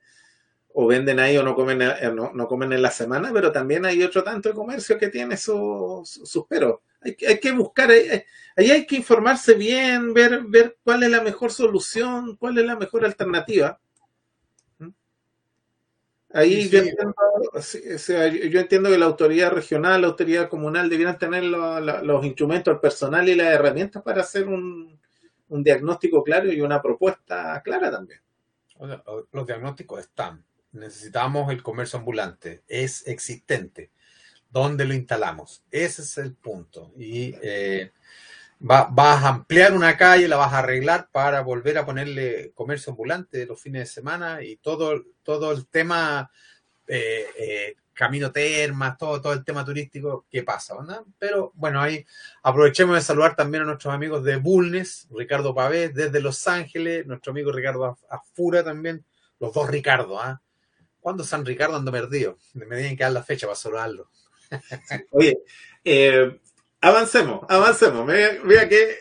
o 0.77 0.89
venden 0.89 1.21
ahí 1.21 1.37
o 1.37 1.45
no 1.45 1.55
comen, 1.55 1.79
no, 1.79 2.33
no 2.35 2.49
comen 2.49 2.73
en 2.73 2.83
la 2.83 2.91
semana, 2.91 3.31
pero 3.33 3.53
también 3.53 3.87
hay 3.87 4.03
otro 4.03 4.25
tanto 4.25 4.49
de 4.49 4.57
comercio 4.57 4.99
que 4.99 5.09
tiene 5.09 5.37
sus 5.37 6.09
su, 6.09 6.27
su 6.27 6.47
peros. 6.49 6.81
Hay, 7.01 7.17
hay, 7.29 7.39
que 7.39 7.53
buscar, 7.53 7.91
ahí, 7.91 8.25
ahí 8.57 8.71
hay 8.73 8.85
que 8.85 8.97
informarse 8.97 9.55
bien, 9.55 10.13
ver, 10.13 10.43
ver 10.49 10.77
cuál 10.83 11.05
es 11.05 11.11
la 11.11 11.21
mejor 11.21 11.53
solución, 11.53 12.37
cuál 12.37 12.59
es 12.59 12.67
la 12.67 12.75
mejor 12.75 13.05
alternativa. 13.05 13.79
Ahí 16.33 16.65
sí, 16.65 16.71
yo, 16.71 16.79
entiendo, 16.81 17.15
o 17.53 17.63
sea, 17.63 18.27
yo 18.27 18.59
entiendo 18.59 18.91
que 18.91 18.99
la 18.99 19.07
autoridad 19.07 19.53
regional, 19.53 20.01
la 20.01 20.09
autoridad 20.09 20.49
comunal 20.49 20.91
debieran 20.91 21.17
tener 21.17 21.45
lo, 21.45 21.79
lo, 21.79 22.03
los 22.03 22.25
instrumentos, 22.25 22.75
el 22.75 22.81
personal 22.81 23.29
y 23.29 23.37
las 23.37 23.47
herramientas 23.47 24.03
para 24.03 24.23
hacer 24.23 24.49
un, 24.49 24.99
un, 25.51 25.63
diagnóstico 25.63 26.25
claro 26.25 26.53
y 26.53 26.61
una 26.61 26.83
propuesta 26.83 27.63
clara 27.63 27.93
también. 27.93 28.21
Los 29.31 29.47
diagnósticos 29.47 30.01
están. 30.01 30.45
Necesitamos 30.75 31.51
el 31.51 31.63
comercio 31.63 31.99
ambulante. 31.99 32.63
Es 32.69 33.07
existente. 33.07 33.91
¿Dónde 34.51 34.85
lo 34.85 34.95
instalamos? 34.95 35.65
Ese 35.71 36.03
es 36.03 36.19
el 36.19 36.35
punto. 36.35 36.93
Y 36.97 37.35
eh, 37.43 37.93
va, 38.61 38.89
vas 38.91 39.25
a 39.25 39.29
ampliar 39.29 39.73
una 39.73 39.97
calle, 39.97 40.29
la 40.29 40.37
vas 40.37 40.53
a 40.53 40.59
arreglar 40.59 41.09
para 41.11 41.41
volver 41.41 41.79
a 41.79 41.87
ponerle 41.87 42.53
comercio 42.55 42.91
ambulante 42.91 43.47
los 43.47 43.61
fines 43.61 43.83
de 43.83 43.95
semana 43.95 44.43
y 44.43 44.57
todo, 44.57 45.05
todo 45.23 45.53
el 45.53 45.67
tema 45.67 46.31
eh, 46.87 47.27
eh, 47.39 47.77
camino 47.95 48.33
termas, 48.33 48.99
todo, 48.99 49.21
todo 49.21 49.33
el 49.33 49.45
tema 49.45 49.65
turístico 49.65 50.27
que 50.29 50.43
pasa, 50.43 50.77
¿verdad? 50.77 51.03
Pero 51.19 51.53
bueno, 51.55 51.81
ahí 51.81 52.05
aprovechemos 52.43 52.97
de 52.97 53.03
saludar 53.03 53.37
también 53.37 53.63
a 53.63 53.67
nuestros 53.67 53.95
amigos 53.95 54.25
de 54.25 54.37
Bulnes, 54.37 55.07
Ricardo 55.11 55.55
Pavé 55.55 55.89
desde 55.91 56.21
Los 56.21 56.47
Ángeles, 56.49 57.07
nuestro 57.07 57.31
amigo 57.31 57.53
Ricardo 57.53 57.97
Afura 58.11 58.65
también, 58.65 59.05
los 59.39 59.53
dos 59.55 59.71
Ricardo, 59.71 60.21
¿ah? 60.21 60.43
¿Cuándo 61.05 61.23
San 61.23 61.45
Ricardo 61.45 61.77
ando 61.77 61.93
perdido? 61.93 62.39
Me 62.55 62.65
tienen 62.65 62.97
que 62.97 63.05
dar 63.05 63.13
la 63.13 63.23
fecha 63.23 63.47
para 63.47 63.57
saludarlo. 63.57 64.09
Oye, 65.11 65.37
eh, 65.85 66.41
avancemos, 66.81 67.45
avancemos. 67.47 68.07
Vea, 68.07 68.41
vea 68.43 68.67
que, 68.67 69.01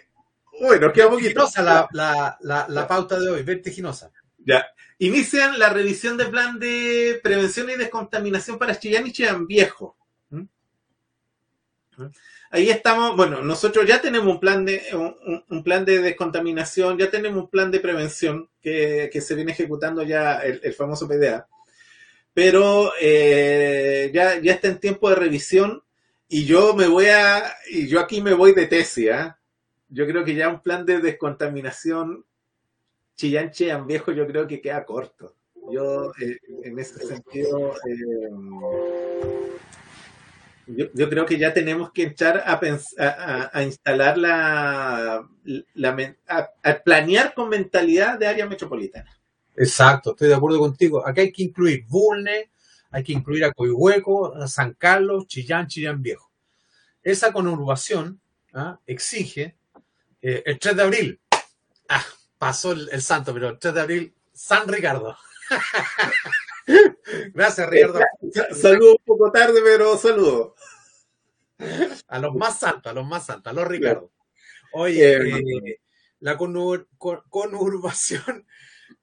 bueno, 0.60 0.92
queda 0.92 1.10
poquito. 1.10 1.30
Vertiginosa 1.30 1.62
la, 1.62 1.88
la, 1.94 2.38
la, 2.42 2.66
la, 2.68 2.88
pauta 2.90 3.18
de 3.18 3.30
hoy, 3.30 3.44
vertiginosa. 3.44 4.12
Ya. 4.38 4.66
Inician 4.98 5.58
la 5.58 5.70
revisión 5.70 6.18
del 6.18 6.30
plan 6.30 6.60
de 6.60 7.22
prevención 7.24 7.70
y 7.70 7.78
descontaminación 7.78 8.60
para 8.60 8.78
Chillán 8.78 9.08
y 9.08 9.14
Chillán 9.14 9.48
Viejo. 9.48 9.96
¿Mm? 10.30 10.44
Ahí 12.52 12.70
estamos, 12.70 13.16
bueno, 13.16 13.42
nosotros 13.42 13.86
ya 13.88 14.02
tenemos 14.02 14.28
un 14.28 14.42
plan 14.42 14.66
de 14.66 14.84
un, 14.92 15.46
un, 15.50 15.64
plan 15.64 15.86
de 15.86 16.00
descontaminación, 16.00 16.98
ya 16.98 17.10
tenemos 17.10 17.46
un 17.46 17.50
plan 17.50 17.72
de 17.72 17.80
prevención 17.80 18.50
que, 18.62 19.10
que 19.10 19.22
se 19.22 19.36
viene 19.36 19.54
ejecutando 19.54 20.04
ya 20.04 20.40
el, 20.42 20.60
el 20.62 20.74
famoso 20.74 21.08
PDA, 21.08 21.48
pero 22.34 22.92
eh, 23.00 24.12
ya, 24.14 24.40
ya 24.40 24.54
está 24.54 24.68
en 24.68 24.80
tiempo 24.80 25.10
de 25.10 25.16
revisión 25.16 25.84
y 26.28 26.46
yo 26.46 26.74
me 26.74 26.88
voy 26.88 27.06
a, 27.08 27.44
y 27.70 27.88
yo 27.88 28.00
aquí 28.00 28.22
me 28.22 28.34
voy 28.34 28.54
de 28.54 28.66
tesis, 28.68 29.10
¿eh? 29.10 29.34
Yo 29.90 30.08
creo 30.08 30.26
que 30.26 30.34
ya 30.34 30.50
un 30.50 30.62
plan 30.62 30.86
de 30.86 31.00
descontaminación 31.00 32.26
Chillán 33.16 33.52
Chillán 33.52 33.86
Viejo 33.86 34.12
yo 34.12 34.26
creo 34.26 34.48
que 34.48 34.62
queda 34.62 34.86
corto. 34.86 35.36
Yo 35.72 36.12
eh, 36.20 36.38
en 36.64 36.80
ese 36.80 37.06
sentido 37.06 37.74
eh, 37.88 38.30
yo, 40.68 40.88
yo, 40.94 41.10
creo 41.10 41.26
que 41.26 41.38
ya 41.38 41.54
tenemos 41.54 41.92
que 41.92 42.04
echar 42.04 42.44
a, 42.46 42.60
a, 42.98 43.52
a 43.54 43.64
instalar 43.64 44.18
la, 44.18 45.28
la 45.74 46.16
a, 46.28 46.80
planear 46.84 47.34
con 47.34 47.50
mentalidad 47.50 48.18
de 48.18 48.28
área 48.28 48.46
metropolitana. 48.46 49.10
Exacto, 49.56 50.12
estoy 50.12 50.30
de 50.30 50.36
acuerdo 50.36 50.60
contigo. 50.60 51.06
Acá 51.06 51.22
hay 51.22 51.32
que 51.32 51.44
incluir 51.44 51.86
Bulne, 51.88 52.52
hay 52.92 53.04
que 53.04 53.14
incluir 53.14 53.46
a 53.46 53.52
Coihueco, 53.52 54.36
a 54.36 54.48
San 54.48 54.74
Carlos, 54.74 55.28
Chillán, 55.28 55.68
Chillán 55.68 56.02
Viejo. 56.02 56.32
Esa 57.02 57.32
conurbación 57.32 58.20
¿ah? 58.54 58.80
exige 58.86 59.58
eh, 60.22 60.44
el 60.46 60.60
3 60.60 60.76
de 60.76 60.84
abril. 60.84 61.20
Ah, 61.90 62.04
pasó 62.38 62.72
el, 62.72 62.90
el, 62.92 63.02
santo, 63.02 63.34
pero 63.34 63.50
el 63.50 63.60
3 63.60 63.74
de 63.74 63.82
abril, 63.82 64.14
San 64.32 64.68
Ricardo. 64.68 65.16
Gracias, 67.34 67.70
Ricardo. 67.70 68.00
Saludo 68.56 68.92
un 68.92 69.06
poco 69.06 69.32
tarde, 69.32 69.60
pero 69.64 69.98
saludo. 69.98 70.56
A 72.08 72.20
los 72.20 72.34
más 72.36 72.60
santos, 72.60 72.92
a 72.92 72.94
los 72.94 73.06
más 73.06 73.26
santos, 73.26 73.52
a 73.52 73.54
los 73.54 73.68
Ricardo. 73.68 74.12
Oye, 74.74 75.14
eh, 75.14 75.38
eh, 75.38 75.80
la 76.20 76.38
conur, 76.38 76.88
con, 76.98 77.22
conurbación 77.30 78.46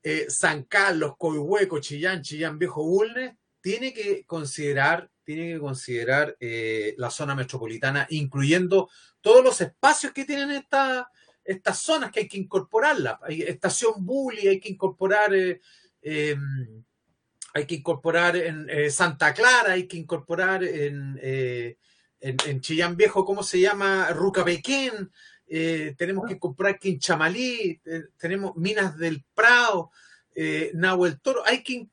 eh, 0.03 0.27
San 0.29 0.65
Carlos, 0.65 1.15
Coihueco, 1.19 1.81
Chillán, 1.81 2.23
Chillán 2.23 2.59
Viejo, 2.59 2.83
Bulnes, 2.83 3.35
tiene 3.61 3.93
que 3.93 4.25
considerar, 4.25 5.11
tiene 5.25 5.53
que 5.53 5.59
considerar 5.59 6.37
eh, 6.41 6.95
la 6.99 7.11
zona 7.11 7.35
metropolitana, 7.35 8.07
incluyendo 8.11 8.89
todos 9.21 9.45
los 9.45 9.61
espacios 9.61 10.13
que 10.13 10.25
tienen 10.25 10.51
esta, 10.51 11.11
estas 11.45 11.79
zonas 11.79 12.11
que 12.11 12.21
hay 12.21 12.29
que 12.29 12.39
incorporarlas. 12.39 13.19
Hay 13.23 13.43
estación 13.43 13.95
Bully, 13.99 14.49
hay 14.49 14.61
que 14.61 14.71
incorporar, 14.71 15.35
eh, 15.35 15.61
eh, 16.03 16.37
hay 17.53 17.67
que 17.67 17.75
incorporar 17.75 18.37
en 18.37 18.91
Santa 18.91 19.35
Clara, 19.35 19.73
hay 19.73 19.87
que 19.87 19.97
incorporar 19.97 20.63
en, 20.63 21.19
en, 21.21 21.77
en, 22.47 22.61
Chillán 22.61 22.97
Viejo, 22.97 23.25
¿cómo 23.25 23.43
se 23.43 23.61
llama? 23.61 24.11
Rucapequén, 24.11 25.11
tenemos 25.97 26.27
que 26.27 26.35
incorporar 26.35 26.79
Quinchamalí, 26.79 27.81
tenemos 28.17 28.57
Minas 28.57 28.97
del 28.97 29.25
Prado, 29.35 29.91
eh, 30.35 30.71
Nahuel 30.75 31.21
Toro, 31.21 31.43
hay 31.45 31.63
que, 31.63 31.89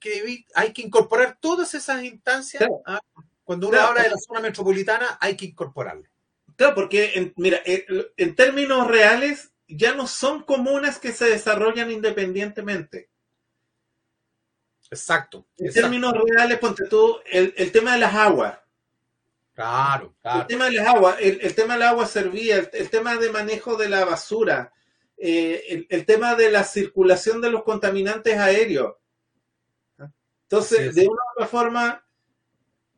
hay 0.54 0.74
que 0.74 0.82
incorporar 0.82 1.38
todas 1.39 1.74
esas 1.74 2.04
instancias. 2.04 2.60
Claro. 2.60 2.82
¿ah? 2.86 3.02
Cuando 3.43 3.67
uno 3.67 3.78
claro. 3.78 3.89
habla 3.89 4.04
de 4.04 4.10
la 4.12 4.17
zona 4.17 4.39
metropolitana, 4.39 5.17
hay 5.20 5.36
que 5.36 5.46
incorporarlo. 5.46 6.04
Claro, 6.56 6.76
porque, 6.76 7.13
en, 7.15 7.34
mira, 7.38 7.62
en, 7.65 8.06
en, 8.15 8.36
términos 8.36 8.88
reales, 8.88 9.52
ya 9.67 9.93
no 9.93 10.08
son 10.08 10.43
comunas 10.43 11.00
que 11.00 11.12
se 11.12 11.26
desarrollan 11.26 11.91
independientemente. 11.91 13.10
Exacto. 14.89 15.48
En 15.58 15.67
exacto. 15.67 15.89
términos 15.89 16.13
reales, 16.13 16.60
ponte 16.60 16.88
tú, 16.88 17.17
el, 17.26 17.54
el 17.58 17.72
tema 17.72 17.93
de 17.93 18.00
las 18.00 18.13
aguas. 18.13 18.60
Claro, 19.58 20.13
claro. 20.22 20.41
El 20.41 20.46
tema 20.48 20.65
de 20.65 20.72
las 20.74 20.88
aguas, 20.88 21.15
el, 21.20 21.39
el 21.41 21.56
tema 21.56 21.74
de 21.74 21.80
las 21.80 21.89
aguas 21.89 22.12
servía, 22.12 22.58
el, 22.58 22.70
el 22.74 22.89
tema 22.91 23.15
de 23.15 23.32
manejo 23.32 23.76
de 23.76 23.89
la 23.89 24.06
basura, 24.06 24.72
eh, 25.17 25.63
el, 25.70 25.88
el 25.89 26.06
tema 26.06 26.36
de 26.36 26.52
la 26.52 26.63
circulación 26.63 27.41
de 27.41 27.50
los 27.50 27.63
contaminantes 27.63 28.38
aéreos. 28.38 28.93
Entonces, 30.43 30.93
de 30.93 31.08
una 31.08 31.22
u 31.24 31.32
otra 31.34 31.48
forma, 31.48 32.06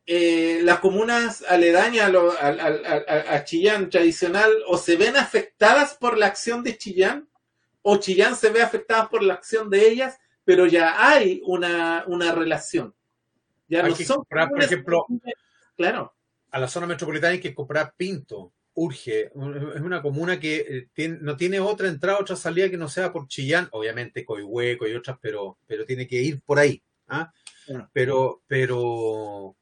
eh, 0.04 0.60
las 0.62 0.80
comunas 0.80 1.42
aledañas 1.48 2.06
a, 2.06 2.08
lo- 2.10 2.32
a- 2.32 3.34
a- 3.36 3.44
Chillán 3.44 3.88
tradicional 3.88 4.52
o 4.66 4.76
se 4.76 4.96
ven 4.96 5.16
afectadas 5.16 5.94
por 5.94 6.18
la 6.18 6.26
acción 6.26 6.62
de 6.62 6.76
Chillán 6.76 7.26
o 7.80 7.96
Chillán 7.96 8.36
se 8.36 8.50
ve 8.50 8.60
afectada 8.60 9.08
por 9.08 9.22
la 9.22 9.32
acción 9.32 9.70
de 9.70 9.88
ellas, 9.88 10.18
pero 10.44 10.66
ya 10.66 11.08
hay 11.10 11.40
una, 11.46 12.04
una 12.06 12.32
relación. 12.32 12.94
Ya 13.66 13.82
Hay 13.82 13.92
no 13.92 13.96
que 13.96 14.04
son 14.04 14.16
comprar, 14.18 14.50
por 14.50 14.62
ejemplo, 14.62 15.06
claro. 15.74 16.14
A 16.50 16.58
la 16.58 16.68
zona 16.68 16.86
metropolitana 16.86 17.32
hay 17.32 17.40
que 17.40 17.54
comprar 17.54 17.94
Pinto, 17.96 18.52
Urge. 18.74 19.26
Es 19.26 19.80
una 19.82 20.00
comuna 20.02 20.38
que 20.40 20.56
eh, 20.56 20.88
tiene- 20.92 21.18
no 21.20 21.36
tiene 21.36 21.60
otra 21.60 21.88
entrada, 21.88 22.18
otra 22.20 22.36
salida 22.36 22.70
que 22.70 22.76
no 22.76 22.88
sea 22.88 23.12
por 23.12 23.26
Chillán, 23.28 23.68
obviamente 23.72 24.24
Coihueco 24.24 24.86
y 24.86 24.94
otras, 24.94 25.18
pero, 25.20 25.58
pero 25.66 25.84
tiene 25.84 26.06
que 26.06 26.16
ir 26.22 26.40
por 26.42 26.58
ahí. 26.58 26.82
¿ah? 27.08 27.32
Pero, 27.92 28.42
pero, 28.46 29.56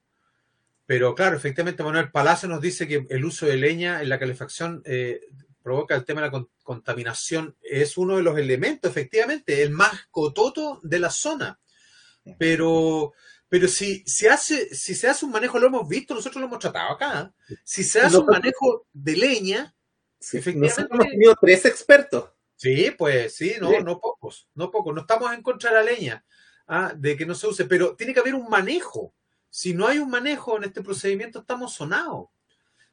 pero 0.87 1.15
claro, 1.15 1.37
efectivamente 1.37 1.83
Manuel 1.83 2.11
Palacio 2.11 2.49
nos 2.49 2.61
dice 2.61 2.87
que 2.89 3.07
el 3.11 3.25
uso 3.25 3.47
de 3.47 3.57
leña 3.57 4.01
en 4.03 4.09
la 4.09 4.19
calefacción 4.19 4.83
eh, 4.85 5.21
provoca 5.63 5.95
el 5.95 6.05
tema 6.05 6.21
de 6.23 6.27
la 6.29 6.31
con- 6.31 6.49
contaminación. 6.63 7.57
Es 7.63 7.99
uno 7.99 8.17
de 8.17 8.23
los 8.23 8.39
elementos, 8.39 8.91
efectivamente, 8.91 9.63
el 9.63 9.71
más 9.71 10.07
cototo 10.11 10.81
de 10.83 10.99
la 11.01 11.11
zona. 11.11 11.59
Pero, 12.39 13.13
pero 13.49 13.69
si, 13.69 14.03
si, 14.07 14.27
hace, 14.27 14.75
si 14.75 14.95
se 14.95 15.09
hace 15.09 15.25
un 15.25 15.33
manejo, 15.33 15.59
lo 15.59 15.69
hemos 15.69 15.89
visto, 15.89 16.15
nosotros 16.15 16.41
lo 16.41 16.47
hemos 16.47 16.59
tratado 16.59 16.93
acá. 16.93 17.33
Si 17.65 17.83
se 17.83 18.01
hace 18.01 18.19
un 18.19 18.27
manejo 18.27 18.87
de 18.93 19.17
leña, 19.17 19.75
Sí, 20.21 20.39
Efectivamente. 20.39 20.83
Nosotros 20.83 21.01
hemos 21.01 21.13
tenido 21.13 21.35
tres 21.41 21.65
expertos. 21.65 22.31
Sí, 22.57 22.91
pues 22.97 23.37
sí, 23.37 23.55
no, 23.61 23.71
Sí. 23.71 23.77
no 23.85 24.01
pocos, 24.01 24.49
no 24.55 24.71
pocos. 24.71 24.95
No 24.95 25.03
estamos 25.03 25.33
en 25.33 25.43
contra 25.43 25.71
de 25.71 25.77
la 25.77 25.83
leña, 25.83 26.25
ah, 26.67 26.93
de 26.97 27.17
que 27.17 27.25
no 27.25 27.35
se 27.35 27.47
use, 27.47 27.67
pero 27.67 27.95
tiene 27.95 28.13
que 28.13 28.21
haber 28.21 28.35
un 28.35 28.49
manejo. 28.49 29.15
Si 29.49 29.75
no 29.75 29.87
hay 29.87 29.99
un 29.99 30.11
manejo 30.11 30.57
en 30.57 30.65
este 30.65 30.83
procedimiento, 30.83 31.39
estamos 31.41 31.73
sonados. 31.73 32.31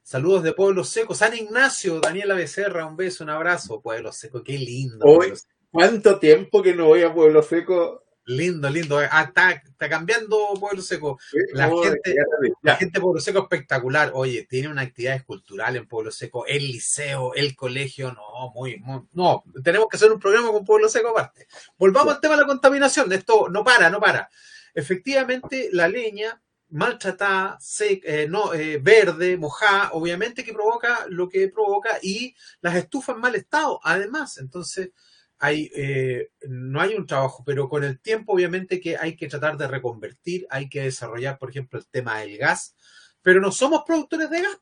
Saludos 0.03 0.43
de 0.43 0.53
Pueblo 0.53 0.83
Seco, 0.83 1.15
San 1.15 1.35
Ignacio, 1.35 1.99
Daniela 1.99 2.35
Becerra, 2.35 2.85
un 2.85 2.95
beso, 2.95 3.23
un 3.23 3.31
abrazo, 3.31 3.81
Pueblo 3.81 4.11
Seco, 4.11 4.43
qué 4.43 4.57
lindo. 4.59 5.03
Hoy-. 5.03 5.33
¿Cuánto 5.71 6.19
tiempo 6.19 6.61
que 6.61 6.75
no 6.75 6.85
voy 6.85 7.01
a 7.01 7.13
Pueblo 7.13 7.41
Seco? 7.41 8.04
Lindo, 8.27 8.69
lindo. 8.69 8.97
Ah, 9.11 9.23
está, 9.27 9.51
está 9.51 9.87
cambiando 9.87 10.37
Pueblo 10.59 10.81
Seco. 10.81 11.19
La 11.53 11.69
Oh, 11.69 11.83
gente- 11.83 12.15
La 12.63 12.75
gente 12.75 12.97
de 12.97 13.01
Pueblo 13.01 13.21
Seco 13.21 13.39
espectacular. 13.43 14.11
Oye, 14.15 14.47
tiene 14.49 14.67
una 14.69 14.81
actividad 14.81 15.23
cultural 15.25 15.75
en 15.75 15.87
Pueblo 15.87 16.09
Seco, 16.11 16.45
el 16.47 16.63
liceo, 16.65 17.33
el 17.35 17.55
colegio, 17.55 18.13
no, 18.13 18.51
muy, 18.55 18.77
muy, 18.79 19.01
no, 19.13 19.43
tenemos 19.63 19.87
que 19.89 19.97
hacer 19.97 20.11
un 20.11 20.19
programa 20.19 20.51
con 20.51 20.65
Pueblo 20.65 20.89
Seco 20.89 21.09
aparte. 21.09 21.47
Volvamos 21.77 22.13
Sí. 22.13 22.15
al 22.15 22.21
tema 22.21 22.35
de 22.35 22.41
la 22.41 22.47
contaminación, 22.47 23.11
esto 23.13 23.47
no 23.49 23.63
para, 23.63 23.89
no 23.91 23.99
para. 23.99 24.27
Efectivamente, 24.73 25.69
la 25.71 25.87
leña 25.87 26.41
maltratada, 26.69 27.57
sec- 27.59 28.01
eh, 28.05 28.27
no, 28.27 28.53
eh, 28.53 28.79
verde, 28.81 29.37
mojada, 29.37 29.91
obviamente 29.93 30.43
que 30.43 30.51
provoca 30.53 31.05
lo 31.09 31.29
que 31.29 31.47
provoca 31.49 31.99
y 32.01 32.35
las 32.61 32.75
estufas 32.75 33.15
en 33.15 33.21
mal 33.21 33.35
estado, 33.35 33.79
además, 33.83 34.37
entonces 34.39 34.89
hay, 35.39 35.71
eh, 35.75 36.29
no 36.47 36.81
hay 36.81 36.95
un 36.95 37.05
trabajo, 37.05 37.43
pero 37.45 37.69
con 37.69 37.83
el 37.83 37.99
tiempo 37.99 38.33
obviamente 38.33 38.79
que 38.79 38.97
hay 38.97 39.15
que 39.15 39.27
tratar 39.27 39.57
de 39.57 39.67
reconvertir, 39.67 40.47
hay 40.49 40.69
que 40.69 40.81
desarrollar, 40.81 41.37
por 41.37 41.49
ejemplo, 41.49 41.79
el 41.79 41.87
tema 41.87 42.19
del 42.19 42.37
gas, 42.37 42.75
pero 43.21 43.41
no 43.41 43.51
somos 43.51 43.83
productores 43.85 44.29
de 44.29 44.41
gas. 44.41 44.59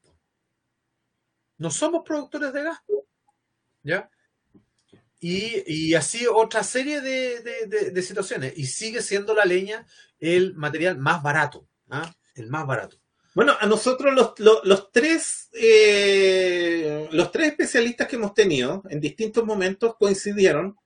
No 1.57 1.69
somos 1.69 2.03
productores 2.03 2.51
de 2.53 2.63
gas. 2.63 2.79
¿Ya? 3.83 4.09
Y, 5.19 5.63
y 5.67 5.95
así 5.95 6.25
otra 6.27 6.63
serie 6.63 7.01
de, 7.01 8.01
situaciones. 8.01 8.53
Y 8.57 8.65
sigue 8.65 9.01
siendo 9.01 9.33
la 9.33 9.45
leña 9.45 9.85
el 10.19 10.55
material 10.55 10.97
más 10.97 11.21
barato. 11.21 11.67
¿ah? 11.89 12.13
El 12.35 12.49
más 12.49 12.65
barato. 12.65 12.97
Bueno, 13.35 13.53
a 13.59 13.65
nosotros 13.65 14.13
los, 14.13 14.39
los, 14.39 14.59
los 14.63 14.91
tres 14.91 15.49
eh, 15.53 17.07
los 17.11 17.31
tres 17.31 17.47
especialistas 17.47 18.07
que 18.07 18.15
hemos 18.15 18.33
tenido 18.33 18.83
en 18.89 18.99
distintos 18.99 19.45
momentos 19.45 19.95
coincidieron 19.97 20.77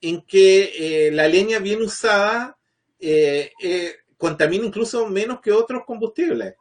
en 0.00 0.22
que 0.22 1.06
eh, 1.06 1.10
la 1.10 1.26
leña 1.28 1.58
bien 1.58 1.82
usada 1.82 2.58
eh, 2.98 3.52
eh, 3.62 3.94
contamina 4.16 4.64
incluso 4.64 5.06
menos 5.06 5.40
que 5.40 5.52
otros 5.52 5.82
combustibles. 5.86 6.54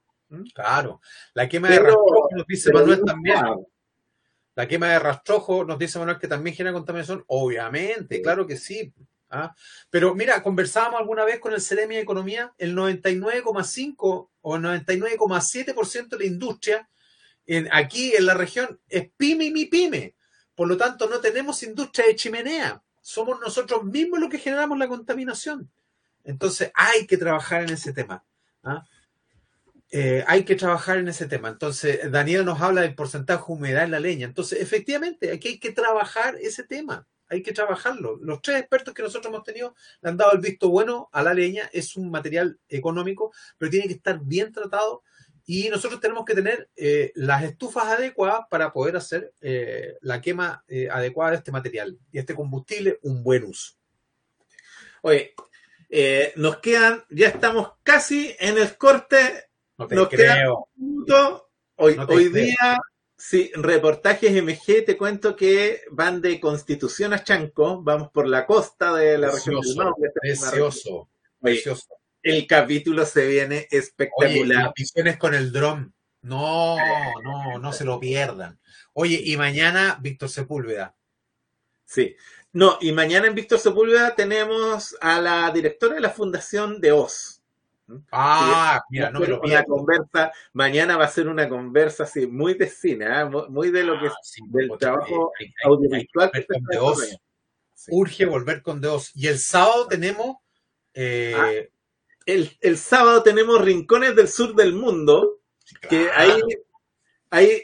Claro. 0.54 1.02
La 1.34 1.48
quema 1.48 1.69
de 1.69 1.80
rastrojo 1.80 2.30
nos 2.36 2.48
dice 2.48 2.74
Manuel 2.74 3.04
también. 3.06 3.38
La 4.56 4.67
quema 4.67 4.88
de 4.89 5.00
rastrojo 5.00 5.63
nos 5.63 5.78
dice 5.78 6.00
Manuel 6.00 6.17
que 6.17 6.28
también 6.28 6.56
genera 6.56 6.74
contaminación. 6.74 7.24
Obviamente, 7.28 8.21
claro 8.21 8.48
que 8.48 8.58
sí. 8.58 8.93
¿Ah? 9.36 9.56
Pero 9.89 10.15
mira, 10.15 10.41
conversábamos 10.41 11.00
alguna 11.00 11.26
vez 11.26 11.39
con 11.39 11.54
el 11.54 11.62
Ceremi 11.62 11.95
de 11.95 12.02
Economía, 12.02 12.54
el 12.58 12.76
99,5 12.76 14.30
o 14.41 14.58
99,7% 14.58 16.10
de 16.10 16.17
la 16.17 16.26
industria 16.26 16.89
aquí 17.71 18.13
en 18.15 18.26
la 18.26 18.34
región 18.34 18.80
es 18.89 19.10
pyme 19.17 19.45
y 19.45 19.52
mi 19.52 19.65
pyme. 19.65 20.15
Por 20.56 20.67
lo 20.67 20.78
tanto, 20.78 21.10
no 21.10 21.19
tenemos 21.19 21.63
industria 21.63 22.08
de 22.08 22.15
chimenea. 22.15 22.82
Somos 23.02 23.39
nosotros 23.39 23.84
mismos 23.84 24.19
los 24.19 24.30
que 24.30 24.39
generamos 24.39 24.78
la 24.78 24.88
contaminación. 24.88 25.69
Entonces, 26.24 26.71
hay 26.74 27.06
que 27.06 27.17
trabajar 27.17 27.63
en 27.63 27.69
ese 27.71 27.93
tema. 27.93 28.24
¿ah? 28.63 28.84
Eh, 29.91 30.24
hay 30.28 30.43
que 30.43 30.56
trabajar 30.56 30.98
en 30.98 31.08
ese 31.08 31.28
tema. 31.28 31.50
Entonces, 31.50 32.12
Daniel 32.12 32.45
nos 32.45 32.62
habla 32.62 32.82
del 32.82 32.95
porcentaje 32.95 33.43
de 33.48 33.54
humedad 33.54 33.84
en 33.84 33.91
la 33.91 34.00
leña. 34.00 34.26
Entonces, 34.26 34.60
efectivamente, 34.60 35.32
aquí 35.32 35.50
hay 35.50 35.60
que 35.60 35.71
trabajar 35.71 36.36
ese 36.41 36.63
tema. 36.63 37.08
Hay 37.29 37.41
que 37.41 37.53
trabajarlo. 37.53 38.17
Los 38.21 38.41
tres 38.41 38.59
expertos 38.59 38.93
que 38.93 39.01
nosotros 39.03 39.33
hemos 39.33 39.43
tenido 39.43 39.75
le 40.01 40.09
han 40.09 40.17
dado 40.17 40.33
el 40.33 40.39
visto 40.39 40.69
bueno 40.69 41.09
a 41.11 41.23
la 41.23 41.33
leña. 41.33 41.69
Es 41.73 41.95
un 41.95 42.11
material 42.11 42.59
económico, 42.69 43.33
pero 43.57 43.71
tiene 43.71 43.88
que 43.88 43.93
estar 43.93 44.19
bien 44.23 44.51
tratado. 44.51 45.03
Y 45.47 45.69
nosotros 45.69 46.01
tenemos 46.01 46.25
que 46.25 46.33
tener 46.33 46.69
eh, 46.75 47.11
las 47.15 47.43
estufas 47.43 47.85
adecuadas 47.85 48.41
para 48.49 48.73
poder 48.73 48.95
hacer 48.97 49.31
eh, 49.41 49.95
la 50.01 50.19
quema 50.19 50.63
eh, 50.67 50.88
adecuada 50.91 51.31
de 51.31 51.38
este 51.38 51.51
material 51.51 51.99
y 52.11 52.17
este 52.17 52.33
combustible 52.33 52.99
un 53.03 53.21
buen 53.23 53.43
uso. 53.43 53.73
Oye, 55.01 55.35
eh, 55.89 56.33
nos 56.35 56.57
quedan, 56.57 57.03
ya 57.11 57.27
estamos 57.27 57.73
casi 57.83 58.35
en 58.39 58.57
el 58.57 58.75
corte 58.75 59.45
No 59.77 59.85
te 59.88 59.95
Nos 59.95 60.09
creo. 60.09 60.67
minuto. 60.77 61.49
Hoy, 61.75 61.95
No 61.95 62.07
te 62.07 62.13
hoy 62.15 62.31
creo. 62.31 62.43
día, 62.45 62.77
sí, 63.17 63.51
reportajes 63.56 64.32
MG, 64.41 64.86
te 64.86 64.97
cuento 64.97 65.36
que 65.36 65.82
van 65.91 66.21
de 66.21 66.39
Constitución 66.39 67.13
a 67.13 67.23
Chanco, 67.23 67.82
vamos 67.82 68.10
por 68.12 68.28
la 68.28 68.45
costa 68.45 68.93
de 68.95 69.17
la 69.17 69.32
región 69.32 69.62
del 69.62 69.63
Precioso, 69.63 69.95
región- 69.97 70.13
Precioso. 70.21 70.89
Oye, 70.95 71.10
Precioso. 71.56 71.88
el 72.23 72.47
capítulo 72.47 73.06
se 73.06 73.28
viene 73.28 73.58
Oye, 73.58 73.67
espectacular. 73.71 74.63
las 74.65 74.73
visiones 74.73 75.17
con 75.17 75.34
el 75.34 75.51
dron. 75.51 75.93
No, 76.21 76.75
no, 77.23 77.60
no 77.60 77.71
se 77.73 77.86
lo 77.86 77.99
pierdan. 77.99 78.60
Oye, 78.93 79.21
y 79.23 79.38
mañana 79.38 79.99
Víctor 80.01 80.30
Sepúlveda. 80.30 80.95
Sí. 81.86 82.15
No, 82.51 82.78
y 82.82 82.93
mañana 82.93 83.28
en 83.28 83.36
Víctor 83.36 83.60
Sepúlveda 83.60 84.15
tenemos 84.15 84.95
a 85.01 85.21
la 85.21 85.51
directora 85.51 85.95
de 85.95 86.01
la 86.01 86.10
Fundación 86.10 86.82
de 86.82 86.93
Oz. 86.93 87.35
Ah, 88.12 88.82
mira, 88.89 89.12
no 89.12 89.19
me 89.19 89.28
lo 89.28 89.41
una 89.41 89.63
conversa, 89.63 90.32
mañana 90.54 90.98
va 90.98 91.06
a 91.06 91.10
ser 91.10 91.28
una 91.28 91.48
conversa 91.48 92.04
así, 92.04 92.26
muy 92.26 92.56
de 92.56 92.67
cine, 92.67 93.06
¿ah? 93.06 93.26
Mu- 93.26 93.48
muy 93.50 93.69
de 93.69 93.84
lo 93.84 94.00
que 94.00 94.08
es 94.08 94.12
Ah, 94.13 94.19
sí, 94.24 94.41
del 94.50 94.71
trabajo 94.80 95.32
hay- 95.39 95.45
hay- 95.48 95.54
hay 95.63 95.71
audiovisual 95.71 96.32
que 96.32 96.45
que 96.45 96.78
con. 96.78 96.95
Sí. 97.76 97.91
Urge 97.93 98.26
volver 98.26 98.62
con 98.63 98.82
Dios. 98.82 99.12
Y 99.13 99.28
el 99.28 99.38
sábado 99.38 99.88
tenemos 99.88 100.38
eh, 100.93 101.34
Ah, 101.36 101.52
El, 102.26 102.58
el 102.62 102.78
sábado 102.78 103.21
tenemos 103.21 103.62
Rincones 103.62 104.15
del 104.15 104.28
Sur 104.30 104.56
del 104.56 104.74
Mundo, 104.74 105.41
que 105.88 106.10
ahí, 106.15 106.39
ahí, 107.30 107.62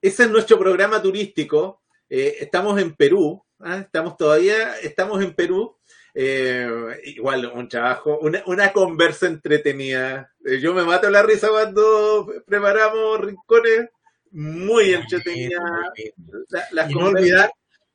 ese 0.00 0.22
es 0.24 0.30
nuestro 0.30 0.58
programa 0.58 1.02
turístico. 1.02 1.82
Eh, 2.08 2.36
estamos 2.40 2.80
en 2.80 2.94
Perú, 2.94 3.44
¿ah? 3.58 3.78
estamos 3.80 4.16
todavía, 4.16 4.78
estamos 4.78 5.22
en 5.22 5.34
Perú. 5.34 5.76
Eh, 6.16 6.68
igual 7.06 7.50
un 7.52 7.68
trabajo, 7.68 8.18
una, 8.20 8.42
una 8.46 8.72
conversa 8.72 9.26
entretenida. 9.26 10.30
Eh, 10.44 10.60
yo 10.60 10.72
me 10.72 10.84
mato 10.84 11.10
la 11.10 11.22
risa 11.22 11.48
cuando 11.48 12.26
preparamos 12.46 13.20
rincones, 13.20 13.88
muy 14.30 14.94
entretenida. 14.94 15.58
La- 16.50 16.66
las 16.70 16.90
no 16.90 17.00
conversas- 17.00 17.20
olvidar 17.20 17.50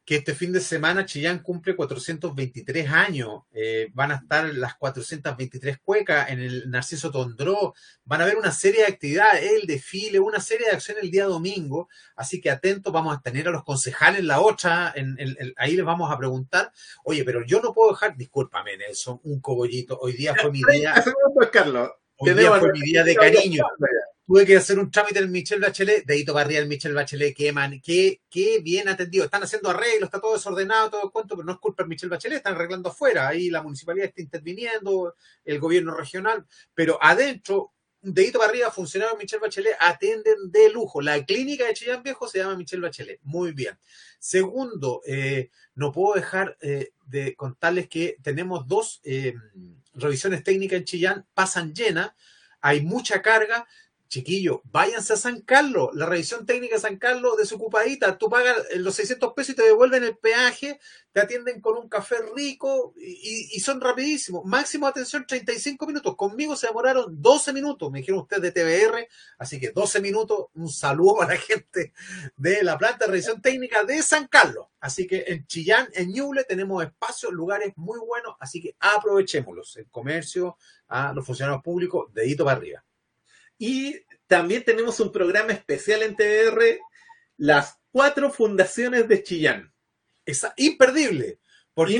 que 0.10 0.16
este 0.16 0.34
fin 0.34 0.52
de 0.52 0.60
semana 0.60 1.06
Chillán 1.06 1.38
cumple 1.38 1.76
423 1.76 2.90
años. 2.90 3.44
Eh, 3.52 3.90
van 3.94 4.12
a 4.12 4.16
estar 4.16 4.52
las 4.56 4.74
423 4.74 5.78
cuecas 5.84 6.32
en 6.32 6.40
el 6.40 6.72
Narciso 6.72 7.12
Tondró. 7.12 7.76
Van 8.06 8.20
a 8.20 8.24
haber 8.24 8.38
una 8.38 8.52
serie 8.52 8.82
de 8.82 8.88
actividades, 8.88 9.44
el 9.52 9.68
desfile, 9.68 10.20
una 10.20 10.40
serie 10.40 10.66
de 10.66 10.72
acciones 10.72 11.04
el 11.04 11.12
día 11.12 11.26
domingo. 11.26 11.90
Así 12.16 12.42
que 12.42 12.50
atentos, 12.50 12.92
vamos 12.92 13.16
a 13.16 13.22
tener 13.22 13.50
a 13.50 13.52
los 13.52 13.64
concejales 13.64 14.22
en 14.22 14.28
la 14.30 14.42
otra. 14.42 14.92
En, 14.96 15.16
ahí 15.58 15.76
les 15.76 15.86
vamos 15.86 16.12
a 16.12 16.18
preguntar, 16.18 16.72
oye, 17.04 17.24
pero 17.24 17.46
yo 17.46 17.62
no 17.62 17.72
puedo 17.72 17.92
dejar, 17.92 18.18
discúlpame, 18.18 18.78
Nelson, 18.78 19.20
un 19.26 19.40
cogollito. 19.40 20.00
Hoy 20.02 20.14
día 20.14 20.34
fue 20.34 20.52
mi 20.52 20.62
día. 20.72 21.04
Carlos. 21.52 21.92
Hoy 22.18 22.34
día 22.34 22.52
fue 22.58 22.72
mi 22.74 22.82
día 22.82 23.04
de 23.04 23.14
cariño 23.16 23.64
tuve 24.30 24.46
que 24.46 24.58
hacer 24.58 24.78
un 24.78 24.92
trámite 24.92 25.18
en 25.18 25.32
Michelle 25.32 25.60
Bachelet, 25.60 26.06
dedito 26.06 26.36
barría 26.36 26.60
el 26.60 26.68
Michelle 26.68 26.94
Bachelet, 26.94 27.36
qué, 27.36 27.52
man, 27.52 27.82
qué, 27.84 28.22
qué 28.30 28.60
bien 28.60 28.88
atendido. 28.88 29.26
Están 29.26 29.42
haciendo 29.42 29.72
arreglos, 29.72 30.04
está 30.04 30.22
todo 30.22 30.36
desordenado, 30.36 30.92
todo 30.92 31.04
el 31.06 31.10
cuento, 31.10 31.36
pero 31.36 31.48
no 31.48 31.54
es 31.54 31.58
culpa 31.58 31.82
de 31.82 31.90
Michelle 31.90 32.12
Bachelet, 32.12 32.38
están 32.38 32.54
arreglando 32.54 32.90
afuera. 32.90 33.28
Ahí 33.28 33.50
la 33.50 33.64
municipalidad 33.64 34.06
está 34.06 34.22
interviniendo, 34.22 35.16
el 35.44 35.60
gobierno 35.60 35.96
regional, 35.96 36.46
pero 36.76 37.00
adentro, 37.02 37.74
un 38.04 38.14
dedito 38.14 38.38
para 38.38 38.52
arriba, 38.52 38.70
funcionarios 38.70 39.18
de 39.18 39.24
Michelle 39.24 39.42
Bachelet 39.42 39.76
atienden 39.80 40.52
de 40.52 40.70
lujo. 40.70 41.02
La 41.02 41.26
clínica 41.26 41.66
de 41.66 41.74
Chillán 41.74 42.04
Viejo 42.04 42.28
se 42.28 42.38
llama 42.38 42.56
Michelle 42.56 42.84
Bachelet. 42.84 43.20
Muy 43.24 43.54
bien. 43.54 43.80
Segundo, 44.20 45.02
eh, 45.08 45.50
no 45.74 45.92
puedo 45.92 46.14
dejar 46.14 46.56
eh, 46.62 46.92
de 47.08 47.36
contarles 47.36 47.90
que 47.90 48.18
tenemos 48.22 48.68
dos 48.68 49.02
eh, 49.06 49.34
revisiones 49.96 50.44
técnicas 50.44 50.78
en 50.78 50.86
Chillán, 50.86 51.28
pasan 51.34 51.74
llenas, 51.74 52.12
hay 52.62 52.82
mucha 52.82 53.24
carga 53.24 53.68
chiquillo, 54.10 54.62
váyanse 54.66 55.14
a 55.14 55.18
San 55.18 55.42
Carlos, 55.42 55.92
la 55.94 56.08
revisión 56.08 56.46
técnica 56.46 56.76
de 56.76 56.82
San 56.82 56.98
Carlos 56.98 57.38
desocupadita, 57.38 58.18
tú 58.18 58.28
pagas 58.28 58.58
los 58.76 58.96
600 58.96 59.34
pesos 59.34 59.54
y 59.54 59.56
te 59.56 59.64
devuelven 59.64 60.04
el 60.04 60.18
peaje, 60.18 60.80
te 61.12 61.22
atienden 61.22 61.62
con 61.62 61.78
un 61.78 61.88
café 61.88 62.16
rico 62.36 62.94
y, 62.98 63.60
son 63.60 63.80
rapidísimos. 63.82 64.44
Máximo 64.46 64.88
atención, 64.88 65.26
35 65.28 65.86
minutos. 65.86 66.16
Conmigo 66.16 66.56
se 66.56 66.68
demoraron 66.68 67.22
12 67.22 67.54
minutos, 67.54 67.92
me 67.92 68.00
dijeron 68.00 68.22
ustedes 68.22 68.42
de 68.42 68.52
TBR, 68.52 69.08
así 69.38 69.60
que 69.60 69.70
12 69.72 70.02
minutos, 70.02 70.48
un 70.56 70.70
saludo 70.70 71.22
a 71.22 71.28
la 71.28 71.38
gente 71.38 71.94
de 72.36 72.64
la 72.64 72.78
planta 72.78 73.06
de 73.06 73.12
revisión 73.12 73.42
técnica 73.42 73.84
de 73.84 74.02
San 74.02 74.28
Carlos. 74.28 74.68
Así 74.80 75.06
que 75.06 75.24
en 75.28 75.46
Chillán, 75.46 75.88
en 75.94 76.12
Ñuble, 76.12 76.46
tenemos 76.46 76.84
espacios, 76.84 77.32
lugares 77.32 77.74
muy 77.76 78.00
buenos, 78.00 78.36
así 78.40 78.62
que 78.62 78.76
aprovechémoslos. 78.80 79.78
El 79.78 79.90
comercio, 79.90 80.58
a 80.88 81.14
los 81.14 81.26
funcionarios 81.26 81.64
públicos, 81.64 82.12
dedito 82.14 82.44
para 82.44 82.58
arriba. 82.58 82.84
Y 83.60 83.96
también 84.26 84.64
tenemos 84.64 85.00
un 85.00 85.12
programa 85.12 85.52
especial 85.52 86.02
en 86.02 86.16
TVR, 86.16 86.80
las 87.38 87.78
cuatro 87.92 88.32
fundaciones 88.32 89.08
de 89.08 89.22
Chillán. 89.22 89.72
Es 90.26 90.48
imperdible. 90.58 91.40
Porque 91.76 91.98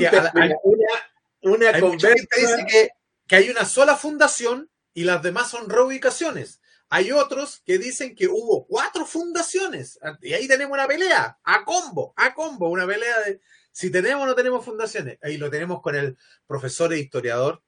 una, 1.42 1.80
conversa... 1.80 2.26
dice 2.36 2.66
que, 2.68 2.88
que 3.28 3.36
hay 3.36 3.50
una 3.50 3.64
sola 3.64 3.96
fundación 3.96 4.68
y 4.92 5.04
las 5.04 5.22
demás 5.22 5.50
son 5.50 5.70
reubicaciones. 5.70 6.60
Hay 6.88 7.12
otros 7.12 7.62
que 7.64 7.78
dicen 7.78 8.16
que 8.16 8.26
hubo 8.26 8.66
cuatro 8.66 9.06
fundaciones. 9.06 9.98
Y 10.20 10.32
ahí 10.32 10.48
tenemos 10.48 10.74
una 10.74 10.88
pelea, 10.88 11.38
a 11.44 11.64
combo, 11.64 12.12
a 12.16 12.34
combo, 12.34 12.68
una 12.68 12.86
pelea 12.86 13.20
de 13.20 13.40
si 13.70 13.90
tenemos 13.90 14.24
o 14.24 14.26
no 14.26 14.34
tenemos 14.34 14.64
fundaciones. 14.64 15.18
Ahí 15.22 15.36
lo 15.36 15.50
tenemos 15.50 15.80
con 15.82 15.94
el 15.94 16.18
profesor 16.46 16.92
e 16.92 16.98
historiador, 16.98 17.62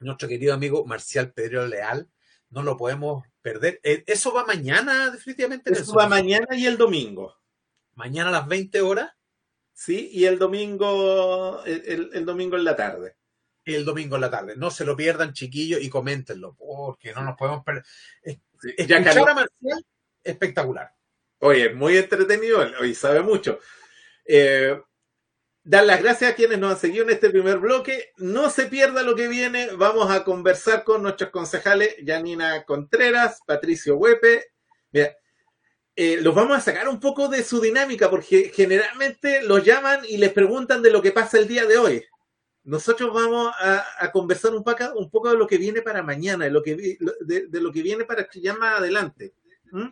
nuestro 0.00 0.26
querido 0.26 0.52
amigo 0.52 0.84
Marcial 0.84 1.32
Pedro 1.32 1.66
Leal, 1.68 2.10
no 2.50 2.62
lo 2.62 2.76
podemos 2.76 3.24
perder. 3.42 3.80
Eh, 3.82 4.04
¿Eso 4.06 4.32
va 4.32 4.44
mañana, 4.44 5.10
definitivamente? 5.10 5.72
Eso 5.72 5.94
va 5.94 6.08
mañana 6.08 6.46
y 6.52 6.66
el 6.66 6.76
domingo. 6.76 7.36
¿Mañana 7.94 8.28
a 8.28 8.32
las 8.32 8.48
20 8.48 8.80
horas? 8.82 9.10
Sí, 9.72 10.10
y 10.12 10.26
el 10.26 10.38
domingo, 10.38 11.62
el, 11.64 12.24
domingo 12.26 12.56
en 12.56 12.64
la 12.64 12.76
tarde. 12.76 13.16
El 13.64 13.84
domingo 13.84 14.16
en 14.16 14.20
la 14.20 14.30
tarde. 14.30 14.54
No 14.56 14.70
se 14.70 14.84
lo 14.84 14.96
pierdan, 14.96 15.32
chiquillos, 15.32 15.80
y 15.80 15.88
coméntenlo, 15.88 16.54
porque 16.54 17.12
no 17.12 17.22
nos 17.22 17.36
podemos 17.36 17.64
perder. 17.64 17.84
Escuchar 18.22 19.28
a 19.28 19.34
Marcial, 19.34 19.86
espectacular. 20.22 20.92
Oye, 21.38 21.72
muy 21.72 21.96
entretenido, 21.96 22.60
hoy 22.80 22.94
sabe 22.94 23.22
mucho. 23.22 23.58
Eh, 24.26 24.78
dar 25.70 25.86
las 25.86 26.02
gracias 26.02 26.32
a 26.32 26.34
quienes 26.34 26.58
nos 26.58 26.72
han 26.72 26.78
seguido 26.80 27.04
en 27.04 27.10
este 27.10 27.30
primer 27.30 27.58
bloque. 27.58 28.10
No 28.16 28.50
se 28.50 28.66
pierda 28.66 29.04
lo 29.04 29.14
que 29.14 29.28
viene. 29.28 29.68
Vamos 29.76 30.10
a 30.10 30.24
conversar 30.24 30.82
con 30.82 31.00
nuestros 31.00 31.30
concejales, 31.30 31.94
Janina 32.04 32.64
Contreras, 32.64 33.40
Patricio 33.46 33.96
Huepe. 33.96 34.50
Eh, 34.92 36.18
los 36.22 36.34
vamos 36.34 36.58
a 36.58 36.60
sacar 36.60 36.88
un 36.88 36.98
poco 36.98 37.28
de 37.28 37.44
su 37.44 37.60
dinámica 37.60 38.10
porque 38.10 38.50
generalmente 38.52 39.44
los 39.44 39.64
llaman 39.64 40.00
y 40.08 40.16
les 40.16 40.32
preguntan 40.32 40.82
de 40.82 40.90
lo 40.90 41.00
que 41.00 41.12
pasa 41.12 41.38
el 41.38 41.46
día 41.46 41.64
de 41.66 41.78
hoy. 41.78 42.04
Nosotros 42.64 43.14
vamos 43.14 43.54
a, 43.60 44.10
conversar 44.10 44.52
un 44.52 44.64
poco, 44.64 44.92
un 44.96 45.08
poco 45.08 45.30
de 45.30 45.36
lo 45.36 45.46
que 45.46 45.56
viene 45.56 45.82
para 45.82 46.02
mañana, 46.02 46.46
de 46.46 46.50
lo 46.50 46.64
que, 46.64 46.98
de, 47.20 47.60
lo 47.60 47.70
que 47.70 47.82
viene 47.82 48.04
para 48.04 48.28
ya 48.34 48.54
más 48.54 48.80
adelante. 48.80 49.34
¿Mm? 49.70 49.86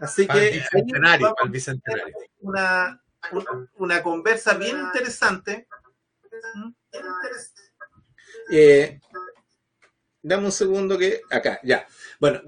Así 0.00 0.26
que... 0.26 0.48
El 0.48 0.52
bicentenario, 0.54 1.32
Una, 2.40 3.00
una, 3.78 4.02
conversa 4.02 4.54
bien 4.54 4.78
interesante. 4.78 5.68
Eh, 8.50 9.00
dame 10.22 10.46
un 10.46 10.52
segundo 10.52 10.98
que 10.98 11.22
acá, 11.30 11.60
ya. 11.62 11.86
Bueno, 12.18 12.40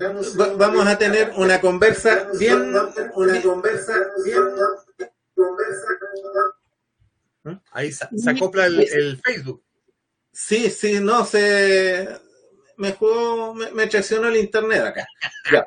vamos 0.57 0.87
a 0.87 0.99
tener 0.99 1.33
una 1.37 1.61
conversa 1.61 2.29
bien, 2.39 2.75
una 3.15 3.43
conversa 3.43 3.95
bien, 4.25 4.43
¿Mm? 7.45 7.57
Ahí 7.73 7.93
se, 7.93 8.05
acopla 8.29 8.67
el, 8.67 9.21
Facebook. 9.23 9.63
Sí, 10.33 10.71
sí, 10.71 11.01
no, 11.01 11.25
se 11.25 12.09
me 12.77 12.93
jugó, 12.93 13.55
me, 13.55 13.71
me 13.73 13.87
traicionó 13.87 14.29
el 14.29 14.37
internet 14.37 14.83
acá. 14.83 15.07
Ya. 15.53 15.67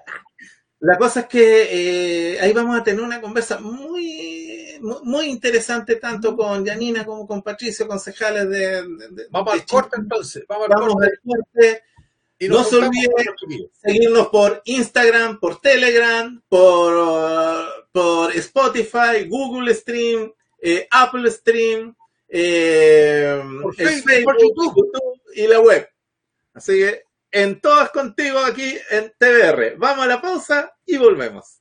La 0.82 0.98
cosa 0.98 1.22
es 1.22 1.26
que 1.28 2.34
eh, 2.34 2.40
ahí 2.42 2.54
vamos 2.54 2.76
a 2.76 2.84
tener 2.84 3.02
una 3.02 3.22
conversa 3.22 3.60
muy, 3.60 4.41
muy, 4.82 5.28
interesante 5.28 5.96
tanto 5.96 6.36
con 6.36 6.66
Janina 6.66 7.06
como 7.06 7.28
con 7.28 7.42
Patricio, 7.42 7.88
concejales 7.88 8.50
de... 8.50 8.84
vamos 9.30 9.54
al 9.54 9.66
corte 9.66 9.98
entonces, 9.98 10.44
vamos 10.48 10.68
al 10.70 11.20
corte. 11.24 11.84
Y 12.40 12.48
no 12.48 12.64
se 12.64 12.78
olviden 12.78 13.12
seguirnos 13.84 14.30
por 14.30 14.64
Instagram, 14.66 15.40
por 15.40 15.62
Telegram, 15.62 16.42
por, 16.50 17.88
por 17.92 18.36
Spotify, 18.36 19.28
Google 19.30 19.72
Stream, 19.76 20.34
eh, 20.60 20.88
Apple 20.90 21.30
Stream, 21.30 21.96
eh, 22.28 23.44
por 23.62 23.76
Facebook, 23.76 24.38
YouTube 24.40 25.22
y 25.36 25.48
la 25.48 25.60
web. 25.60 25.88
Así 26.54 26.80
que 26.80 27.04
en 27.32 27.62
todas 27.62 27.92
contigo 27.92 28.40
aquí 28.40 28.76
en 28.90 29.14
TBR. 29.18 29.78
Vamos 29.78 30.06
a 30.06 30.08
la 30.08 30.22
pausa 30.22 30.76
y 30.86 30.98
volvemos. 30.98 31.61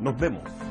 Nos 0.00 0.16
vemos. 0.18 0.67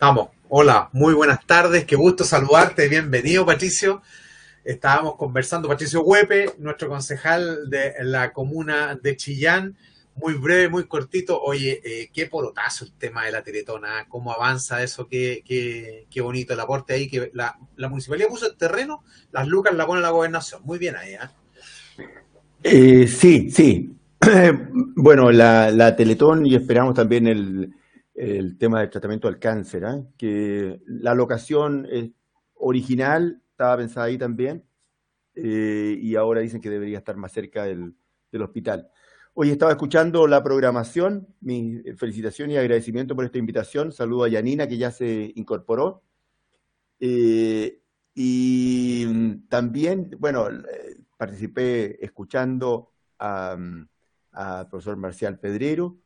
Estamos. 0.00 0.30
Hola, 0.48 0.88
muy 0.94 1.12
buenas 1.12 1.44
tardes, 1.44 1.84
qué 1.84 1.94
gusto 1.94 2.24
saludarte, 2.24 2.88
bienvenido 2.88 3.44
Patricio. 3.44 4.00
Estábamos 4.64 5.16
conversando, 5.16 5.68
Patricio 5.68 6.00
Huepe, 6.00 6.54
nuestro 6.56 6.88
concejal 6.88 7.68
de 7.68 7.92
la 8.00 8.32
comuna 8.32 8.98
de 9.02 9.14
Chillán, 9.18 9.76
muy 10.14 10.32
breve, 10.32 10.70
muy 10.70 10.84
cortito. 10.84 11.38
Oye, 11.42 11.82
eh, 11.84 12.08
qué 12.14 12.24
porotazo 12.24 12.86
el 12.86 12.92
tema 12.92 13.26
de 13.26 13.32
la 13.32 13.42
Teletona, 13.42 14.06
cómo 14.08 14.32
avanza 14.32 14.82
eso, 14.82 15.06
qué, 15.06 15.44
qué, 15.46 16.06
qué 16.10 16.22
bonito 16.22 16.54
el 16.54 16.60
aporte 16.60 16.94
ahí, 16.94 17.06
que 17.06 17.30
la, 17.34 17.58
la, 17.76 17.88
municipalidad 17.90 18.28
puso 18.28 18.46
el 18.46 18.56
terreno, 18.56 19.04
las 19.32 19.46
lucas 19.48 19.74
la 19.74 19.86
pone 19.86 20.00
la 20.00 20.08
gobernación. 20.08 20.62
Muy 20.64 20.78
bien 20.78 20.96
ahí, 20.96 21.12
¿eh? 21.12 21.18
eh 22.62 23.06
sí, 23.06 23.50
sí. 23.50 23.94
bueno, 24.96 25.30
la, 25.30 25.70
la 25.70 25.94
Teletón 25.94 26.46
y 26.46 26.54
esperamos 26.54 26.94
también 26.94 27.26
el 27.26 27.74
el 28.20 28.58
tema 28.58 28.80
del 28.80 28.90
tratamiento 28.90 29.28
del 29.28 29.38
cáncer, 29.38 29.84
¿eh? 29.84 30.04
que 30.18 30.82
la 30.84 31.14
locación 31.14 31.88
original 32.54 33.40
estaba 33.50 33.78
pensada 33.78 34.06
ahí 34.06 34.18
también 34.18 34.62
eh, 35.34 35.98
y 35.98 36.16
ahora 36.16 36.40
dicen 36.40 36.60
que 36.60 36.68
debería 36.68 36.98
estar 36.98 37.16
más 37.16 37.32
cerca 37.32 37.64
del, 37.64 37.94
hospital. 38.42 38.90
Hoy 39.34 39.50
estaba 39.50 39.72
escuchando 39.72 40.26
la 40.26 40.42
programación, 40.42 41.34
mi 41.40 41.82
felicitación 41.96 42.50
y 42.50 42.56
agradecimiento 42.58 43.16
por 43.16 43.24
esta 43.24 43.38
invitación. 43.38 43.90
Saludo 43.90 44.24
a 44.24 44.28
Yanina 44.28 44.68
que 44.68 44.76
ya 44.76 44.90
se 44.90 45.32
incorporó. 45.34 46.02
Eh, 47.00 47.80
y 48.14 49.36
también, 49.48 50.10
bueno, 50.18 50.46
participé 51.16 52.04
escuchando 52.04 52.92
al 53.18 53.88
profesor 54.70 54.96
Marcial 54.96 55.38
Pedrero, 55.38 55.98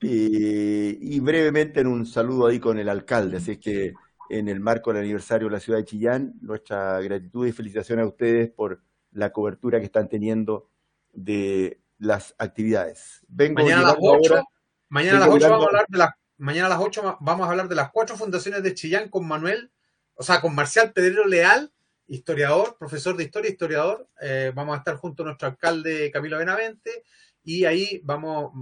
eh, 0.00 0.98
y 1.00 1.20
brevemente 1.20 1.80
en 1.80 1.86
un 1.86 2.06
saludo 2.06 2.46
ahí 2.46 2.60
con 2.60 2.78
el 2.78 2.88
alcalde, 2.88 3.38
así 3.38 3.52
es 3.52 3.58
que 3.58 3.94
en 4.30 4.48
el 4.48 4.60
marco 4.60 4.92
del 4.92 5.02
aniversario 5.02 5.48
de 5.48 5.54
la 5.54 5.60
ciudad 5.60 5.78
de 5.78 5.84
Chillán, 5.84 6.34
nuestra 6.40 7.00
gratitud 7.00 7.46
y 7.46 7.52
felicitación 7.52 8.00
a 8.00 8.06
ustedes 8.06 8.50
por 8.50 8.82
la 9.12 9.32
cobertura 9.32 9.78
que 9.78 9.86
están 9.86 10.08
teniendo 10.08 10.68
de 11.12 11.80
las 11.98 12.34
actividades. 12.38 13.24
Vengo 13.28 13.62
mañana 13.62 13.80
a 13.80 13.84
las 13.84 13.96
8, 13.98 14.44
mañana 14.88 15.16
a 15.16 15.20
las 15.20 15.30
8 15.30 15.50
vamos 15.50 15.64
a 15.64 15.68
hablar 15.68 15.86
de 15.88 15.98
las 15.98 16.10
mañana 16.36 16.66
a 16.66 16.70
las 16.70 16.80
8 16.80 17.18
vamos 17.20 17.46
a 17.46 17.50
hablar 17.50 17.68
de 17.68 17.74
las 17.74 17.90
cuatro 17.90 18.16
fundaciones 18.16 18.62
de 18.62 18.74
Chillán 18.74 19.08
con 19.08 19.26
Manuel, 19.26 19.72
o 20.14 20.22
sea, 20.22 20.40
con 20.40 20.54
Marcial 20.54 20.92
Pedrero 20.92 21.26
Leal, 21.26 21.72
historiador, 22.06 22.76
profesor 22.78 23.16
de 23.16 23.24
historia, 23.24 23.50
historiador. 23.50 24.08
Eh, 24.20 24.52
vamos 24.54 24.74
a 24.74 24.78
estar 24.78 24.96
junto 24.96 25.22
a 25.22 25.26
nuestro 25.26 25.48
alcalde 25.48 26.10
Camilo 26.10 26.38
Benavente 26.38 27.04
y 27.48 27.64
ahí 27.64 28.02
vamos, 28.04 28.52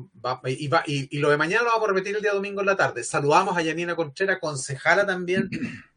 y, 0.44 0.68
y, 1.10 1.18
lo 1.18 1.30
de 1.30 1.36
mañana 1.36 1.64
lo 1.64 1.70
vamos 1.70 1.88
a 1.88 1.92
repetir 1.92 2.14
el 2.14 2.22
día 2.22 2.32
domingo 2.32 2.60
en 2.60 2.66
la 2.66 2.76
tarde. 2.76 3.02
Saludamos 3.02 3.58
a 3.58 3.62
Yanina 3.62 3.96
Contreras, 3.96 4.38
concejala 4.40 5.04
también 5.04 5.50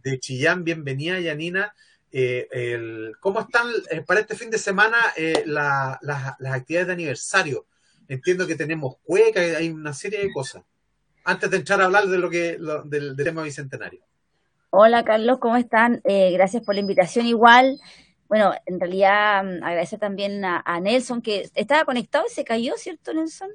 de 0.03 0.19
Chillán. 0.19 0.63
Bienvenida, 0.63 1.19
Yanina. 1.19 1.71
Eh, 2.11 3.11
¿Cómo 3.19 3.41
están 3.41 3.67
eh, 3.91 4.01
para 4.01 4.21
este 4.21 4.33
fin 4.33 4.49
de 4.49 4.57
semana 4.57 4.97
eh, 5.15 5.43
la, 5.45 5.99
las 6.01 6.51
actividades 6.51 6.87
de 6.87 6.93
aniversario? 6.93 7.67
Entiendo 8.07 8.47
que 8.47 8.55
tenemos 8.55 8.95
cueca, 9.03 9.39
hay 9.39 9.69
una 9.69 9.93
serie 9.93 10.21
de 10.21 10.33
cosas. 10.33 10.63
Antes 11.25 11.51
de 11.51 11.57
entrar 11.57 11.79
a 11.81 11.85
hablar 11.85 12.07
de 12.07 12.17
lo 12.17 12.27
que 12.27 12.57
del, 12.57 13.15
del, 13.15 13.15
tema 13.23 13.43
bicentenario. 13.43 14.01
Hola 14.71 15.05
Carlos, 15.05 15.37
¿cómo 15.37 15.57
están? 15.57 16.01
gracias 16.03 16.63
por 16.63 16.73
la 16.73 16.81
invitación 16.81 17.27
igual 17.27 17.79
bueno, 18.29 18.53
en 18.67 18.79
realidad 18.79 19.43
mm, 19.43 19.63
agradecer 19.63 19.99
también 19.99 20.45
a, 20.45 20.79
Nelson 20.79 21.21
que 21.21 21.49
estaba 21.55 21.83
conectado 21.83 22.25
y 22.27 22.33
se 22.33 22.45
cayó, 22.45 22.73
¿cierto, 22.77 23.13
Nelson? 23.13 23.49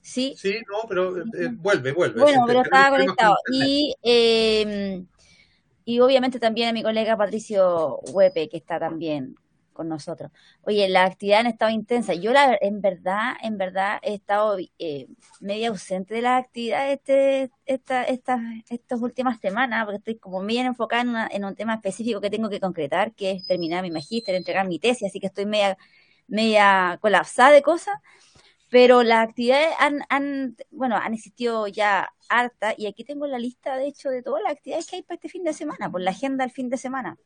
Sí. 0.00 0.34
Sí, 0.38 0.56
no, 0.66 0.88
pero 0.88 1.18
eh, 1.18 1.50
vuelve, 1.52 1.92
vuelve. 1.92 2.20
Bueno, 2.20 2.44
pero 2.46 2.62
estaba 2.62 2.96
conectado. 2.96 3.36
Y, 3.52 3.94
eh, 4.02 5.04
y 5.84 6.00
obviamente 6.00 6.40
también 6.40 6.70
a 6.70 6.72
mi 6.72 6.82
colega 6.82 7.18
Patricio 7.18 7.98
Huepe, 8.10 8.48
que 8.48 8.56
está 8.56 8.80
también 8.80 9.36
con 9.78 9.88
nosotros. 9.88 10.32
Oye, 10.62 10.88
la 10.88 11.04
actividad 11.04 11.40
han 11.40 11.46
estado 11.46 11.70
intensa. 11.70 12.12
Yo 12.14 12.32
la, 12.32 12.58
en 12.60 12.80
verdad, 12.80 13.34
en 13.42 13.58
verdad 13.58 14.00
he 14.02 14.14
estado 14.14 14.58
eh, 14.78 15.06
media 15.40 15.68
ausente 15.68 16.14
de 16.14 16.22
las 16.22 16.44
actividades 16.44 16.98
este, 16.98 17.52
esta, 17.64 18.02
esta, 18.02 18.40
estas 18.68 19.00
últimas 19.00 19.38
semanas, 19.40 19.84
porque 19.84 19.98
estoy 19.98 20.18
como 20.18 20.42
bien 20.42 20.66
enfocada 20.66 21.28
en, 21.30 21.44
un 21.44 21.54
tema 21.54 21.74
específico 21.74 22.20
que 22.20 22.28
tengo 22.28 22.50
que 22.50 22.58
concretar, 22.58 23.14
que 23.14 23.30
es 23.30 23.46
terminar 23.46 23.82
mi 23.84 23.92
magíster, 23.92 24.34
entregar 24.34 24.66
mi 24.66 24.80
tesis, 24.80 25.08
así 25.08 25.20
que 25.20 25.28
estoy 25.28 25.46
media, 25.46 25.78
media 26.26 26.98
colapsada 27.00 27.52
de 27.52 27.62
cosas. 27.62 27.94
Pero 28.70 29.02
las 29.04 29.28
actividades 29.28 29.68
han, 29.78 30.00
han, 30.10 30.56
bueno, 30.70 30.96
han 30.96 31.14
existido 31.14 31.68
ya 31.68 32.10
harta, 32.28 32.74
y 32.76 32.86
aquí 32.86 33.04
tengo 33.04 33.26
la 33.28 33.38
lista, 33.38 33.76
de 33.76 33.86
hecho, 33.86 34.10
de 34.10 34.22
todas 34.22 34.42
las 34.42 34.52
actividades 34.54 34.86
que 34.88 34.96
hay 34.96 35.02
para 35.02 35.14
este 35.16 35.28
fin 35.28 35.44
de 35.44 35.52
semana, 35.52 35.90
por 35.90 36.00
la 36.00 36.10
agenda 36.10 36.44
del 36.44 36.52
fin 36.52 36.68
de 36.68 36.76
semana. 36.78 37.16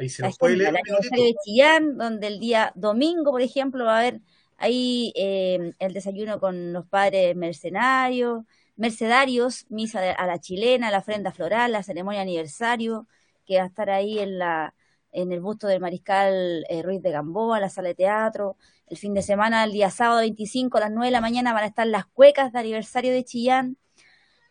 Ahí 0.00 0.08
se 0.08 0.22
nos 0.22 0.38
puede 0.38 0.56
leer. 0.56 0.72
de 0.72 1.34
Chillán, 1.44 1.98
donde 1.98 2.26
el 2.26 2.40
día 2.40 2.72
domingo, 2.74 3.32
por 3.32 3.42
ejemplo, 3.42 3.84
va 3.84 3.96
a 3.96 4.00
haber 4.00 4.20
ahí 4.56 5.12
eh, 5.14 5.74
el 5.78 5.92
desayuno 5.92 6.40
con 6.40 6.72
los 6.72 6.86
padres 6.86 7.36
mercenarios, 7.36 8.44
mercedarios, 8.76 9.66
misa 9.68 10.12
a 10.12 10.26
la 10.26 10.38
chilena, 10.38 10.90
la 10.90 10.98
ofrenda 10.98 11.32
floral, 11.32 11.72
la 11.72 11.82
ceremonia 11.82 12.22
aniversario, 12.22 13.08
que 13.44 13.58
va 13.58 13.64
a 13.64 13.66
estar 13.66 13.90
ahí 13.90 14.18
en 14.18 14.38
la 14.38 14.74
en 15.12 15.32
el 15.32 15.40
busto 15.40 15.66
del 15.66 15.80
mariscal 15.80 16.64
eh, 16.68 16.82
Ruiz 16.82 17.02
de 17.02 17.10
Gamboa, 17.10 17.60
la 17.60 17.68
sala 17.68 17.88
de 17.88 17.96
teatro. 17.96 18.56
El 18.86 18.96
fin 18.96 19.12
de 19.12 19.22
semana, 19.22 19.64
el 19.64 19.72
día 19.72 19.90
sábado 19.90 20.20
25 20.20 20.78
a 20.78 20.82
las 20.82 20.90
9 20.92 21.06
de 21.06 21.10
la 21.10 21.20
mañana, 21.20 21.52
van 21.52 21.64
a 21.64 21.66
estar 21.66 21.86
las 21.86 22.06
cuecas 22.06 22.52
de 22.52 22.60
aniversario 22.60 23.12
de 23.12 23.24
Chillán, 23.24 23.76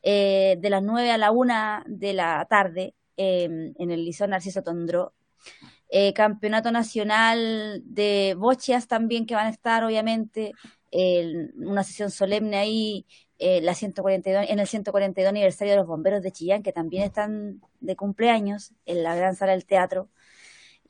eh, 0.03 0.57
de 0.59 0.69
las 0.69 0.83
9 0.83 1.11
a 1.11 1.17
la 1.17 1.31
1 1.31 1.83
de 1.87 2.13
la 2.13 2.45
tarde, 2.49 2.93
en 3.17 3.91
el 3.91 4.05
Liceo 4.05 4.27
Narciso 4.27 4.63
Tondró. 4.63 5.13
Eh, 5.91 6.13
campeonato 6.13 6.71
nacional 6.71 7.81
de 7.83 8.35
bocheas 8.37 8.87
también 8.87 9.25
que 9.25 9.35
van 9.35 9.47
a 9.47 9.49
estar, 9.49 9.83
obviamente, 9.83 10.53
una 11.55 11.83
sesión 11.83 12.11
solemne 12.11 12.57
ahí, 12.57 13.05
eh, 13.37 13.61
la 13.61 13.73
142, 13.73 14.49
en 14.49 14.59
el 14.59 14.67
142 14.67 15.29
aniversario 15.29 15.73
de 15.73 15.77
los 15.77 15.87
bomberos 15.87 16.21
de 16.21 16.31
Chillán, 16.31 16.61
que 16.61 16.73
también 16.73 17.03
están 17.03 17.61
de 17.79 17.95
cumpleaños 17.95 18.73
en 18.85 19.03
la 19.03 19.15
gran 19.15 19.35
sala 19.35 19.53
del 19.53 19.65
teatro. 19.65 20.09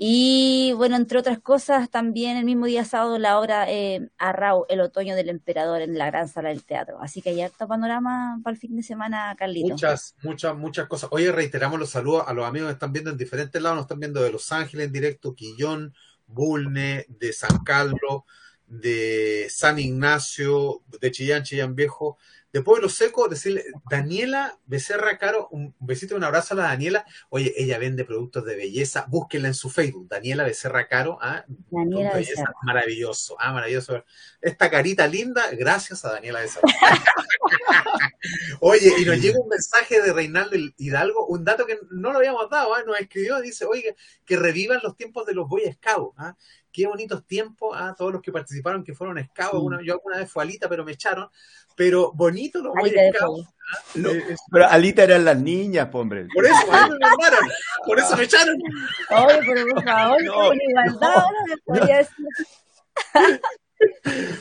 Y 0.01 0.71
bueno, 0.77 0.95
entre 0.95 1.19
otras 1.19 1.39
cosas, 1.39 1.89
también 1.89 2.37
el 2.37 2.45
mismo 2.45 2.67
día 2.67 2.85
sábado 2.85 3.19
la 3.19 3.37
obra 3.37 3.69
eh, 3.69 4.09
Arrau, 4.17 4.65
El 4.69 4.79
otoño 4.79 5.13
del 5.13 5.27
emperador 5.27 5.81
en 5.81 5.97
la 5.97 6.05
gran 6.05 6.29
sala 6.29 6.47
del 6.47 6.63
teatro. 6.63 7.01
Así 7.01 7.21
que 7.21 7.31
hay 7.31 7.41
harto 7.41 7.67
panorama 7.67 8.39
para 8.41 8.53
el 8.53 8.59
fin 8.61 8.77
de 8.77 8.81
semana, 8.81 9.35
Carlito. 9.37 9.67
Muchas, 9.67 10.15
muchas, 10.23 10.55
muchas 10.55 10.87
cosas. 10.87 11.09
Oye, 11.11 11.33
reiteramos 11.33 11.77
los 11.77 11.89
saludos 11.89 12.23
a 12.25 12.33
los 12.33 12.45
amigos 12.45 12.69
que 12.69 12.73
están 12.75 12.93
viendo 12.93 13.11
en 13.11 13.17
diferentes 13.17 13.61
lados, 13.61 13.75
nos 13.75 13.83
están 13.83 13.99
viendo 13.99 14.21
de 14.23 14.31
Los 14.31 14.53
Ángeles 14.53 14.85
en 14.85 14.93
directo, 14.93 15.35
Quillón, 15.35 15.93
Bulne, 16.27 17.05
de 17.09 17.33
San 17.33 17.61
Carlos, 17.65 18.23
de 18.67 19.47
San 19.49 19.79
Ignacio, 19.79 20.81
de 21.01 21.11
Chillán, 21.11 21.43
Chillán 21.43 21.75
Viejo, 21.75 22.17
de 22.51 22.61
Pueblo 22.61 22.89
Seco, 22.89 23.27
decirle, 23.27 23.63
Daniela 23.89 24.57
Becerra 24.65 25.17
Caro, 25.17 25.47
un 25.51 25.75
besito 25.79 26.13
y 26.13 26.17
un 26.17 26.23
abrazo 26.23 26.53
a 26.53 26.57
la 26.57 26.63
Daniela. 26.63 27.05
Oye, 27.29 27.53
ella 27.57 27.77
vende 27.77 28.05
productos 28.05 28.45
de 28.45 28.55
belleza, 28.55 29.05
búsquenla 29.07 29.49
en 29.49 29.53
su 29.53 29.69
Facebook, 29.69 30.07
Daniela 30.07 30.43
Becerra 30.43 30.87
Caro, 30.87 31.19
¿ah? 31.21 31.45
Daniela 31.47 32.13
Belleza, 32.13 32.41
Becerra. 32.41 32.53
maravilloso, 32.63 33.35
ah, 33.39 33.53
maravilloso. 33.53 34.03
Esta 34.41 34.69
carita 34.69 35.07
linda, 35.07 35.43
gracias 35.51 36.03
a 36.05 36.13
Daniela 36.13 36.41
Becerra. 36.41 36.63
Oye, 38.61 38.93
y 38.97 39.05
nos 39.05 39.21
llega 39.21 39.39
un 39.39 39.47
mensaje 39.47 40.01
de 40.01 40.11
Reinaldo 40.11 40.57
Hidalgo, 40.77 41.27
un 41.27 41.43
dato 41.43 41.65
que 41.65 41.79
no 41.91 42.11
lo 42.11 42.17
habíamos 42.17 42.49
dado, 42.49 42.73
¿ah? 42.73 42.83
nos 42.85 42.99
escribió, 42.99 43.39
dice, 43.41 43.65
oiga, 43.65 43.93
que 44.25 44.37
revivan 44.37 44.79
los 44.83 44.95
tiempos 44.95 45.25
de 45.25 45.33
los 45.33 45.47
Boy 45.47 45.71
Scouts, 45.73 46.15
¿ah? 46.17 46.35
Qué 46.71 46.87
bonitos 46.87 47.25
tiempos 47.25 47.75
a 47.79 47.93
todos 47.95 48.13
los 48.13 48.21
que 48.21 48.31
participaron, 48.31 48.83
que 48.83 48.93
fueron 48.93 49.17
Scouts, 49.23 49.53
Alguna- 49.53 49.81
yo 49.83 49.93
alguna 49.93 50.17
vez 50.17 50.31
fui 50.31 50.41
Alita, 50.43 50.69
pero 50.69 50.83
me 50.85 50.91
echaron, 50.93 51.27
pero 51.75 52.11
bonito 52.13 52.61
los 52.61 52.73
No, 53.95 54.09
eh, 54.09 54.23
es- 54.29 54.39
pero 54.51 54.67
Alita 54.67 55.03
eran 55.03 55.25
las 55.25 55.37
niñas, 55.39 55.89
hombre. 55.93 56.27
por 56.33 56.45
eso, 56.45 56.55
a 56.71 56.87
mí 56.87 56.93
me 56.93 56.99
mandaron, 57.07 57.49
por 57.85 57.99
eso 57.99 58.17
me 58.17 58.23
echaron. 58.23 58.55
Oye, 58.55 59.39
pero 59.45 59.65
por 59.73 59.83
favor, 59.83 60.23
No, 60.23 60.33
con 60.33 60.57
igualdad. 60.61 61.23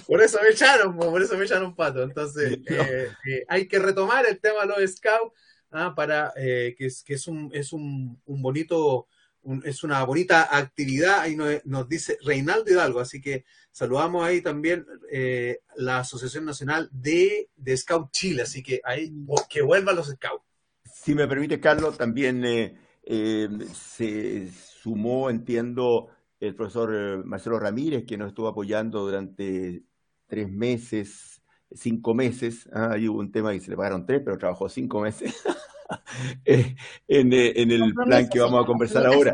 Por 0.07 0.23
eso 0.23 0.39
me 0.43 0.49
echaron, 0.49 0.97
po, 0.97 1.11
por 1.11 1.23
eso 1.23 1.37
me 1.37 1.45
echaron 1.45 1.75
pato. 1.75 2.03
Entonces, 2.03 2.59
No. 2.69 2.83
eh, 2.83 3.09
eh, 3.27 3.45
hay 3.49 3.69
que 3.69 3.79
retomar 3.79 4.27
el 4.27 4.41
tema 4.41 4.63
de 4.63 4.67
los 4.83 4.91
scouts 4.97 5.33
ah, 5.71 5.95
para 5.95 6.33
eh, 6.37 6.75
que, 6.77 6.87
es, 6.87 7.03
que 7.05 7.15
es 7.15 7.27
un, 7.29 7.51
es 7.53 7.73
un, 7.73 8.21
un 8.27 8.43
bonito, 8.43 9.07
un- 9.43 9.63
es 9.65 9.85
una 9.85 10.03
bonita 10.05 10.57
actividad. 10.57 11.21
Ahí 11.21 11.37
nos, 11.37 11.89
dice 11.89 12.19
Reinaldo 12.25 12.71
Hidalgo, 12.71 13.01
así 13.01 13.21
que 13.21 13.45
saludamos 13.73 14.25
ahí 14.25 14.41
también 14.43 14.87
eh, 15.11 15.61
la 15.77 16.01
Asociación 16.01 16.45
Nacional 16.45 16.89
de, 16.93 17.49
de 17.57 17.77
Scout 17.77 18.11
Chile, 18.11 18.43
así 18.43 18.63
que 18.63 18.81
ahí 18.85 19.13
oh, 19.27 19.45
que 19.49 19.63
vuelvan 19.63 19.97
los 19.97 20.09
scouts. 20.09 20.45
Si 20.85 21.15
me 21.15 21.29
permite, 21.29 21.61
Carlos, 21.61 21.97
también 21.97 22.45
eh, 22.45 22.77
eh, 23.05 23.49
se 23.73 24.51
sumó, 24.83 25.31
entiendo, 25.31 26.09
el 26.41 26.55
profesor 26.55 26.95
eh, 26.95 27.23
Marcelo 27.25 27.59
Ramírez, 27.59 28.05
que 28.07 28.17
nos 28.17 28.29
estuvo 28.29 28.49
apoyando 28.49 29.01
durante 29.05 29.83
tres 30.27 30.51
meses, 30.51 31.43
cinco 31.73 32.15
meses. 32.15 32.69
Ah, 32.73 32.91
ahí 32.93 33.09
hubo 33.09 33.21
un 33.21 33.33
tema 33.33 33.53
que 33.53 33.61
se 33.61 33.71
le 33.71 33.77
pagaron 33.77 34.07
tres, 34.07 34.23
pero 34.25 34.39
trabajó 34.39 34.69
cinco 34.69 35.01
meses 35.01 35.35
en, 36.45 37.33
eh, 37.33 37.53
en 37.57 37.71
el 37.71 37.81
Compromiso 37.81 38.05
plan 38.05 38.29
que 38.29 38.41
vamos 38.41 38.63
a 38.63 38.67
conversar 38.67 39.07
ahora. 39.07 39.33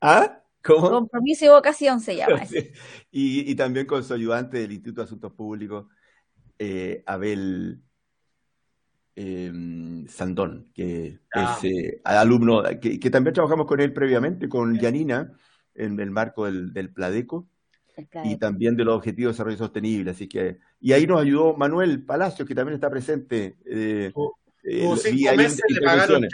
¿Ah? 0.00 0.42
¿Cómo? 0.62 0.90
Compromiso 0.90 1.44
y 1.44 1.48
vocación 1.48 2.00
se 2.00 2.16
llama 2.16 2.42
eso. 2.42 2.54
Y, 3.10 3.50
y 3.50 3.54
también 3.54 3.86
con 3.86 4.04
su 4.04 4.12
ayudante 4.12 4.58
del 4.58 4.72
Instituto 4.72 5.00
de 5.00 5.04
Asuntos 5.06 5.32
Públicos, 5.32 5.86
eh, 6.58 7.02
Abel 7.06 7.80
eh, 9.16 10.04
Sandón, 10.08 10.70
que 10.74 11.18
Ah. 11.34 11.58
es 11.62 11.64
eh, 11.70 12.00
alumno, 12.04 12.62
que, 12.80 13.00
que 13.00 13.10
también 13.10 13.34
trabajamos 13.34 13.66
con 13.66 13.80
él 13.80 13.92
previamente, 13.92 14.48
con 14.48 14.78
Yanina, 14.78 15.32
en 15.74 15.98
el 16.00 16.10
marco 16.10 16.44
del, 16.46 16.72
del 16.72 16.92
Pladeco 16.92 17.48
y 18.24 18.36
también 18.36 18.76
de 18.76 18.84
los 18.84 18.96
Objetivos 18.96 19.30
de 19.30 19.34
Desarrollo 19.34 19.56
Sostenible. 19.58 20.10
Así 20.12 20.28
que, 20.28 20.58
y 20.80 20.92
ahí 20.92 21.06
nos 21.06 21.20
ayudó 21.20 21.56
Manuel 21.56 22.04
Palacios, 22.04 22.46
que 22.46 22.54
también 22.54 22.74
está 22.74 22.90
presente. 22.90 23.56
eh, 23.64 24.10
Tuvo- 24.14 24.38
eh, 24.70 24.94
cinco 25.02 25.34
meses, 25.36 25.60
le 25.68 25.80
pagaron. 25.80 26.24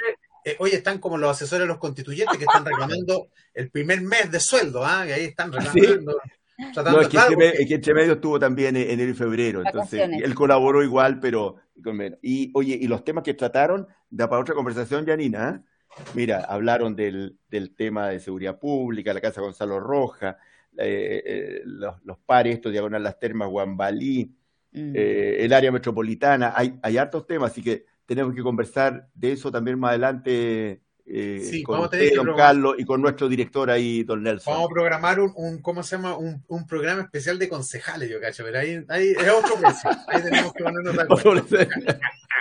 Eh, 0.47 0.57
oye, 0.59 0.77
están 0.77 0.99
como 0.99 1.17
los 1.17 1.31
asesores 1.31 1.63
de 1.63 1.69
los 1.69 1.79
constituyentes 1.79 2.37
que 2.37 2.45
están 2.45 2.65
reclamando 2.65 3.29
el 3.55 3.71
primer 3.71 4.03
mes 4.03 4.31
de 4.31 4.41
sueldo, 4.41 4.85
¿ah? 4.85 5.05
Que 5.07 5.15
ahí 5.15 5.25
están 5.25 5.51
¿Ah, 5.55 5.59
reclamando. 5.61 6.21
tratando- 6.75 6.91
No, 6.93 7.01
es 7.01 7.09
que, 7.09 7.13
claro, 7.17 7.33
entre, 7.33 7.49
porque- 7.49 7.63
es 7.63 7.69
que 7.69 7.75
entre 7.75 7.95
medio 7.95 8.13
estuvo 8.13 8.39
también 8.39 8.77
en 8.77 8.91
enero 8.91 9.11
y 9.11 9.15
febrero, 9.15 9.63
entonces 9.65 10.01
Vacaciones. 10.01 10.23
él 10.23 10.35
colaboró 10.35 10.83
igual, 10.83 11.19
pero 11.19 11.57
con 11.83 11.97
menos. 11.97 12.19
Y 12.23 12.51
oye, 12.55 12.79
y 12.81 12.87
los 12.89 13.05
temas 13.05 13.25
que 13.25 13.33
trataron, 13.35 13.87
da 14.11 14.29
para 14.29 14.43
otra 14.43 14.55
conversación, 14.55 15.07
Janina. 15.07 15.63
¿eh? 15.65 16.03
Mira, 16.15 16.41
hablaron 16.49 16.95
del, 16.95 17.39
del 17.49 17.75
tema 17.75 18.09
de 18.11 18.21
seguridad 18.21 18.59
pública, 18.59 19.15
la 19.15 19.21
Casa 19.23 19.41
Gonzalo 19.41 19.81
Roja, 19.81 20.37
eh, 20.77 21.23
eh, 21.25 21.63
los, 21.65 21.95
los 22.05 22.19
pares, 22.19 22.55
estos 22.57 22.71
diagonal 22.73 23.03
las 23.03 23.19
termas, 23.19 23.49
Guambalí, 23.49 24.31
Mm. 24.77 24.93
eh, 24.93 25.37
el 25.39 25.53
área 25.53 25.71
metropolitana, 25.71 26.53
hay, 26.57 26.75
hay 26.83 26.99
hartos 26.99 27.27
temas, 27.29 27.53
así 27.53 27.63
que 27.63 27.87
tenemos 28.07 28.35
que 28.35 28.43
conversar 28.43 29.09
de 29.15 29.33
eso 29.33 29.51
también 29.51 29.79
más 29.79 29.91
adelante 29.91 30.81
eh, 31.07 31.47
Sí, 31.51 31.63
con 31.63 31.75
vamos 31.75 31.89
a 31.89 31.91
tener 31.91 32.07
usted, 32.07 32.19
que 32.21 32.27
don 32.27 32.37
Carlos, 32.37 32.77
y 32.79 32.85
con 32.87 33.03
nuestro 33.03 33.29
director 33.29 33.71
ahí, 33.71 34.05
don 34.05 34.23
Nelson. 34.23 34.55
Vamos 34.55 34.71
a 34.71 34.73
programar 34.73 35.21
un, 35.21 35.33
un- 35.37 35.61
¿cómo 35.61 35.83
se 35.83 35.97
llama? 35.97 36.17
Un, 36.17 36.43
un 36.49 36.67
programa 36.67 37.03
especial 37.03 37.39
de 37.39 37.49
concejales, 37.51 38.09
yo 38.09 38.19
cacho, 38.23 38.43
pero 38.43 38.59
ahí, 38.59 38.83
ahí 38.89 39.11
es 39.11 39.29
otro 39.31 39.55
precio. 39.61 39.91
Ahí 40.09 40.23
tenemos 40.23 40.53
que 40.55 40.65
ponernos 40.65 40.97
de 40.97 41.03
acuerdo. 41.03 41.45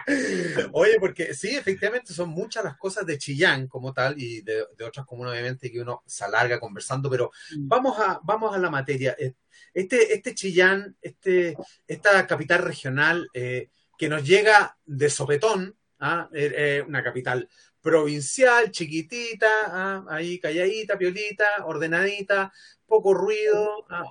Oye, 0.74 0.96
porque 1.00 1.34
sí, 1.34 1.56
efectivamente 1.56 2.14
son 2.14 2.30
muchas 2.30 2.64
las 2.64 2.78
cosas 2.78 3.06
de 3.06 3.18
Chillán 3.18 3.68
como 3.68 3.94
tal 3.94 4.16
y 4.18 4.42
de, 4.42 4.66
de 4.78 4.86
otras 4.86 5.06
comunas 5.06 5.34
obviamente 5.34 5.72
que 5.72 5.82
uno 5.82 6.02
se 6.06 6.24
alarga 6.26 6.60
conversando, 6.60 7.10
pero 7.10 7.32
Mm. 7.58 7.68
vamos 7.68 8.00
a, 8.00 8.20
vamos 8.24 8.56
a 8.56 8.60
la 8.60 8.70
materia. 8.70 9.16
Eh, 9.20 9.34
Este, 9.74 10.14
este 10.14 10.36
Chillán, 10.36 10.96
este, 11.02 11.56
esta 11.88 12.26
capital 12.28 12.60
regional 12.64 13.28
eh, 13.34 13.70
que 14.04 14.10
nos 14.10 14.26
llega 14.26 14.78
de 14.86 15.10
sopetón, 15.10 15.78
¿ah? 16.02 16.28
Eh, 16.34 16.54
eh, 16.58 16.86
una 16.86 17.02
capital 17.02 17.48
provincial, 17.82 18.70
chiquitita, 18.70 19.48
¿ah? 19.68 20.06
ahí 20.10 20.42
calladita, 20.42 20.98
piolita, 20.98 21.46
ordenadita, 21.64 22.52
poco 22.86 23.14
ruido, 23.14 23.86
¿ah? 23.90 24.04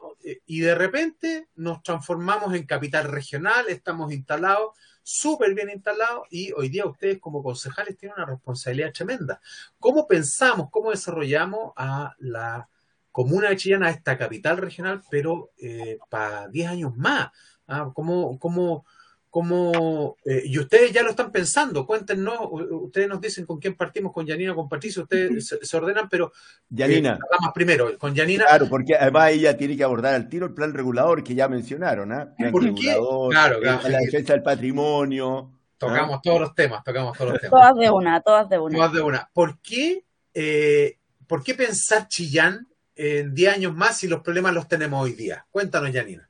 Y 0.47 0.61
de 0.61 0.74
repente 0.74 1.49
nos 1.57 1.82
transformamos 1.82 2.55
en 2.55 2.64
capital 2.64 3.05
regional, 3.05 3.66
estamos 3.68 4.11
instalados 4.14 4.70
súper 5.03 5.53
bien 5.53 5.68
instalados 5.68 6.26
y 6.30 6.53
hoy 6.53 6.70
día 6.70 6.86
ustedes 6.86 7.20
como 7.20 7.43
concejales 7.43 7.99
tienen 7.99 8.16
una 8.16 8.24
responsabilidad 8.24 8.95
tremenda. 8.95 9.43
¿Cómo 9.78 10.07
pensamos, 10.07 10.70
cómo 10.70 10.90
desarrollamos 10.90 11.74
a 11.76 12.16
la 12.18 12.66
comuna 13.11 13.51
de 13.51 13.59
Chillán, 13.59 13.82
a 13.82 13.90
esta 13.90 14.16
capital 14.16 14.57
regional, 14.57 15.03
pero 15.11 15.51
eh, 15.59 15.99
para 16.09 16.49
10 16.49 16.70
años 16.70 16.97
más? 16.97 17.30
¿Ah? 17.66 17.90
¿Cómo, 17.95 18.38
cómo, 18.38 18.86
cómo, 19.33 20.18
eh, 20.26 20.43
y 20.45 20.59
ustedes 20.59 20.93
ya 20.93 21.03
lo 21.03 21.09
están 21.09 21.33
pensando, 21.33 21.87
cuéntenos, 21.87 22.37
ustedes 22.51 23.09
nos 23.09 23.18
dicen 23.18 23.47
con 23.47 23.59
quién 23.59 23.74
partimos, 23.74 24.12
con 24.12 24.26
Yanina, 24.26 24.55
con 24.55 24.68
Patricio, 24.68 25.05
ustedes 25.05 25.49
se, 25.49 25.64
se 25.64 25.76
ordenan, 25.78 26.07
pero 26.11 26.33
Janina. 26.70 27.14
eh, 27.14 27.18
hablamos 27.24 27.55
primero, 27.55 27.97
con 27.97 28.14
Yanina, 28.14 28.45
Claro, 28.45 28.68
porque 28.68 28.95
además 28.95 29.30
ella 29.30 29.57
tiene 29.57 29.74
que 29.74 29.85
abordar 29.85 30.14
al 30.14 30.28
tiro 30.28 30.45
el 30.45 30.53
plan 30.53 30.74
regulador 30.74 31.24
que 31.24 31.35
ya 31.35 31.49
mencionaron, 31.49 32.12
¿ah? 32.12 32.35
Plan 32.37 32.53
¿Por 32.53 32.61
qué? 32.62 32.68
regulador, 32.93 33.30
Claro, 33.33 33.57
eh, 33.57 33.61
claro. 33.62 33.89
la 33.89 33.99
defensa 34.01 34.33
del 34.35 34.43
patrimonio. 34.43 35.51
tocamos 35.78 36.20
todos 36.20 36.41
los 36.41 36.55
temas, 36.55 36.85
tocamos 36.85 37.16
todos 37.16 37.30
los 37.33 37.41
temas. 37.41 37.59
Todas 37.59 37.74
de 37.78 37.91
una, 37.91 38.20
todas 38.20 38.49
de 38.51 38.59
una. 38.59 38.78
Más 38.78 38.93
de 38.93 39.01
una. 39.01 39.30
¿Por 39.33 39.59
qué, 39.61 40.05
eh, 40.35 40.99
¿Por 41.26 41.43
qué 41.43 41.55
pensar 41.55 42.07
Chillán 42.07 42.68
en 42.95 43.35
10 43.35 43.55
años 43.55 43.74
más 43.74 43.97
si 43.97 44.09
los 44.09 44.20
problemas 44.20 44.53
los 44.53 44.68
tenemos 44.68 45.03
hoy 45.03 45.14
día? 45.14 45.47
Cuéntanos, 45.51 45.91
Janina. 45.91 46.28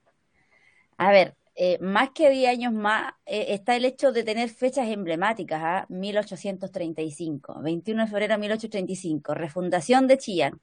A 0.98 1.10
ver, 1.10 1.34
eh, 1.54 1.78
más 1.80 2.10
que 2.10 2.30
10 2.30 2.50
años 2.50 2.72
más, 2.72 3.12
eh, 3.26 3.46
está 3.50 3.76
el 3.76 3.84
hecho 3.84 4.12
de 4.12 4.24
tener 4.24 4.48
fechas 4.50 4.88
emblemáticas, 4.88 5.60
¿ah? 5.62 5.86
1835, 5.88 7.60
21 7.62 8.04
de 8.04 8.08
febrero 8.10 8.34
de 8.34 8.38
1835, 8.38 9.34
refundación 9.34 10.06
de 10.08 10.18
Chillán, 10.18 10.60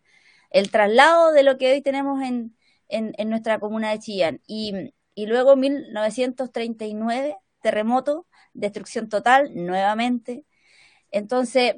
el 0.49 0.71
traslado 0.71 1.31
de 1.31 1.43
lo 1.43 1.57
que 1.57 1.71
hoy 1.73 1.81
tenemos 1.81 2.21
en, 2.23 2.55
en, 2.87 3.13
en 3.17 3.29
nuestra 3.29 3.59
comuna 3.59 3.91
de 3.91 3.99
Chillán, 3.99 4.41
y, 4.47 4.93
y 5.15 5.25
luego 5.27 5.55
1939, 5.55 7.37
terremoto, 7.61 8.27
destrucción 8.53 9.09
total, 9.09 9.51
nuevamente. 9.53 10.45
Entonces, 11.11 11.75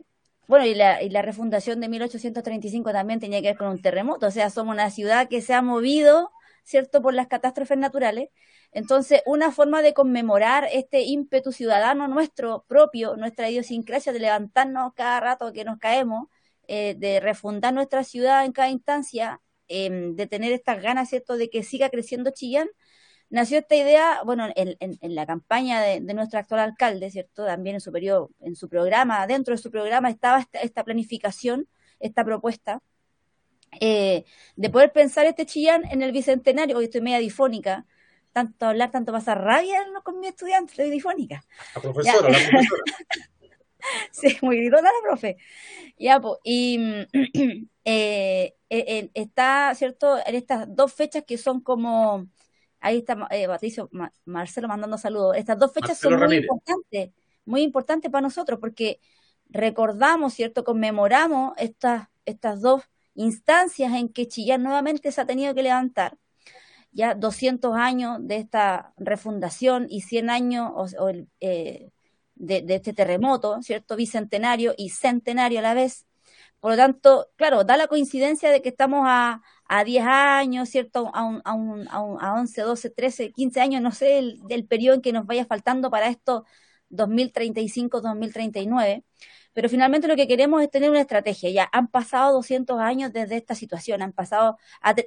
bueno, 0.48 0.66
y 0.66 0.76
la, 0.76 1.02
y 1.02 1.10
la 1.10 1.22
refundación 1.22 1.80
de 1.80 1.90
1835 1.90 2.92
también 2.92 3.20
tenía 3.20 3.42
que 3.42 3.50
ver 3.50 3.58
con 3.58 3.70
un 3.70 3.82
terremoto, 3.82 4.28
o 4.28 4.32
sea, 4.32 4.50
somos 4.50 4.74
una 4.74 4.90
ciudad 4.92 5.30
que 5.30 5.42
se 5.42 5.54
ha 5.54 5.62
movido, 5.62 6.32
¿cierto?, 6.64 7.02
por 7.02 7.14
las 7.14 7.28
catástrofes 7.28 7.78
naturales. 7.78 8.30
Entonces, 8.72 9.22
una 9.26 9.52
forma 9.52 9.82
de 9.82 9.94
conmemorar 9.94 10.68
este 10.72 11.02
ímpetu 11.02 11.52
ciudadano 11.52 12.08
nuestro 12.08 12.64
propio, 12.68 13.18
nuestra 13.18 13.50
idiosincrasia 13.50 14.14
de 14.14 14.20
levantarnos 14.20 14.94
cada 14.94 15.20
rato 15.20 15.52
que 15.52 15.66
nos 15.66 15.78
caemos, 15.78 16.28
eh, 16.68 16.96
de 16.98 17.20
refundar 17.20 17.74
nuestra 17.74 18.04
ciudad 18.04 18.46
en 18.46 18.54
cada 18.54 18.70
instancia, 18.70 19.42
eh, 19.68 19.90
de 20.14 20.28
tener 20.28 20.52
estas 20.54 20.82
ganas, 20.82 21.10
¿cierto?, 21.10 21.38
de 21.38 21.50
que 21.50 21.64
siga 21.64 21.90
creciendo 21.90 22.32
Chillán, 22.32 22.70
nació 23.30 23.60
esta 23.60 23.76
idea, 23.76 24.22
bueno, 24.26 24.48
en, 24.56 24.76
en, 24.80 24.98
en 25.02 25.16
la 25.16 25.26
campaña 25.26 25.82
de, 25.82 26.02
de, 26.02 26.14
nuestro 26.14 26.40
actual 26.40 26.62
alcalde, 26.62 27.12
¿cierto? 27.12 27.46
También 27.46 27.76
en 27.76 27.82
su 27.82 27.92
periodo, 27.92 28.32
en 28.40 28.56
su 28.56 28.70
programa, 28.70 29.26
dentro 29.28 29.54
de 29.56 29.62
su 29.62 29.72
programa 29.72 30.10
estaba 30.10 30.40
esta, 30.40 30.60
esta 30.60 30.84
planificación, 30.84 31.68
esta 32.00 32.24
propuesta, 32.26 32.82
eh, 33.80 34.26
de 34.56 34.70
poder 34.70 34.92
pensar 34.92 35.26
este 35.26 35.46
Chillán 35.46 35.84
en 35.92 36.02
el 36.02 36.12
bicentenario. 36.12 36.78
Hoy 36.78 36.86
estoy 36.86 37.02
media 37.02 37.20
difónica, 37.20 37.86
tanto 38.32 38.66
hablar, 38.66 38.92
tanto 38.92 39.12
pasar 39.12 39.42
rabia 39.42 39.86
con 40.04 40.20
mis 40.20 40.30
estudiantes, 40.30 40.72
estoy 40.72 40.90
difónica. 40.90 41.44
La 41.76 41.82
profesora, 41.82 42.32
ya. 42.32 42.40
la 42.40 42.50
profesora. 42.50 42.84
Sí, 44.12 44.38
muy 44.42 44.58
gritona 44.58 44.84
la 44.84 45.02
profe. 45.02 45.38
Ya, 45.98 46.20
pues, 46.20 46.40
y 46.44 46.78
eh, 47.86 48.56
eh, 48.70 49.10
está, 49.14 49.74
¿cierto? 49.76 50.18
En 50.26 50.36
estas 50.36 50.68
dos 50.74 50.94
fechas 50.94 51.24
que 51.26 51.38
son 51.38 51.62
como, 51.62 52.28
ahí 52.80 53.00
está 53.00 53.28
eh, 53.32 53.48
Patricio, 53.48 53.90
Marcelo 54.26 54.68
mandando 54.68 54.98
saludos. 54.98 55.38
Estas 55.38 55.58
dos 55.58 55.74
fechas 55.74 55.98
son 55.98 56.20
muy 56.20 56.38
importantes, 56.38 57.12
muy 57.46 57.62
importantes 57.62 58.12
para 58.12 58.22
nosotros 58.22 58.60
porque 58.60 59.00
recordamos, 59.50 60.34
¿cierto? 60.34 60.64
Conmemoramos 60.64 61.54
estas, 61.58 62.08
estas 62.26 62.62
dos 62.62 62.84
instancias 63.16 63.94
en 63.94 64.10
que 64.10 64.28
Chillán 64.28 64.64
nuevamente 64.64 65.12
se 65.12 65.22
ha 65.22 65.26
tenido 65.26 65.54
que 65.54 65.64
levantar. 65.64 66.18
Ya 66.92 67.16
200 67.16 67.76
años 67.76 68.18
de 68.22 68.38
esta 68.38 68.94
refundación 68.98 69.88
y 69.90 70.02
100 70.02 70.30
años 70.30 70.96
eh, 71.40 71.92
de, 72.36 72.66
este 72.68 72.94
terremoto, 72.94 73.62
¿cierto? 73.62 73.96
Bicentenario 73.96 74.74
y 74.78 74.90
centenario 74.90 75.60
a 75.60 75.62
la 75.62 75.74
vez. 75.74 76.06
Por 76.60 76.72
lo 76.72 76.78
tanto, 76.78 77.30
claro, 77.38 77.64
da 77.64 77.78
la 77.78 77.88
coincidencia 77.88 78.52
de 78.52 78.62
que 78.62 78.70
estamos 78.70 79.04
a, 79.08 79.42
a 79.68 79.84
10 79.84 80.06
años, 80.06 80.70
¿cierto? 80.70 81.12
A, 81.14 81.24
un, 81.24 81.42
a, 81.46 81.54
un, 81.54 81.88
a, 81.90 82.34
11, 82.36 82.62
12, 82.62 82.90
13, 82.92 83.32
15 83.32 83.62
años, 83.62 83.82
no 83.82 83.92
sé, 83.92 84.20
el, 84.20 84.40
del 84.48 84.68
periodo 84.68 84.96
en 84.96 85.02
que 85.02 85.14
nos 85.14 85.26
vaya 85.26 85.46
faltando 85.46 85.90
para 85.90 86.08
esto 86.10 86.46
2035, 86.90 88.02
2039. 88.02 89.04
Pero 89.54 89.70
finalmente 89.70 90.08
lo 90.08 90.16
que 90.16 90.28
queremos 90.28 90.62
es 90.62 90.70
tener 90.70 90.90
una 90.90 91.02
estrategia. 91.02 91.50
Ya 91.50 91.70
han 91.72 91.88
pasado 91.88 92.34
200 92.34 92.80
años 92.80 93.12
desde 93.14 93.38
esta 93.38 93.56
situación, 93.56 94.02
han 94.02 94.14
pasado, 94.14 94.58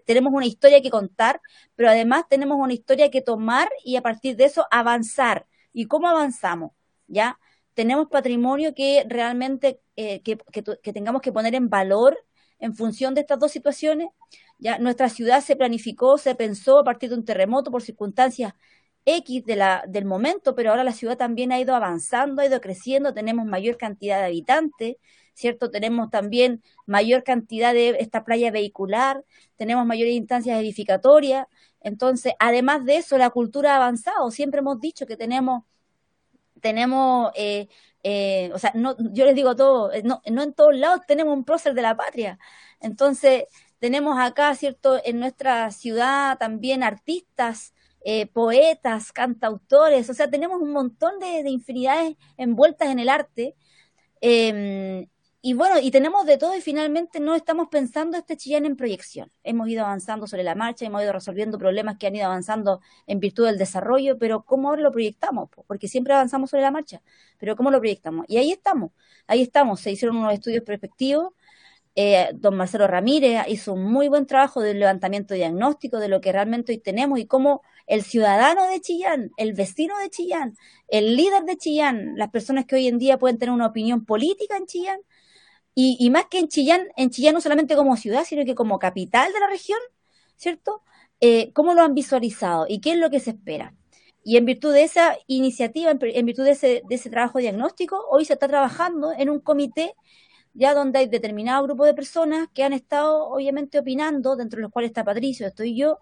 tenemos 0.06 0.32
una 0.32 0.46
historia 0.46 0.82
que 0.82 0.90
contar, 0.90 1.40
pero 1.74 1.88
además 1.90 2.24
tenemos 2.28 2.58
una 2.60 2.72
historia 2.72 3.10
que 3.10 3.22
tomar 3.22 3.70
y 3.84 3.96
a 3.96 4.02
partir 4.02 4.36
de 4.36 4.44
eso 4.44 4.66
avanzar. 4.70 5.46
¿Y 5.72 5.86
cómo 5.86 6.08
avanzamos? 6.08 6.72
¿Ya? 7.06 7.38
Tenemos 7.74 8.08
patrimonio 8.08 8.74
que 8.74 9.04
realmente 9.08 9.80
eh, 9.96 10.22
que, 10.22 10.38
que 10.82 10.92
tengamos 10.92 11.22
que 11.22 11.32
poner 11.32 11.54
en 11.54 11.68
valor 11.68 12.18
en 12.58 12.74
función 12.74 13.14
de 13.14 13.22
estas 13.22 13.38
dos 13.38 13.52
situaciones. 13.52 14.08
Ya 14.58 14.78
nuestra 14.78 15.08
ciudad 15.08 15.42
se 15.42 15.56
planificó, 15.56 16.18
se 16.18 16.34
pensó 16.34 16.78
a 16.78 16.84
partir 16.84 17.10
de 17.10 17.16
un 17.16 17.24
terremoto 17.24 17.70
por 17.70 17.82
circunstancias 17.82 18.54
X 19.06 19.44
de 19.44 19.56
la, 19.56 19.84
del 19.86 20.04
momento, 20.04 20.54
pero 20.54 20.70
ahora 20.70 20.84
la 20.84 20.92
ciudad 20.92 21.16
también 21.16 21.52
ha 21.52 21.60
ido 21.60 21.74
avanzando, 21.74 22.42
ha 22.42 22.46
ido 22.46 22.60
creciendo, 22.60 23.12
tenemos 23.14 23.46
mayor 23.46 23.76
cantidad 23.76 24.18
de 24.18 24.26
habitantes, 24.26 24.96
¿cierto? 25.34 25.70
Tenemos 25.70 26.10
también 26.10 26.62
mayor 26.86 27.24
cantidad 27.24 27.74
de 27.74 27.96
esta 28.00 28.24
playa 28.24 28.50
vehicular, 28.50 29.24
tenemos 29.56 29.84
mayores 29.86 30.14
instancias 30.14 30.58
edificatorias, 30.58 31.46
entonces, 31.80 32.34
además 32.38 32.84
de 32.84 32.96
eso, 32.96 33.18
la 33.18 33.30
cultura 33.30 33.72
ha 33.74 33.76
avanzado, 33.76 34.30
siempre 34.30 34.60
hemos 34.60 34.80
dicho 34.80 35.06
que 35.06 35.16
tenemos, 35.16 35.64
tenemos, 36.60 37.30
eh, 37.34 37.68
eh, 38.02 38.50
o 38.54 38.58
sea, 38.58 38.72
no, 38.74 38.96
yo 39.12 39.26
les 39.26 39.34
digo 39.34 39.54
todo, 39.56 39.92
eh, 39.92 40.02
no, 40.02 40.22
no 40.30 40.42
en 40.42 40.54
todos 40.54 40.74
lados 40.76 41.02
tenemos 41.06 41.34
un 41.36 41.44
prócer 41.44 41.74
de 41.74 41.82
la 41.82 41.96
patria, 41.96 42.38
entonces, 42.80 43.44
tenemos 43.78 44.18
acá, 44.18 44.54
¿cierto? 44.54 44.98
En 45.04 45.20
nuestra 45.20 45.70
ciudad 45.70 46.38
también 46.38 46.82
artistas, 46.82 47.74
eh, 48.04 48.26
poetas, 48.26 49.12
cantautores, 49.12 50.10
o 50.10 50.14
sea, 50.14 50.30
tenemos 50.30 50.60
un 50.60 50.72
montón 50.72 51.18
de, 51.20 51.48
infinidades 51.50 52.16
envueltas 52.36 52.90
en 52.90 52.98
el 52.98 53.08
arte. 53.08 53.56
Em, 54.20 55.08
y 55.42 55.54
bueno, 55.54 55.78
y 55.80 55.90
tenemos 55.90 56.26
de 56.26 56.38
todo 56.38 56.56
y 56.56 56.60
finalmente 56.62 57.20
no 57.20 57.34
estamos 57.34 57.68
pensando 57.70 58.16
este 58.16 58.36
Chillán 58.36 58.66
en 58.66 58.76
proyección. 58.76 59.30
Hemos 59.42 59.68
ido 59.68 59.84
avanzando 59.84 60.26
sobre 60.26 60.42
la 60.42 60.54
marcha, 60.54 60.86
hemos 60.86 61.02
ido 61.02 61.12
resolviendo 61.12 61.58
problemas 61.58 61.96
que 61.98 62.06
han 62.06 62.16
ido 62.16 62.26
avanzando 62.26 62.80
en 63.06 63.20
virtud 63.20 63.46
del 63.46 63.58
desarrollo, 63.58 64.18
pero 64.18 64.44
¿cómo 64.44 64.68
ahora 64.70 64.82
lo 64.82 64.92
proyectamos? 64.92 65.50
Porque 65.66 65.88
siempre 65.88 66.14
avanzamos 66.14 66.50
sobre 66.50 66.62
la 66.62 66.70
marcha, 66.70 67.02
pero 67.38 67.56
¿cómo 67.56 67.70
lo 67.70 67.78
proyectamos? 67.80 68.26
Y 68.28 68.38
ahí 68.38 68.52
estamos, 68.52 68.92
ahí 69.26 69.42
estamos, 69.42 69.80
se 69.80 69.90
hicieron 69.92 70.16
unos 70.16 70.32
estudios 70.34 70.64
perspectivos 70.64 71.32
eh, 71.96 72.30
don 72.34 72.56
Marcelo 72.56 72.88
Ramírez 72.88 73.44
hizo 73.46 73.72
un 73.74 73.84
muy 73.84 74.08
buen 74.08 74.26
trabajo 74.26 74.60
del 74.60 74.80
levantamiento 74.80 75.34
diagnóstico 75.34 75.98
de 75.98 76.08
lo 76.08 76.20
que 76.20 76.32
realmente 76.32 76.72
hoy 76.72 76.78
tenemos 76.78 77.20
y 77.20 77.26
cómo 77.26 77.62
el 77.86 78.02
ciudadano 78.02 78.68
de 78.68 78.80
Chillán, 78.80 79.30
el 79.36 79.52
vecino 79.52 79.98
de 79.98 80.10
Chillán, 80.10 80.56
el 80.88 81.16
líder 81.16 81.44
de 81.44 81.56
Chillán, 81.56 82.14
las 82.16 82.30
personas 82.30 82.64
que 82.66 82.76
hoy 82.76 82.88
en 82.88 82.98
día 82.98 83.18
pueden 83.18 83.38
tener 83.38 83.52
una 83.52 83.66
opinión 83.66 84.04
política 84.04 84.56
en 84.56 84.66
Chillán, 84.66 85.00
y, 85.76 86.08
más 86.10 86.26
que 86.26 86.38
en 86.38 86.48
Chillán, 86.48 86.86
en 86.96 87.10
Chillán 87.10 87.34
no 87.34 87.40
solamente 87.40 87.74
como 87.74 87.96
ciudad, 87.96 88.24
sino 88.24 88.44
que 88.44 88.54
como 88.54 88.78
capital 88.78 89.32
de 89.32 89.40
la 89.40 89.48
región, 89.48 89.80
¿cierto? 90.36 90.82
Eh, 91.20 91.52
¿Cómo 91.52 91.74
lo 91.74 91.82
han 91.82 91.94
visualizado 91.94 92.66
y 92.68 92.80
qué 92.80 92.92
es 92.92 92.98
lo 92.98 93.10
que 93.10 93.18
se 93.18 93.30
espera? 93.30 93.74
Y 94.22 94.36
en 94.36 94.44
virtud 94.44 94.72
de 94.72 94.84
esa 94.84 95.16
iniciativa, 95.26 95.90
en 95.90 96.26
virtud 96.26 96.44
de 96.44 96.52
ese, 96.52 96.82
de 96.88 96.94
ese 96.94 97.10
trabajo 97.10 97.40
diagnóstico, 97.40 98.06
hoy 98.08 98.24
se 98.24 98.34
está 98.34 98.46
trabajando 98.46 99.12
en 99.18 99.30
un 99.30 99.40
comité 99.40 99.94
ya 100.54 100.72
donde 100.72 101.00
hay 101.00 101.08
determinado 101.08 101.64
grupo 101.64 101.84
de 101.84 101.94
personas 101.94 102.48
que 102.54 102.62
han 102.62 102.72
estado 102.72 103.28
obviamente 103.28 103.78
opinando, 103.78 104.36
dentro 104.36 104.58
de 104.58 104.62
los 104.62 104.72
cuales 104.72 104.90
está 104.90 105.04
Patricio, 105.04 105.46
estoy 105.46 105.76
yo, 105.76 105.98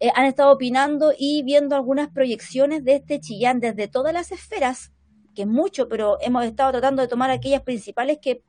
eh, 0.00 0.10
han 0.14 0.26
estado 0.26 0.52
opinando 0.52 1.12
y 1.16 1.42
viendo 1.42 1.74
algunas 1.74 2.08
proyecciones 2.08 2.84
de 2.84 2.96
este 2.96 3.20
Chillán 3.20 3.60
desde 3.60 3.88
todas 3.88 4.12
las 4.12 4.30
esferas, 4.30 4.92
que 5.34 5.42
es 5.42 5.48
mucho, 5.48 5.88
pero 5.88 6.18
hemos 6.20 6.44
estado 6.44 6.72
tratando 6.72 7.02
de 7.02 7.08
tomar 7.08 7.30
aquellas 7.30 7.62
principales 7.62 8.18
que 8.20 8.42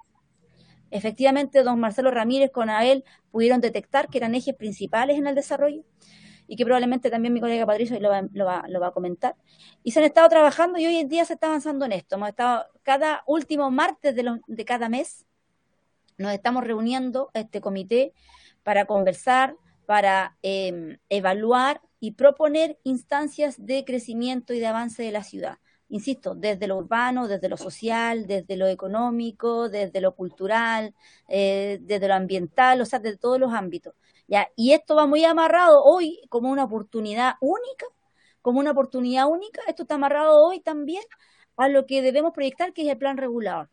efectivamente 0.92 1.64
don 1.64 1.80
Marcelo 1.80 2.12
Ramírez 2.12 2.52
con 2.52 2.70
Abel 2.70 3.04
pudieron 3.32 3.62
detectar 3.62 4.10
que 4.10 4.18
eran 4.18 4.36
ejes 4.36 4.56
principales 4.56 5.18
en 5.18 5.28
el 5.28 5.36
desarrollo 5.36 5.84
y 6.48 6.56
que 6.56 6.66
probablemente 6.66 7.12
también 7.12 7.34
mi 7.34 7.40
colega 7.40 7.66
Patricio 7.66 8.00
lo 8.00 8.10
va, 8.10 8.24
lo 8.32 8.46
va, 8.46 8.66
lo 8.68 8.80
va 8.80 8.88
a 8.88 8.92
comentar. 8.92 9.36
Y 9.84 9.92
se 9.92 10.00
han 10.00 10.06
estado 10.06 10.28
trabajando 10.30 10.80
y 10.80 10.86
hoy 10.88 10.98
en 10.98 11.08
día 11.08 11.24
se 11.26 11.34
está 11.34 11.48
avanzando 11.48 11.86
en 11.86 11.92
esto. 11.92 12.16
Hemos 12.16 12.30
estado 12.30 12.66
cada 12.82 13.24
último 13.28 13.70
martes 13.70 14.16
de, 14.16 14.40
de 14.48 14.66
cada 14.66 14.90
mes, 14.90 15.26
nos 16.18 16.34
estamos 16.34 16.64
reuniendo 16.64 17.30
este 17.34 17.62
comité 17.62 18.14
para 18.64 18.86
conversar, 18.86 19.56
para 19.90 20.38
em, 20.44 21.00
evaluar 21.10 21.82
y 22.00 22.12
proponer 22.12 22.78
instancias 22.84 23.66
de 23.66 23.84
crecimiento 23.86 24.54
y 24.54 24.60
de 24.60 24.68
avance 24.68 25.02
de 25.02 25.12
la 25.12 25.24
ciudad. 25.24 25.58
Insisto, 25.88 26.36
desde 26.36 26.68
lo 26.68 26.78
urbano, 26.78 27.28
desde 27.28 27.50
lo 27.50 27.58
social, 27.58 28.28
desde 28.28 28.56
lo 28.56 28.68
económico, 28.68 29.68
desde 29.68 30.00
lo 30.00 30.14
cultural, 30.16 30.94
eh, 31.28 31.80
desde 31.82 32.08
lo 32.08 32.14
ambiental, 32.14 32.80
o 32.82 32.86
sea, 32.86 33.00
desde 33.00 33.18
todos 33.18 33.40
los 33.40 33.52
ámbitos. 33.52 33.96
¿ya? 34.28 34.48
Y 34.56 34.74
esto 34.74 34.94
va 34.94 35.08
muy 35.08 35.26
amarrado 35.26 35.84
hoy 35.84 36.22
como 36.30 36.52
una 36.52 36.66
oportunidad 36.66 37.34
única, 37.42 37.88
como 38.44 38.60
una 38.60 38.72
oportunidad 38.72 39.28
única, 39.28 39.64
esto 39.68 39.82
está 39.84 39.96
amarrado 39.96 40.40
hoy 40.40 40.60
también 40.60 41.02
a 41.58 41.68
lo 41.68 41.88
que 41.88 42.04
debemos 42.04 42.32
proyectar, 42.34 42.74
que 42.74 42.84
es 42.84 42.90
el 42.90 43.00
plan 43.00 43.18
regulador. 43.18 43.72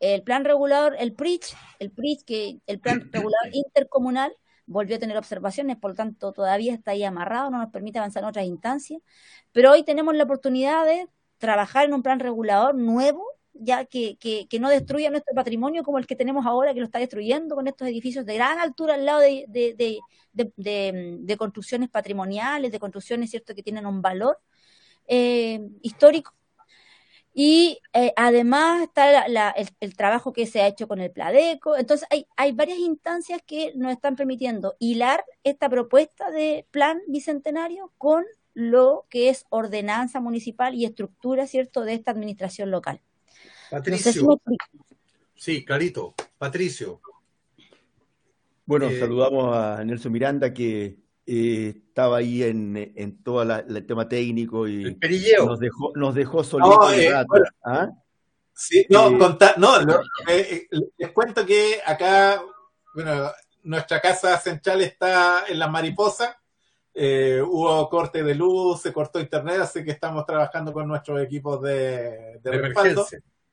El 0.00 0.24
plan 0.24 0.44
regulador, 0.44 0.96
el 0.98 1.14
PRICH, 1.14 1.54
el 1.78 1.92
PRICH, 1.92 2.24
que 2.24 2.58
el 2.66 2.80
plan 2.80 3.00
regulador 3.12 3.50
intercomunal, 3.52 4.36
volvió 4.66 4.96
a 4.96 4.98
tener 4.98 5.16
observaciones, 5.16 5.76
por 5.76 5.90
lo 5.90 5.96
tanto 5.96 6.32
todavía 6.32 6.74
está 6.74 6.92
ahí 6.92 7.04
amarrado, 7.04 7.50
no 7.50 7.58
nos 7.58 7.70
permite 7.70 7.98
avanzar 7.98 8.22
en 8.22 8.28
otras 8.28 8.46
instancias, 8.46 9.00
pero 9.52 9.72
hoy 9.72 9.84
tenemos 9.84 10.14
la 10.14 10.24
oportunidad 10.24 10.84
de 10.86 11.08
trabajar 11.38 11.86
en 11.86 11.94
un 11.94 12.02
plan 12.02 12.20
regulador 12.20 12.74
nuevo, 12.74 13.24
ya 13.54 13.84
que, 13.84 14.16
que, 14.16 14.46
que, 14.48 14.60
no 14.60 14.70
destruya 14.70 15.10
nuestro 15.10 15.34
patrimonio 15.34 15.82
como 15.82 15.98
el 15.98 16.06
que 16.06 16.16
tenemos 16.16 16.46
ahora, 16.46 16.72
que 16.72 16.80
lo 16.80 16.86
está 16.86 16.98
destruyendo 16.98 17.54
con 17.54 17.66
estos 17.66 17.88
edificios 17.88 18.24
de 18.24 18.34
gran 18.34 18.58
altura 18.58 18.94
al 18.94 19.04
lado 19.04 19.20
de, 19.20 19.44
de, 19.48 20.00
de, 20.32 21.36
construcciones 21.36 21.88
patrimoniales, 21.90 22.72
de 22.72 22.78
construcciones 22.78 23.30
cierto 23.30 23.54
que 23.54 23.62
tienen 23.62 23.86
un 23.86 24.00
valor 24.00 24.38
eh, 25.06 25.60
histórico. 25.82 26.34
Y 27.34 27.78
eh, 27.94 28.12
además 28.16 28.82
está 28.82 29.24
el, 29.80 29.96
trabajo 29.96 30.32
que 30.32 30.46
se 30.46 30.60
ha 30.60 30.66
hecho 30.66 30.86
con 30.86 31.00
el 31.00 31.10
Pladeco. 31.10 31.76
Entonces 31.76 32.06
hay, 32.10 32.26
hay 32.36 32.52
varias 32.52 32.78
instancias 32.78 33.40
que 33.46 33.72
nos 33.74 33.92
están 33.92 34.16
permitiendo 34.16 34.76
hilar 34.78 35.24
esta 35.44 35.68
propuesta 35.68 36.30
de 36.30 36.66
plan 36.70 37.00
bicentenario 37.08 37.92
con 37.96 38.24
lo 38.54 39.06
que 39.08 39.30
es 39.30 39.46
ordenanza 39.48 40.20
municipal 40.20 40.74
y 40.74 40.84
estructura, 40.84 41.46
¿cierto?, 41.46 41.82
de 41.82 41.94
esta 41.94 42.10
administración 42.10 42.70
local. 42.70 43.00
Patricio. 43.70 44.38
sí, 45.34 45.64
clarito. 45.64 46.14
Patricio. 46.36 47.00
Bueno, 48.66 48.88
eh, 48.88 49.00
saludamos 49.00 49.56
a 49.56 49.82
Nelson 49.84 50.12
Miranda 50.12 50.52
que 50.52 50.98
eh, 51.26 51.74
estaba 51.88 52.18
ahí 52.18 52.42
en, 52.42 52.76
en 52.96 53.22
todo 53.22 53.42
el 53.42 53.86
tema 53.86 54.08
técnico 54.08 54.66
y 54.66 54.98
nos 55.44 55.58
dejó, 55.60 55.92
nos 55.94 56.14
dejó 56.14 56.44
solitos. 56.44 56.92
Eh, 56.94 57.12
¿ah? 57.64 57.90
Sí, 58.54 58.86
no, 58.88 59.10
no, 59.10 59.38
les 60.98 61.10
cuento 61.12 61.46
que 61.46 61.80
acá, 61.84 62.42
bueno, 62.94 63.30
nuestra 63.64 64.00
casa 64.00 64.38
central 64.38 64.82
está 64.82 65.44
en 65.48 65.58
la 65.58 65.68
mariposa 65.68 66.36
eh, 66.94 67.40
hubo 67.42 67.88
corte 67.88 68.22
de 68.22 68.34
luz, 68.34 68.82
se 68.82 68.92
cortó 68.92 69.18
internet, 69.18 69.60
así 69.60 69.82
que 69.82 69.92
estamos 69.92 70.26
trabajando 70.26 70.72
con 70.72 70.86
nuestros 70.86 71.22
equipos 71.22 71.62
de, 71.62 72.38
de, 72.42 72.50
respaldo. 72.50 73.06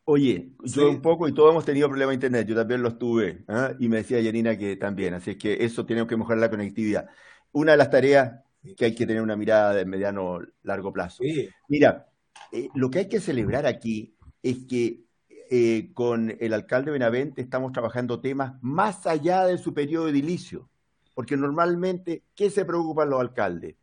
Oye, 0.04 0.50
yo 0.64 0.90
un 0.90 1.02
poco 1.02 1.28
y 1.28 1.34
todos 1.34 1.52
hemos 1.52 1.64
tenido 1.64 1.88
problemas 1.88 2.12
de 2.12 2.16
internet, 2.16 2.48
yo 2.48 2.56
también 2.56 2.82
los 2.82 2.98
tuve, 2.98 3.46
¿ah? 3.48 3.72
y 3.80 3.88
me 3.88 3.98
decía 3.98 4.20
Yanina 4.20 4.58
que 4.58 4.76
también, 4.76 5.14
así 5.14 5.32
es 5.32 5.38
que 5.38 5.64
eso 5.64 5.86
tenemos 5.86 6.10
que 6.10 6.18
mejorar 6.18 6.40
la 6.40 6.50
conectividad. 6.50 7.08
Una 7.52 7.72
de 7.74 7.78
las 7.78 7.90
tareas 7.90 8.42
que 8.76 8.86
hay 8.86 8.96
que 8.96 9.06
tener 9.06 9.22
una 9.22 9.36
mirada 9.36 9.74
de 9.74 9.86
mediano 9.86 10.40
largo 10.64 10.92
plazo. 10.92 11.24
Mira, 11.68 12.10
eh, 12.52 12.70
lo 12.76 12.90
que 12.90 13.00
hay 13.00 13.10
que 13.10 13.20
celebrar 13.20 13.66
aquí 13.66 14.16
es 14.44 14.66
que 14.66 15.02
eh, 15.50 15.92
con 15.94 16.36
el 16.40 16.54
alcalde 16.54 16.92
Benavente 16.92 17.42
estamos 17.42 17.72
trabajando 17.72 18.20
temas 18.20 18.54
más 18.62 19.08
allá 19.08 19.46
de 19.46 19.58
su 19.58 19.74
periodo 19.74 20.10
edilicio, 20.10 20.70
porque 21.16 21.38
normalmente, 21.38 22.24
¿qué 22.36 22.50
se 22.50 22.66
preocupan 22.66 23.10
los 23.10 23.20
alcaldes? 23.20 23.76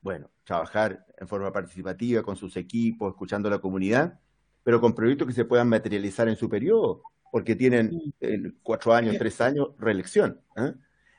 Bueno, 0.00 0.30
trabajar 0.44 1.06
en 1.18 1.28
forma 1.28 1.52
participativa 1.52 2.22
con 2.22 2.36
sus 2.36 2.56
equipos, 2.56 3.10
escuchando 3.10 3.48
a 3.48 3.52
la 3.52 3.58
comunidad, 3.58 4.18
pero 4.62 4.80
con 4.80 4.94
proyectos 4.94 5.28
que 5.28 5.34
se 5.34 5.44
puedan 5.44 5.68
materializar 5.68 6.28
en 6.28 6.36
su 6.36 6.48
periodo, 6.48 7.02
porque 7.30 7.54
tienen 7.54 8.14
cuatro 8.62 8.94
años, 8.94 9.16
tres 9.18 9.40
años, 9.40 9.68
reelección. 9.78 10.40
¿eh? 10.56 10.72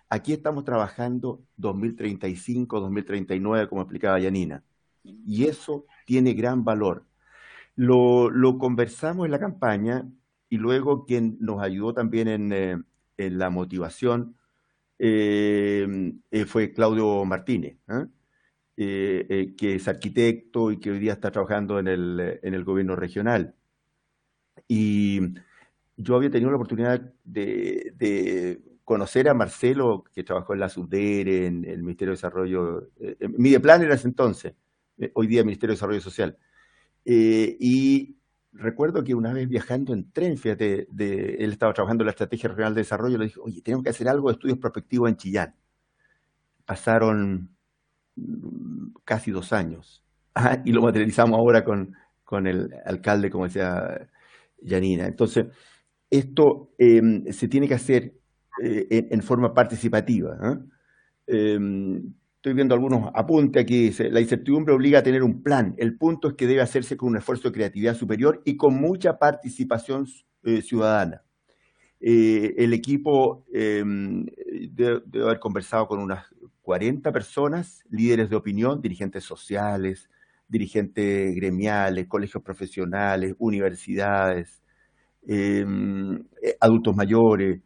Aquí 0.09 0.33
estamos 0.33 0.63
trabajando 0.63 1.43
2035, 1.57 2.79
2039, 2.79 3.67
como 3.67 3.81
explicaba 3.81 4.19
Yanina, 4.19 4.63
y 5.03 5.45
eso 5.45 5.85
tiene 6.05 6.33
gran 6.33 6.63
valor. 6.63 7.05
Lo, 7.75 8.31
conversamos 8.59 9.25
en 9.25 9.31
la 9.31 9.39
campaña 9.39 10.09
y 10.49 10.57
luego 10.57 11.05
quien 11.05 11.37
nos 11.39 11.61
ayudó 11.61 11.93
también 11.93 12.27
en, 12.27 12.51
eh, 12.53 12.77
la 13.29 13.49
motivación 13.49 14.37
eh, 14.99 16.15
fue 16.47 16.73
Claudio 16.73 17.25
Martínez. 17.25 17.77
Eh, 18.79 19.25
eh, 19.29 19.55
que 19.57 19.75
es 19.75 19.87
arquitecto 19.87 20.71
y 20.71 20.79
que 20.79 20.91
hoy 20.91 20.99
día 20.99 21.13
está 21.13 21.31
trabajando 21.31 21.79
en 21.79 21.87
el, 21.87 22.39
en 22.43 22.53
el 22.53 22.63
gobierno 22.63 22.95
regional. 22.95 23.55
Y 24.67 25.19
yo 25.95 26.15
había 26.15 26.29
tenido 26.29 26.51
la 26.51 26.57
oportunidad 26.57 27.13
de, 27.23 28.61
conocer 28.87 29.27
a 29.27 29.33
Marcelo, 29.33 30.05
que 30.13 30.23
trabajó 30.23 30.53
en 30.53 30.61
la 30.61 30.69
SUDERE, 30.69 31.47
en 31.47 31.65
el 31.65 31.83
Ministerio 31.83 32.11
de 32.11 32.15
Desarrollo, 32.15 32.89
eh, 33.01 33.17
Mideplan 33.37 33.81
era 33.81 33.95
ese 33.95 34.07
entonces, 34.07 34.53
eh, 34.97 35.11
hoy 35.13 35.27
día 35.27 35.43
Ministerio 35.43 35.73
de 35.73 35.75
Desarrollo 35.75 35.99
Social. 35.99 36.37
y 37.03 38.15
recuerdo 38.53 39.03
que 39.03 39.13
una 39.13 39.33
vez 39.33 39.49
viajando 39.49 39.93
en 39.93 40.09
tren, 40.13 40.37
fíjate, 40.37 40.87
de, 40.89 41.35
él 41.35 41.51
estaba 41.51 41.73
trabajando 41.73 42.03
en 42.03 42.05
la 42.05 42.11
Estrategia 42.11 42.47
Regional 42.47 42.75
de 42.75 42.81
Desarrollo, 42.81 43.17
le 43.17 43.25
dije, 43.25 43.39
oye, 43.43 43.61
tenemos 43.61 43.83
que 43.83 43.89
hacer 43.89 44.07
algo 44.07 44.29
de 44.29 44.35
estudios 44.35 44.57
prospectivos 44.57 45.09
en 45.09 45.17
Chillán. 45.17 45.55
Pasaron 46.65 47.49
casi 49.03 49.31
dos 49.31 49.51
años. 49.51 50.01
y 50.63 50.71
lo 50.71 50.81
materializamos 50.81 51.37
ahora 51.37 51.65
con, 51.65 51.93
con, 52.23 52.47
el 52.47 52.73
alcalde, 52.85 53.29
como 53.29 53.47
decía 53.47 54.09
Janina. 54.65 55.07
Entonces, 55.07 55.47
esto 56.09 56.71
em, 56.77 57.25
se 57.33 57.49
tiene 57.49 57.67
que 57.67 57.73
hacer 57.73 58.16
eh, 58.63 59.07
en, 59.11 59.21
forma 59.21 59.53
participativa. 59.53 60.59
Em, 61.27 62.13
estoy 62.35 62.53
viendo 62.53 62.73
algunos 62.75 63.11
apuntes 63.13 63.61
aquí. 63.61 63.91
la 64.09 64.21
incertidumbre 64.21 64.73
obliga 64.73 64.99
a 64.99 65.03
tener 65.03 65.23
un 65.23 65.43
plan. 65.43 65.75
El 65.77 65.97
punto 65.97 66.29
es 66.29 66.33
que 66.35 66.47
debe 66.47 66.61
hacerse 66.61 66.97
con 66.97 67.09
un 67.09 67.17
esfuerzo 67.17 67.49
de 67.49 67.53
creatividad 67.53 67.95
superior 67.95 68.41
y 68.45 68.57
con 68.57 68.75
mucha 68.75 69.19
participación 69.19 70.07
eh, 70.43 70.61
ciudadana. 70.61 71.23
Eh, 71.99 72.53
el 72.57 72.73
equipo 72.73 73.43
em, 73.51 74.25
debe, 74.71 75.01
haber 75.23 75.39
conversado 75.39 75.87
con 75.87 75.99
unas 75.99 76.25
40 76.61 77.11
personas, 77.11 77.83
líderes 77.89 78.29
de 78.29 78.35
opinión, 78.35 78.81
dirigentes 78.81 79.23
sociales, 79.23 80.09
dirigentes 80.47 81.35
gremiales, 81.35 82.07
colegios 82.07 82.43
profesionales, 82.43 83.35
universidades, 83.39 84.61
em, 85.27 86.17
eh, 86.41 86.57
adultos 86.59 86.95
mayores, 86.95 87.61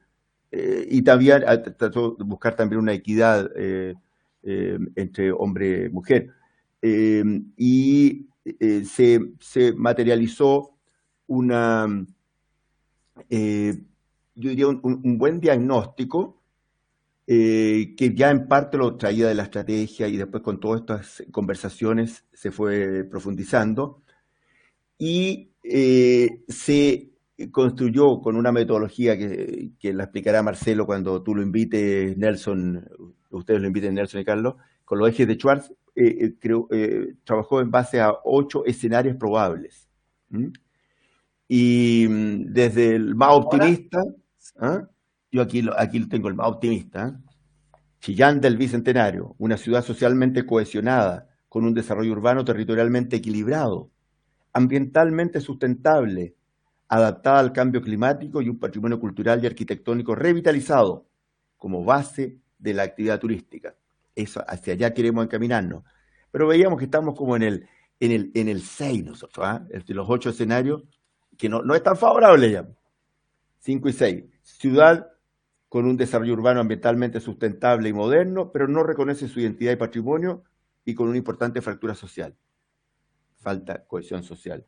eh, 0.51 0.87
y 0.89 1.01
también 1.01 1.43
ah, 1.47 1.61
trató 1.61 2.11
de 2.11 2.23
buscar 2.23 2.55
también 2.55 2.81
una 2.81 2.93
equidad 2.93 3.49
eh, 3.55 3.95
em, 4.43 4.91
entre 4.95 5.31
hombre 5.31 5.85
y 5.85 5.89
mujer. 5.89 6.29
Y 7.57 8.27
se, 8.83 9.73
materializó 9.75 10.75
una, 11.27 12.05
yo 13.29 14.49
diría, 14.49 14.67
un 14.67 15.17
buen 15.17 15.39
diagnóstico 15.39 16.41
eh, 17.33 17.93
que 17.95 18.13
ya 18.13 18.29
en 18.29 18.47
parte 18.47 18.77
lo 18.77 18.97
traía 18.97 19.27
de 19.27 19.35
la 19.35 19.43
estrategia 19.43 20.07
y 20.07 20.17
después 20.17 20.43
con 20.43 20.59
todas 20.59 20.81
estas 20.81 21.23
conversaciones 21.31 22.25
se 22.33 22.51
fue 22.51 23.05
profundizando 23.05 24.01
y 24.97 25.51
eh, 25.63 26.43
se 26.49 27.10
construyó 27.49 28.21
con 28.21 28.35
una 28.35 28.51
metodología 28.51 29.17
que, 29.17 29.71
la 29.81 30.03
explicará 30.03 30.43
Marcelo 30.43 30.85
cuando 30.85 31.23
tú 31.23 31.35
lo 31.35 31.41
invites, 31.41 32.17
Nelson, 32.17 32.85
ustedes 33.29 33.61
lo 33.61 33.67
inviten, 33.67 33.95
Nelson 33.95 34.21
y 34.21 34.25
Carlos, 34.25 34.55
con 34.85 34.99
los 34.99 35.09
ejes 35.09 35.27
de 35.27 35.35
Schwartz, 35.35 35.73
eh, 35.95 36.35
creo, 36.39 36.67
trabajó 37.23 37.61
en 37.61 37.71
base 37.71 37.99
a 37.99 38.13
ocho 38.23 38.65
escenarios 38.65 39.15
probables. 39.15 39.87
Y 41.47 42.07
mm, 42.09 42.53
desde 42.53 42.95
el 42.95 43.15
más 43.15 43.31
optimista, 43.33 44.01
¿ah? 44.59 44.87
Yo 45.31 45.41
aquí, 45.41 45.63
aquí 45.77 46.05
tengo 46.07 46.27
el 46.27 46.35
más 46.35 46.47
optimista. 46.47 47.07
¿eh? 47.07 47.31
Chillán 48.01 48.41
del 48.41 48.57
Bicentenario, 48.57 49.35
una 49.37 49.57
ciudad 49.57 49.83
socialmente 49.83 50.45
cohesionada, 50.45 51.29
con 51.47 51.65
un 51.65 51.73
desarrollo 51.73 52.11
urbano 52.11 52.43
territorialmente 52.43 53.17
equilibrado, 53.17 53.91
ambientalmente 54.53 55.39
sustentable, 55.39 56.35
adaptada 56.91 57.39
al 57.39 57.53
cambio 57.53 57.81
climático 57.81 58.41
y 58.41 58.49
un 58.49 58.59
patrimonio 58.59 58.99
cultural 58.99 59.41
y 59.41 59.47
arquitectónico 59.47 60.13
revitalizado 60.13 61.07
como 61.55 61.85
base 61.85 62.37
de 62.59 62.73
la 62.73 62.83
actividad 62.83 63.17
turística. 63.17 63.73
Eso, 64.13 64.43
hacia 64.45 64.73
allá 64.73 64.93
queremos 64.93 65.23
encaminarnos. 65.23 65.85
Pero 66.31 66.47
veíamos 66.47 66.77
que 66.77 66.85
estamos 66.85 67.15
como 67.15 67.37
en 67.37 67.43
el, 67.43 67.69
en 68.01 68.11
el, 68.11 68.31
en 68.33 68.49
el 68.49 68.61
6 68.61 69.05
nosotros, 69.05 69.47
¿eh? 69.71 69.81
de 69.87 69.93
los 69.93 70.09
ocho 70.09 70.31
escenarios, 70.31 70.83
que 71.37 71.47
no, 71.47 71.61
no 71.61 71.75
es 71.75 71.81
tan 71.81 71.95
favorable 71.95 72.51
ya. 72.51 72.67
5 73.59 73.87
y 73.87 73.93
6. 73.93 74.23
Ciudad 74.43 75.11
con 75.69 75.85
un 75.85 75.95
desarrollo 75.95 76.33
urbano 76.33 76.59
ambientalmente 76.59 77.21
sustentable 77.21 77.87
y 77.87 77.93
moderno, 77.93 78.51
pero 78.51 78.67
no 78.67 78.83
reconoce 78.83 79.29
su 79.29 79.39
identidad 79.39 79.71
y 79.71 79.77
patrimonio 79.77 80.43
y 80.83 80.93
con 80.93 81.07
una 81.07 81.17
importante 81.17 81.61
fractura 81.61 81.95
social. 81.95 82.35
Falta 83.37 83.85
cohesión 83.85 84.23
social. 84.23 84.65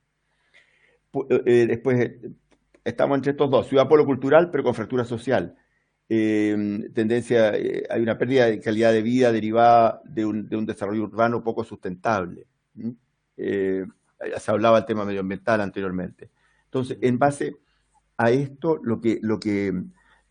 Eh, 1.13 1.43
eh, 1.45 1.65
después, 1.67 1.99
eh, 1.99 2.31
estamos 2.83 3.17
entre 3.17 3.31
estos 3.31 3.49
dos, 3.49 3.67
ciudad 3.67 3.87
polo 3.87 4.05
cultural, 4.05 4.49
pero 4.51 4.63
con 4.63 4.73
fractura 4.73 5.05
social. 5.05 5.55
tendencia, 6.07 7.51
hay 7.51 8.01
una 8.01 8.17
pérdida 8.17 8.45
de 8.45 8.59
calidad 8.59 8.91
de 8.91 9.01
vida 9.01 9.31
derivada 9.31 10.01
de 10.05 10.25
un, 10.25 10.65
desarrollo 10.65 11.03
urbano 11.03 11.43
poco 11.43 11.63
sustentable. 11.63 12.47
se 13.35 14.51
hablaba 14.51 14.77
del 14.79 14.85
tema 14.85 15.05
medioambiental 15.05 15.61
anteriormente. 15.61 16.29
Entonces, 16.65 16.97
en 17.01 17.17
base 17.17 17.57
a 18.17 18.31
esto, 18.31 18.79
lo 18.83 19.01
que, 19.01 19.19
lo 19.21 19.39
que 19.39 19.73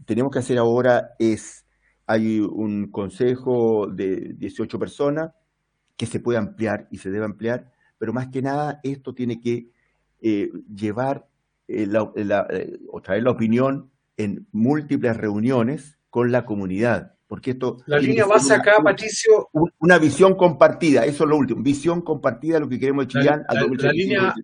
tenemos 0.05 0.33
que 0.33 0.39
hacer 0.41 0.59
ahora 0.59 1.15
es, 1.19 1.65
hay 2.07 2.41
un 2.41 2.91
consejo 2.91 3.87
de 3.89 4.35
18 4.35 4.79
personas 4.79 5.33
que 5.97 6.07
se 6.07 6.21
puede 6.21 6.39
ampliar 6.39 6.89
y 6.91 6.99
se 6.99 7.11
debe 7.11 7.25
ampliar, 7.25 7.73
pero 7.99 8.13
más 8.13 8.29
que 8.29 8.43
nada 8.43 8.81
esto 8.83 9.15
tiene 9.15 9.41
que 9.41 9.71
eh, 10.23 10.51
llevar 10.75 11.27
eh, 11.69 11.87
la, 11.87 12.47
eh, 12.51 12.79
o 12.91 13.03
traer 13.03 13.25
la 13.25 13.31
opinión 13.31 13.91
en 14.17 14.47
múltiples 14.53 15.17
reuniones 15.17 15.99
con 16.11 16.31
la 16.31 16.45
comunidad. 16.45 17.15
Porque 17.27 17.53
esto 17.53 17.79
la 17.87 17.99
línea 17.99 18.27
base 18.27 18.55
acá, 18.55 18.75
Patricio. 18.83 19.49
Una 19.79 19.99
visión 19.99 20.35
compartida, 20.37 21.05
eso 21.05 21.25
es 21.25 21.31
lo 21.31 21.37
último. 21.37 21.63
Visión 21.63 22.03
compartida, 22.03 22.61
lo 22.61 22.69
que 22.69 22.79
queremos 22.79 23.07
de 23.07 23.13
Chillán 23.13 23.43
al 23.49 23.61
2035 23.61 23.87
la 23.87 23.93
línea 23.93 24.35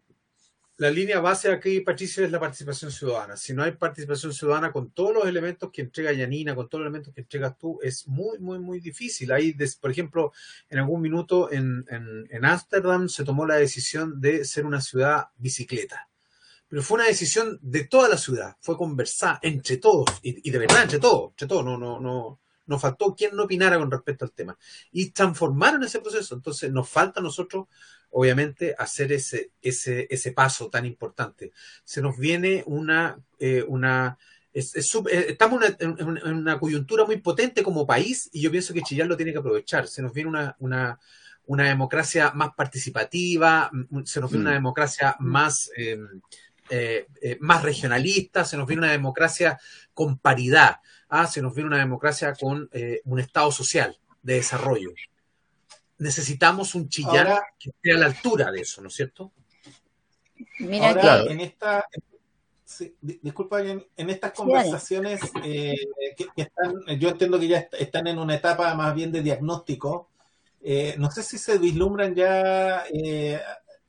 base 1.21 1.51
aquí, 1.51 1.81
Patricio, 1.81 2.25
es 2.25 2.31
la 2.31 2.39
participación 2.39 2.91
ciudadana. 2.93 3.37
Si 3.37 3.53
no 3.53 3.65
hay 3.65 3.73
participación 3.73 4.33
ciudadana 4.33 4.73
con 4.73 4.91
todos 4.93 5.13
los 5.15 5.27
elementos 5.27 5.71
que 5.73 5.83
entrega 5.83 6.13
Yanina, 6.13 6.55
con 6.55 6.69
todos 6.69 6.83
los 6.83 6.87
elementos 6.87 7.13
que 7.13 7.23
entregas 7.23 7.59
tú, 7.59 7.79
es 7.83 8.07
muy, 8.07 8.39
muy, 8.39 8.59
muy 8.59 8.81
difícil. 8.81 9.33
Ahí, 9.33 9.57
por 9.81 9.91
ejemplo, 9.91 10.33
en 10.71 10.79
algún 10.79 11.01
minuto 11.01 11.51
en 11.51 12.45
Ámsterdam 12.45 13.09
se 13.09 13.25
tomó 13.25 13.45
la 13.45 13.57
decisión 13.57 14.21
de 14.21 14.45
ser 14.45 14.67
una 14.67 14.81
ciudad 14.81 15.27
bicicleta. 15.37 16.09
Pero 16.69 16.83
fue 16.83 16.97
una 16.97 17.07
decisión 17.07 17.59
de 17.63 17.85
toda 17.85 18.09
la 18.09 18.19
ciudad, 18.19 18.57
fue 18.61 18.77
conversar 18.77 19.39
entre 19.43 19.79
todos, 19.79 20.07
y, 20.23 20.51
de 20.51 20.59
verdad 20.59 20.83
entre 20.83 20.99
todos, 20.99 21.31
entre 21.31 21.49
todos, 21.49 21.65
no, 21.65 21.79
no, 21.79 21.99
no, 21.99 22.41
no 22.67 22.79
faltó 22.79 23.15
quien 23.15 23.35
no 23.35 23.45
opinara 23.45 23.79
con 23.79 23.91
respecto 23.91 24.27
al 24.27 24.33
tema. 24.33 24.57
Y 24.93 25.11
transformaron 25.11 25.83
ese 25.83 26.01
proceso. 26.01 26.35
Entonces 26.35 26.71
nos 26.71 26.87
falta 26.87 27.21
a 27.21 27.23
nosotros 27.23 27.67
obviamente, 28.11 28.75
hacer 28.79 29.13
ese, 29.13 29.51
ese, 29.63 30.07
ese 30.11 30.33
paso 30.33 30.69
tan 30.69 30.87
importante. 30.87 31.53
Se 31.85 32.01
nos 32.01 32.17
viene 32.19 32.63
una, 32.67 33.19
eh, 33.39 33.65
una 33.67 34.19
eh, 34.55 34.63
estamos 35.29 35.63
en 35.79 36.37
una, 36.37 36.59
coyuntura 36.59 37.05
muy 37.05 37.19
potente 37.19 37.63
como 37.63 37.87
país 37.87 38.29
y 38.33 38.41
yo 38.41 38.51
pienso 38.51 38.73
que 38.75 38.83
Chillán 38.83 39.09
lo 39.09 39.17
tiene 39.17 39.33
que 39.33 39.39
aprovechar. 39.39 39.87
Se 39.87 40.03
nos 40.03 40.13
viene 40.13 40.31
una, 40.31 40.57
una, 40.59 40.99
una 41.47 41.69
democracia 41.69 42.33
más 42.35 42.51
participativa, 42.57 43.71
se 44.05 44.21
nos 44.21 44.31
viene 44.31 44.43
una 44.45 44.53
mm. 44.53 44.63
democracia 44.63 45.17
más, 45.21 45.71
em, 45.77 46.21
eh, 46.71 47.07
más 47.41 47.63
regionalista, 47.63 48.45
se 48.45 48.57
nos 48.57 48.67
viene 48.67 48.83
una 48.83 48.93
democracia 48.93 49.59
con 49.93 50.19
paridad, 50.19 50.79
¿ah? 51.09 51.27
se 51.27 51.43
nos 51.43 51.55
viene 51.55 51.69
una 51.69 51.79
democracia 51.79 52.35
con 52.35 52.69
un 53.05 53.21
Estado 53.21 53.53
social 53.53 53.97
de 54.23 54.35
desarrollo 54.35 54.93
necesitamos 55.99 56.75
un 56.75 56.89
chillar 56.89 57.43
que 57.59 57.71
esté 57.71 57.93
a 57.93 57.99
la 57.99 58.07
altura 58.07 58.51
de 58.51 58.61
eso, 58.61 58.81
¿no 58.81 58.89
es 58.89 58.95
cierto? 58.95 59.33
Mira 60.61 60.95
que 60.95 61.33
en 61.33 61.41
esta 61.41 61.85
Sí, 62.69 62.95
disculpa, 63.01 63.63
en, 63.63 63.83
en 63.97 64.11
estas 64.11 64.33
conversaciones 64.33 65.23
eh, 65.43 65.75
que, 66.15 66.43
están, 66.43 66.75
yo 66.99 67.09
entiendo 67.09 67.41
que 67.41 67.49
ya 67.49 67.67
están 67.73 68.07
en 68.09 68.19
una 68.19 68.35
etapa 68.35 68.75
más 68.75 68.95
bien 68.95 69.11
de 69.11 69.23
diagnóstico. 69.23 70.11
Eh, 70.61 70.95
no 70.99 71.11
sé 71.11 71.23
si 71.23 71.39
se 71.39 71.57
vislumbran 71.57 72.15
ya, 72.15 72.85
eh, 72.93 73.41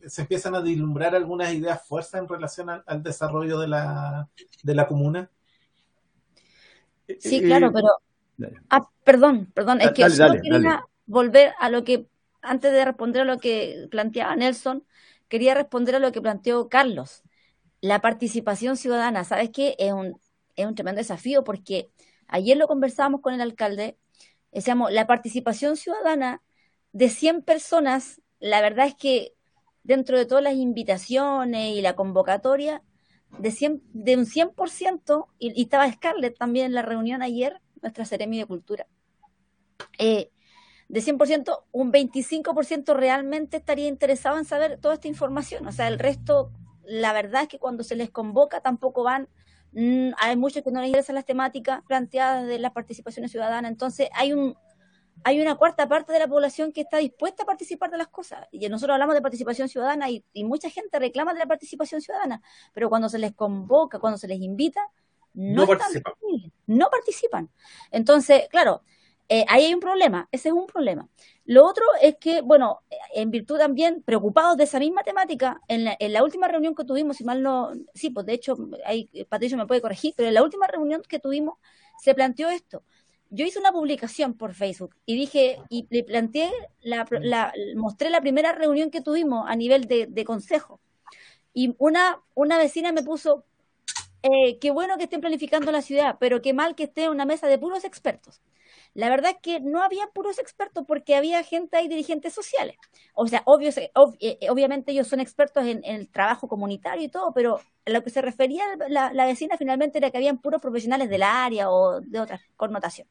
se 0.07 0.21
empiezan 0.21 0.55
a 0.55 0.61
vislumbrar 0.61 1.13
algunas 1.13 1.53
ideas 1.53 1.85
fuerzas 1.85 2.21
en 2.21 2.29
relación 2.29 2.69
al, 2.69 3.03
desarrollo 3.03 3.59
de 3.59 3.67
la, 3.67 4.29
de 4.63 4.73
la 4.73 4.87
comuna. 4.87 5.29
Sí, 7.19 7.41
claro, 7.41 7.73
pero. 7.73 7.89
Ah, 8.69 8.89
perdón, 9.03 9.51
perdón, 9.53 9.81
es 9.81 9.91
que 9.91 10.09
solo 10.09 10.35
quería 10.41 10.85
volver 11.09 11.53
a 11.59 11.69
lo 11.69 11.83
que, 11.83 12.07
antes 12.41 12.71
de 12.71 12.85
responder 12.85 13.23
a 13.23 13.25
lo 13.25 13.39
que 13.39 13.87
planteaba 13.89 14.35
Nelson, 14.35 14.85
quería 15.27 15.55
responder 15.55 15.95
a 15.95 15.99
lo 15.99 16.11
que 16.11 16.21
planteó 16.21 16.69
Carlos 16.69 17.23
la 17.81 18.01
participación 18.01 18.77
ciudadana, 18.77 19.23
¿sabes 19.23 19.49
qué? 19.51 19.75
Es 19.79 19.91
un, 19.91 20.19
es 20.55 20.65
un 20.65 20.75
tremendo 20.75 20.99
desafío 20.99 21.43
porque 21.43 21.89
ayer 22.27 22.57
lo 22.57 22.67
conversábamos 22.67 23.21
con 23.21 23.33
el 23.33 23.41
alcalde, 23.41 23.97
decíamos, 24.51 24.91
la 24.91 25.07
participación 25.07 25.77
ciudadana 25.77 26.41
de 26.91 27.09
100 27.09 27.41
personas, 27.43 28.21
la 28.39 28.61
verdad 28.61 28.87
es 28.87 28.95
que 28.95 29.33
dentro 29.83 30.17
de 30.17 30.25
todas 30.25 30.43
las 30.43 30.55
invitaciones 30.55 31.75
y 31.75 31.81
la 31.81 31.95
convocatoria, 31.95 32.83
de, 33.39 33.51
100, 33.51 33.81
de 33.93 34.17
un 34.17 34.25
100%, 34.25 35.27
y, 35.39 35.59
y, 35.59 35.63
estaba 35.63 35.91
Scarlett 35.91 36.37
también 36.37 36.67
en 36.67 36.73
la 36.73 36.81
reunión 36.81 37.21
ayer, 37.21 37.61
nuestra 37.81 38.05
Seremi 38.05 38.39
de 38.39 38.45
Cultura, 38.45 38.87
eh, 39.97 40.31
de 40.89 41.01
100%, 41.01 41.65
un 41.71 41.93
25% 41.93 42.93
realmente 42.95 43.57
estaría 43.57 43.87
interesado 43.87 44.37
en 44.37 44.45
saber 44.45 44.79
toda 44.79 44.95
esta 44.95 45.07
información, 45.07 45.65
o 45.67 45.71
sea, 45.71 45.87
el 45.87 45.99
resto 45.99 46.51
la 46.83 47.13
verdad 47.13 47.43
es 47.43 47.47
que 47.47 47.59
cuando 47.59 47.83
se 47.83 47.95
les 47.95 48.09
convoca 48.09 48.61
tampoco 48.61 49.03
van, 49.03 49.29
mm, 49.73 50.09
hay 50.17 50.35
muchos 50.35 50.63
que 50.63 50.71
no 50.71 50.81
les 50.81 50.87
interesan 50.87 51.15
las 51.15 51.25
temáticas 51.25 51.83
planteadas 51.87 52.47
de 52.47 52.57
las 52.57 52.71
participaciones 52.71 53.31
ciudadanas, 53.31 53.71
entonces 53.71 54.09
hay 54.13 54.33
un 54.33 54.57
hay 55.23 55.41
una 55.41 55.55
cuarta 55.55 55.87
parte 55.87 56.13
de 56.13 56.19
la 56.19 56.27
población 56.27 56.71
que 56.71 56.81
está 56.81 56.97
dispuesta 56.97 57.43
a 57.43 57.45
participar 57.45 57.91
de 57.91 57.97
las 57.97 58.07
cosas. 58.07 58.47
Y 58.51 58.67
nosotros 58.69 58.93
hablamos 58.93 59.15
de 59.15 59.21
participación 59.21 59.67
ciudadana 59.67 60.09
y, 60.09 60.23
mucha 60.45 60.69
gente 60.69 60.97
reclama 60.97 61.33
de 61.33 61.39
la 61.39 61.45
participación 61.45 61.99
ciudadana, 61.99 62.41
pero 62.73 62.87
cuando 62.87 63.09
se 63.09 63.19
les 63.19 63.33
convoca, 63.33 63.99
cuando 63.99 64.17
se 64.17 64.29
les 64.29 64.39
invita, 64.39 64.81
no, 65.33 65.67
participan. 65.67 66.13
no 66.67 66.89
participan. 66.89 67.49
Entonces, 67.91 68.47
claro, 68.49 68.81
eh, 69.29 69.45
ahí 69.47 69.65
hay 69.65 69.73
un 69.75 69.79
problema, 69.79 70.27
ese 70.31 70.49
es 70.49 70.53
un 70.53 70.65
problema. 70.65 71.07
Lo 71.45 71.65
otro 71.65 71.85
es 72.01 72.15
que, 72.17 72.41
bueno, 72.41 72.81
en 73.13 73.29
virtud 73.29 73.59
también, 73.59 74.01
preocupados 74.03 74.57
de 74.57 74.63
esa 74.63 74.79
misma 74.79 75.03
temática, 75.03 75.61
en 75.67 75.85
la, 75.85 76.23
última 76.23 76.47
reunión 76.47 76.73
que 76.75 76.83
tuvimos, 76.83 77.17
si 77.17 77.23
mal 77.23 77.43
no, 77.43 77.71
sí, 77.93 78.09
pues 78.09 78.25
de 78.25 78.33
hecho, 78.33 78.57
ahí 78.85 79.09
Patricio 79.29 79.57
me 79.57 79.67
puede 79.67 79.81
corregir, 79.81 80.13
pero 80.17 80.29
en 80.29 80.33
la 80.33 80.43
última 80.43 80.67
reunión 80.67 81.03
que 81.07 81.19
tuvimos 81.19 81.59
se 81.99 82.15
planteó 82.15 82.49
esto. 82.49 82.83
Yo 83.29 83.45
hice 83.45 83.59
una 83.59 83.71
publicación 83.71 84.33
por 84.33 84.55
Facebook 84.55 84.95
y 85.05 85.15
dije, 85.15 85.59
y 85.69 85.87
le 85.91 86.03
planteé, 86.03 86.51
la, 86.81 87.53
mostré 87.75 88.09
la 88.09 88.21
primera 88.21 88.53
reunión 88.53 88.89
que 88.89 89.01
tuvimos 89.01 89.45
a 89.47 89.55
nivel 89.55 89.85
de, 89.85 90.07
de 90.07 90.25
consejo. 90.25 90.81
Y 91.53 91.75
una, 91.77 92.21
una 92.35 92.57
vecina 92.57 92.91
me 92.91 93.03
puso, 93.03 93.45
eh, 94.23 94.59
qué 94.59 94.71
bueno 94.71 94.97
que 94.97 95.03
estén 95.03 95.21
planificando 95.21 95.71
la 95.71 95.81
ciudad, 95.81 96.17
pero 96.19 96.41
qué 96.41 96.53
mal 96.53 96.75
que 96.75 96.83
esté 96.83 97.05
en 97.05 97.11
una 97.11 97.25
mesa 97.25 97.47
de 97.47 97.57
puros 97.57 97.83
expertos. 97.85 98.41
La 98.93 99.09
verdad 99.09 99.31
es 99.31 99.37
que 99.41 99.59
no 99.59 99.83
había 99.83 100.07
puros 100.07 100.39
expertos 100.39 100.83
porque 100.87 101.15
había 101.15 101.43
gente 101.43 101.77
ahí, 101.77 101.87
dirigentes 101.87 102.33
sociales. 102.33 102.75
O 103.13 103.27
sea, 103.27 103.43
obvio, 103.45 103.69
eh, 103.69 103.91
eh, 104.19 104.49
obviamente 104.49 104.91
ellos 104.91 105.07
son 105.07 105.19
expertos 105.19 105.65
en, 105.65 105.81
el 105.85 106.09
trabajo 106.09 106.47
comunitario 106.47 107.05
y 107.05 107.09
todo, 107.09 107.33
pero 107.33 107.61
a 107.85 107.89
lo 107.91 108.03
que 108.03 108.09
se 108.09 108.21
refería 108.21 108.63
la, 108.89 109.25
vecina 109.25 109.57
finalmente 109.57 109.99
era 109.99 110.11
que 110.11 110.17
habían 110.17 110.39
puros 110.39 110.61
profesionales 110.61 111.09
del 111.09 111.23
área 111.23 111.69
o 111.69 112.01
de 112.01 112.19
otra 112.19 112.41
connotación. 112.57 113.07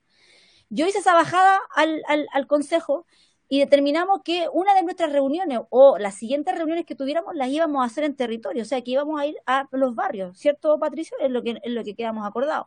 Yo 0.70 0.86
hice 0.86 0.98
esa 0.98 1.14
bajada 1.14 1.58
al, 1.74 2.02
al 2.06 2.46
consejo 2.46 3.06
y 3.48 3.60
determinamos 3.60 4.20
que 4.24 4.48
una 4.52 4.74
de 4.74 4.82
nuestras 4.82 5.12
reuniones 5.12 5.60
o 5.70 5.98
las 5.98 6.14
siguientes 6.16 6.54
reuniones 6.56 6.84
que 6.86 6.94
tuviéramos 6.94 7.34
las 7.34 7.48
íbamos 7.48 7.82
a 7.82 7.86
hacer 7.86 8.04
en 8.04 8.16
territorio, 8.16 8.62
o 8.62 8.66
sea, 8.66 8.82
que 8.82 8.92
íbamos 8.92 9.20
a 9.20 9.26
ir 9.26 9.36
a 9.46 9.66
los 9.72 9.94
barrios, 9.94 10.38
¿cierto, 10.38 10.78
Patricio? 10.78 11.16
Es 11.20 11.30
lo 11.30 11.42
que, 11.42 11.58
es 11.62 11.72
lo 11.72 11.84
que 11.84 11.94
quedamos 11.94 12.26
acordados 12.26 12.66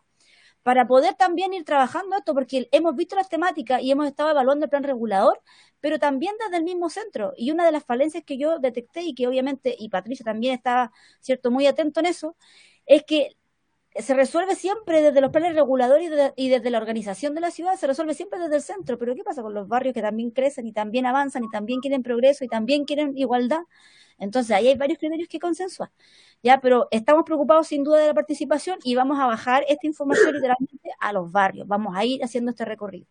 para 0.64 0.88
poder 0.88 1.16
también 1.16 1.54
ir 1.54 1.64
trabajando 1.66 2.16
esto, 2.18 2.34
porque 2.34 2.68
hemos 2.72 2.96
visto 2.96 3.16
las 3.16 3.30
temáticas 3.30 3.82
y 3.82 3.92
hemos 3.92 4.08
estado 4.08 4.30
evaluando 4.32 4.66
el 4.66 4.70
plan 4.70 4.84
regulador, 4.84 5.42
pero 5.80 6.00
también 6.00 6.36
desde 6.40 6.58
el 6.58 6.64
mismo 6.64 6.90
centro. 6.90 7.34
Y 7.36 7.52
una 7.52 7.66
de 7.66 7.72
las 7.72 7.84
falencias 7.84 8.24
que 8.24 8.38
yo 8.38 8.60
detecté 8.60 9.02
y 9.04 9.16
que 9.16 9.28
obviamente, 9.28 9.76
y 9.78 9.90
Patricia 9.90 10.24
también 10.24 10.54
estaba, 10.54 10.92
cierto, 11.20 11.52
muy 11.52 11.66
atento 11.68 12.00
en 12.00 12.06
eso, 12.08 12.36
es 12.86 13.04
que 13.04 13.38
se 13.96 14.14
resuelve 14.14 14.56
siempre 14.56 15.02
desde 15.02 15.20
los 15.20 15.32
planes 15.32 15.54
reguladores 15.54 16.10
y, 16.38 16.50
desde 16.50 16.70
la 16.70 16.78
organización 16.78 17.36
de 17.36 17.42
la 17.42 17.52
ciudad, 17.52 17.76
se 17.76 17.88
resuelve 17.88 18.14
siempre 18.14 18.40
desde 18.40 18.56
el 18.56 18.62
centro. 18.62 18.98
Pero 18.98 19.16
¿qué 19.16 19.24
pasa 19.24 19.42
con 19.42 19.54
los 19.54 19.68
barrios 19.68 19.94
que 19.94 20.02
también 20.02 20.32
crecen 20.32 20.66
y 20.66 20.72
también 20.72 21.06
avanzan 21.06 21.44
y 21.44 21.50
también 21.50 21.82
quieren 21.82 22.02
progreso 22.02 22.46
y 22.46 22.48
también 22.48 22.86
quieren 22.86 23.18
igualdad? 23.18 23.62
Entonces 24.18 24.52
ahí 24.52 24.68
hay 24.68 24.78
varios 24.78 24.98
criterios 24.98 25.28
que 25.28 25.40
consensuar. 25.40 25.92
Ya, 26.42 26.62
pero 26.62 26.88
estamos 26.92 27.24
preocupados 27.26 27.68
sin 27.68 27.84
duda 27.84 28.00
de 28.00 28.08
la 28.08 28.14
participación 28.14 28.80
y 28.84 28.96
vamos 28.96 29.20
a 29.20 29.26
bajar 29.26 29.66
esta 29.68 29.86
información 29.88 30.36
literalmente 30.36 30.92
a 31.00 31.12
los 31.12 31.32
barrios. 31.32 31.68
Vamos 31.68 31.96
a 31.96 32.06
ir 32.06 32.24
haciendo 32.24 32.52
este 32.52 32.64
recorrido. 32.64 33.08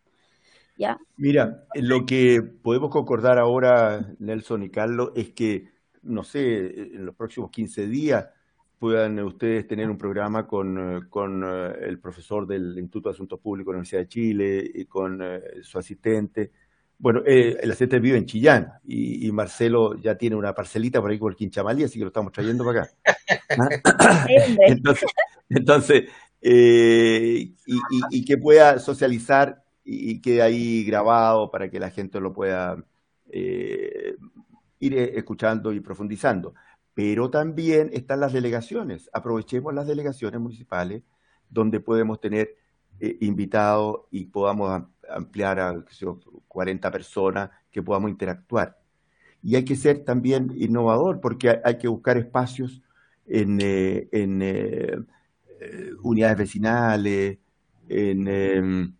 ¿Ya? 0.77 0.97
Mira, 1.15 1.65
lo 1.75 2.05
que 2.07 2.41
podemos 2.41 2.89
concordar 2.89 3.37
ahora, 3.37 4.15
Nelson 4.17 4.63
y 4.63 4.71
Carlos, 4.71 5.11
es 5.15 5.31
que, 5.31 5.69
no 6.01 6.23
sé, 6.23 6.95
en 6.95 7.05
los 7.05 7.13
próximos 7.13 7.51
15 7.51 7.87
días 7.87 8.25
puedan 8.81 9.19
ustedes 9.19 9.67
tener 9.67 9.87
un 9.87 9.97
programa 9.97 10.47
con, 10.47 11.07
con 11.07 11.43
eh, 11.45 11.73
el 11.81 11.99
profesor 11.99 12.47
del 12.47 12.79
Instituto 12.79 13.09
de 13.09 13.13
Asuntos 13.13 13.39
Públicos 13.39 13.71
de 13.71 13.75
la 13.75 13.77
Universidad 13.77 14.01
de 14.01 14.07
Chile 14.07 14.71
y 14.73 14.85
con 14.85 15.21
eh, 15.21 15.41
su 15.61 15.77
asistente 15.77 16.51
bueno, 17.01 17.23
eh, 17.25 17.57
el 17.59 17.71
asistente 17.71 17.99
vive 17.99 18.19
en 18.19 18.27
Chillán 18.27 18.73
y, 18.85 19.31
Marcelo 19.31 19.95
ya 19.97 20.15
tiene 20.15 20.35
una 20.35 20.53
parcelita 20.53 21.01
por 21.01 21.09
ahí 21.09 21.17
con 21.17 21.31
el 21.31 21.35
Quinchamalí, 21.35 21.83
así 21.83 21.97
que 21.97 22.05
lo 22.05 22.09
estamos 22.09 22.31
trayendo 22.31 22.63
para 22.63 22.83
acá. 22.83 22.91
¿Ah? 23.97 24.27
entonces, 25.49 26.03
eh, 26.39 27.53
y, 28.11 28.23
que 28.23 28.37
pueda 28.37 28.77
socializar 28.77 29.63
y, 29.83 30.21
quede 30.21 30.43
ahí 30.43 30.83
grabado 30.83 31.49
para 31.49 31.71
que 31.71 31.79
la 31.79 31.89
gente 31.89 32.19
lo 32.19 32.33
pueda 32.33 32.77
eh, 33.31 34.15
ir 34.79 34.95
escuchando 34.95 35.73
y 35.73 35.79
profundizando. 35.79 36.53
Pero 37.03 37.31
también 37.31 37.89
están 37.93 38.19
las 38.19 38.31
delegaciones. 38.31 39.09
Aprovechemos 39.11 39.73
las 39.73 39.87
delegaciones 39.87 40.39
municipales 40.39 41.01
donde 41.49 41.79
podemos 41.79 42.21
tener 42.21 42.55
invitados 43.21 44.01
y 44.11 44.25
podamos 44.25 44.83
ampliar 45.09 45.59
a 45.59 45.83
40 46.47 46.91
personas 46.91 47.49
que 47.71 47.81
podamos 47.81 48.11
interactuar. 48.11 48.77
Y 49.41 49.55
hay 49.55 49.65
que 49.65 49.75
ser 49.75 50.05
también 50.05 50.53
innovador 50.55 51.19
porque 51.21 51.59
hay 51.63 51.79
que 51.79 51.87
buscar 51.87 52.19
espacios 52.19 52.83
en, 53.25 53.57
eh, 53.59 54.07
en 54.11 54.43
eh, 54.43 54.95
eh, 55.59 55.91
unidades 56.03 56.37
vecinales, 56.37 57.39
en, 57.89 58.27
em, 58.27 58.93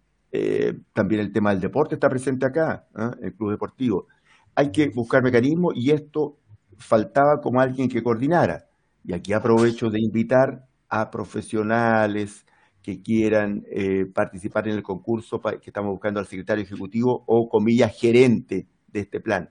también 0.92 1.22
el 1.22 1.32
tema 1.32 1.52
del 1.52 1.62
deporte 1.62 1.94
está 1.94 2.10
presente 2.10 2.48
acá, 2.48 2.88
el 3.22 3.36
club 3.36 3.52
deportivo. 3.52 4.08
Hay 4.56 4.72
que 4.72 4.90
buscar 4.90 5.22
mecanismos 5.22 5.76
y 5.76 5.92
esto 5.92 6.41
faltaba 6.82 7.42
como 7.42 7.62
alguien 7.62 7.88
que 7.88 8.04
coordinara. 8.04 8.68
Y 9.04 9.14
aquí 9.14 9.34
aprovecho 9.34 9.90
de 9.90 10.02
invitar 10.02 10.68
a 10.90 11.10
profesionales, 11.10 12.46
que 12.82 13.02
quieran 13.02 13.64
eh, 13.70 14.06
participar 14.12 14.68
en 14.68 14.76
el 14.76 14.84
concurso 14.84 15.40
que 15.40 15.70
estamos 15.70 15.92
buscando 15.92 16.20
al 16.20 16.26
secretario 16.26 16.64
ejecutivo 16.64 17.24
o, 17.28 17.48
comillas, 17.48 17.96
gerente 17.98 18.68
de 18.88 19.00
este 19.00 19.20
plan, 19.20 19.50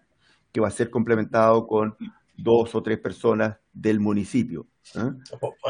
que 0.53 0.61
va 0.61 0.69
a 0.69 0.73
ser 0.73 0.91
complementado 0.91 1.67
con 1.67 1.97
dos 2.37 2.75
o 2.75 2.83
tres 2.83 2.99
personas 2.99 3.57
del 3.73 4.01
municipio. 4.01 4.67
¿eh? 4.97 5.13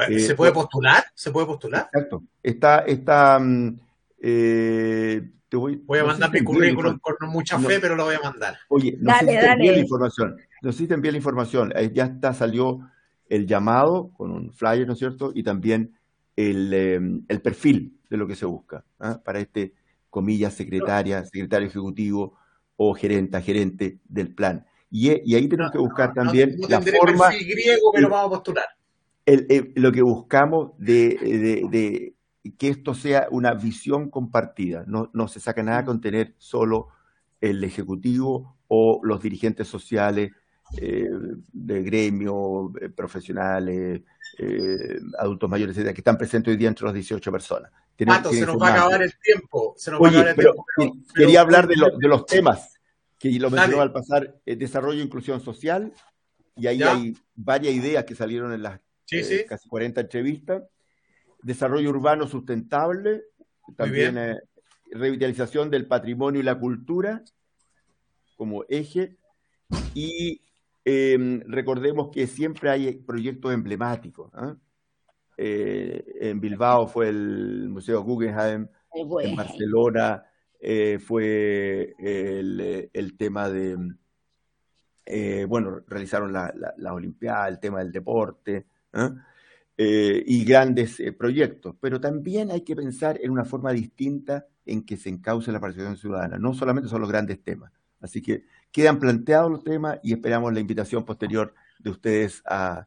Eh, 0.08 0.20
¿Se 0.20 0.34
puede 0.34 0.52
postular? 0.52 1.04
¿Se 1.14 1.30
puede 1.30 1.46
postular? 1.46 1.88
Exacto. 1.92 2.22
Está, 2.42 2.78
está, 2.80 3.38
mm, 3.38 3.78
te 4.18 5.56
voy, 5.56 5.76
voy, 5.84 5.98
a 5.98 6.04
mandar 6.04 6.32
mi 6.32 6.42
currículum 6.42 6.98
con 6.98 7.28
mucha 7.28 7.58
fe, 7.58 7.78
pero 7.78 7.94
lo 7.94 8.04
voy 8.04 8.14
a 8.14 8.20
mandar. 8.20 8.56
Oye, 8.68 8.96
no 8.98 9.12
sé 9.18 9.26
si 9.26 9.34
envié 9.34 9.72
la 9.72 9.78
información. 9.78 10.36
No 10.62 10.72
sé 10.72 10.78
si 10.78 10.86
te 10.86 10.94
envié 10.94 11.12
la 11.12 11.18
información. 11.18 11.72
Ya 11.92 12.04
está, 12.04 12.34
salió 12.34 12.80
el 13.28 13.46
llamado 13.46 14.10
con 14.12 14.30
un 14.30 14.52
flyer, 14.52 14.86
¿no 14.86 14.94
es 14.94 14.98
cierto? 14.98 15.32
Y 15.34 15.42
también 15.42 15.94
Em, 16.42 17.22
el, 17.28 17.42
perfil 17.42 17.98
de 18.08 18.16
lo 18.16 18.26
que 18.26 18.34
se 18.34 18.46
busca 18.46 18.82
¿ah? 18.98 19.20
para 19.22 19.40
este, 19.40 19.74
comillas, 20.08 20.54
secretaria, 20.54 21.22
secretario 21.24 21.68
ejecutivo 21.68 22.38
o 22.76 22.94
gerente, 22.94 23.42
gerente 23.42 23.98
del 24.08 24.34
plan. 24.34 24.64
Y, 24.90 25.10
ahí 25.10 25.48
tenemos 25.48 25.70
que 25.70 25.78
buscar 25.78 26.14
también 26.14 26.56
la 26.66 26.80
forma... 26.80 27.28
griego, 27.28 27.92
pero 27.92 28.08
vamos 28.08 28.26
a 28.26 28.30
postular. 28.36 28.64
lo 29.76 29.92
que 29.92 30.00
buscamos 30.00 30.72
de, 30.78 32.14
que 32.56 32.68
esto 32.68 32.94
sea 32.94 33.28
una 33.30 33.52
visión 33.52 34.08
compartida. 34.08 34.84
No, 34.86 35.10
no 35.12 35.28
se 35.28 35.40
saca 35.40 35.62
nada 35.62 35.84
con 35.84 36.00
tener 36.00 36.34
solo 36.38 36.88
el 37.42 37.62
ejecutivo 37.64 38.56
o 38.66 39.00
los 39.02 39.22
dirigentes 39.22 39.68
sociales 39.68 40.32
eh, 40.78 41.08
de 41.52 41.82
gremio, 41.82 42.72
eh, 42.80 42.88
profesionales, 42.90 44.02
eh, 44.38 45.00
adultos 45.18 45.50
mayores, 45.50 45.74
etcétera, 45.74 45.92
que 45.94 46.00
están 46.00 46.16
presentes 46.18 46.52
hoy 46.52 46.56
día 46.56 46.68
entre 46.68 46.84
las 46.86 46.94
18 46.94 47.32
personas. 47.32 47.70
Tienen- 47.96 48.16
Pato, 48.16 48.30
se 48.32 48.46
nos 48.46 48.60
va 48.60 48.68
a 48.68 48.72
acabar 48.74 49.02
el 49.02 49.12
tiempo. 49.18 49.74
Se 49.76 49.90
nos 49.90 50.00
va 50.00 50.06
a 50.06 50.10
acabar 50.10 50.28
el 50.28 50.34
pero, 50.36 50.52
tiempo. 50.52 50.66
pero- 50.76 50.92
que- 50.92 50.98
pero- 51.12 51.14
quería 51.26 51.40
hablar 51.40 51.66
de, 51.66 51.76
lo- 51.76 51.98
de 51.98 52.08
los 52.08 52.24
temas 52.26 52.78
que 53.18 53.28
lo 53.38 53.50
mencionó 53.50 53.76
Dale. 53.78 53.82
al 53.82 53.92
pasar, 53.92 54.40
desarrollo 54.46 55.00
e 55.00 55.04
inclusión 55.04 55.40
social, 55.40 55.92
y 56.56 56.66
ahí 56.66 56.78
Ya. 56.78 56.92
hay 56.92 57.16
varias 57.34 57.74
ideas 57.74 58.04
que 58.04 58.14
salieron 58.14 58.52
en 58.52 58.62
las 58.62 58.80
Sí, 59.04 59.22
sí. 59.24 59.44
casi 59.46 59.68
40 59.68 60.00
entrevistas. 60.02 60.62
Desarrollo 61.42 61.90
urbano 61.90 62.26
sustentable, 62.28 63.24
también 63.76 64.16
revitalización 64.92 65.70
del 65.70 65.86
patrimonio 65.86 66.40
y 66.40 66.44
la 66.44 66.58
cultura 66.58 67.22
como 68.36 68.64
eje. 68.68 69.16
Y 69.94 70.40
eh, 70.84 71.42
recordemos 71.46 72.10
que 72.10 72.26
siempre 72.26 72.70
hay 72.70 72.92
proyectos 72.94 73.52
emblemáticos. 73.52 74.30
¿ah? 74.34 74.56
Eh, 75.36 76.04
en 76.20 76.40
Bilbao 76.40 76.86
fue 76.86 77.08
el 77.08 77.68
Museo 77.70 78.02
Guggenheim, 78.02 78.68
en. 79.22 79.36
Barcelona 79.36 80.24
eh, 80.60 80.98
fue 80.98 81.94
el, 81.98 82.90
el 82.92 83.16
tema 83.16 83.48
de, 83.48 83.76
eh, 85.06 85.46
bueno, 85.48 85.80
realizaron 85.86 86.32
la, 86.32 86.52
la, 86.54 86.74
la 86.76 86.92
Olimpiada, 86.92 87.48
el 87.48 87.58
tema 87.58 87.78
del 87.78 87.90
deporte, 87.90 88.66
¿ah? 88.92 89.26
Y 89.82 90.44
grandes 90.44 91.02
proyectos, 91.16 91.74
pero 91.80 91.98
también 91.98 92.50
hay 92.50 92.60
que 92.60 92.76
pensar 92.76 93.18
en 93.22 93.30
una 93.30 93.46
forma 93.46 93.72
distinta 93.72 94.46
en 94.66 94.84
que 94.84 94.98
se 94.98 95.08
encauce 95.08 95.50
la 95.50 95.58
participación 95.58 95.96
ciudadana, 95.96 96.36
no 96.36 96.52
solamente 96.52 96.90
son 96.90 97.00
los 97.00 97.08
grandes 97.08 97.42
temas. 97.42 97.72
Así 98.00 98.22
que 98.22 98.44
quedan 98.72 98.98
planteados 98.98 99.50
los 99.50 99.64
temas 99.64 99.98
y 100.02 100.12
esperamos 100.12 100.52
la 100.52 100.60
invitación 100.60 101.04
posterior 101.04 101.54
de 101.78 101.90
ustedes 101.90 102.42
a, 102.46 102.86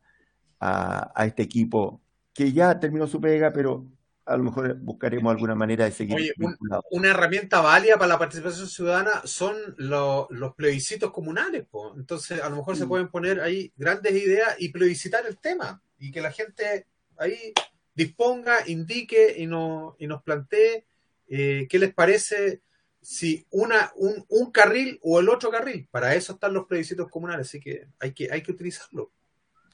a, 0.60 1.12
a 1.16 1.26
este 1.26 1.44
equipo 1.44 2.02
que 2.34 2.52
ya 2.52 2.80
terminó 2.80 3.06
su 3.08 3.22
pega, 3.22 3.52
pero 3.54 3.86
a 4.26 4.38
lo 4.38 4.44
mejor 4.46 4.76
buscaremos 4.80 5.32
alguna 5.32 5.54
manera 5.54 5.84
de 5.86 5.92
seguir 5.92 6.16
Oye, 6.16 6.34
un- 6.40 6.58
una 6.92 7.10
herramienta 7.10 7.60
válida 7.62 7.96
para 7.98 8.08
la 8.08 8.18
participación 8.18 8.68
ciudadana 8.68 9.22
son 9.26 9.56
lo- 9.78 10.28
los 10.32 10.56
plebiscitos 10.56 11.12
comunales. 11.12 11.66
po. 11.70 11.94
Entonces, 11.98 12.42
a 12.42 12.50
lo 12.50 12.56
mejor 12.56 12.78
se 12.78 12.86
Mm. 12.86 12.90
pueden 12.90 13.08
poner 13.10 13.42
ahí 13.42 13.72
grandes 13.76 14.14
ideas 14.14 14.56
y 14.60 14.70
plebiscitar 14.70 15.26
el 15.28 15.38
tema 15.38 15.82
y 16.00 16.12
que 16.12 16.22
la 16.22 16.32
gente 16.32 16.88
ahí 17.18 17.54
disponga, 17.94 18.68
indique 18.68 19.36
y, 19.38 19.46
no, 19.46 19.96
y 20.00 20.08
nos 20.08 20.24
plantee 20.24 20.86
eh, 21.28 21.68
qué 21.70 21.80
les 21.80 21.94
parece 21.94 22.62
si 23.04 23.46
una, 23.52 23.92
un, 23.98 24.26
un 24.30 24.52
carril 24.52 25.00
o 25.04 25.20
el 25.20 25.30
otro 25.30 25.52
carril. 25.52 25.88
Para 25.92 26.16
eso 26.16 26.34
están 26.34 26.54
los 26.54 26.66
plebiscitos 26.66 27.10
comunales, 27.10 27.48
así 27.48 27.60
que 27.60 27.88
hay 28.00 28.14
que, 28.14 28.30
hay 28.32 28.42
que 28.42 28.52
utilizarlo. 28.52 29.12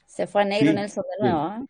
Se 0.06 0.26
fue 0.26 0.42
a 0.42 0.44
negro 0.44 0.70
Sí, 0.70 0.74
Nelson 0.74 1.04
de 1.04 1.16
sí. 1.16 1.32
nuevo. 1.32 1.54
¿eh? 1.54 1.66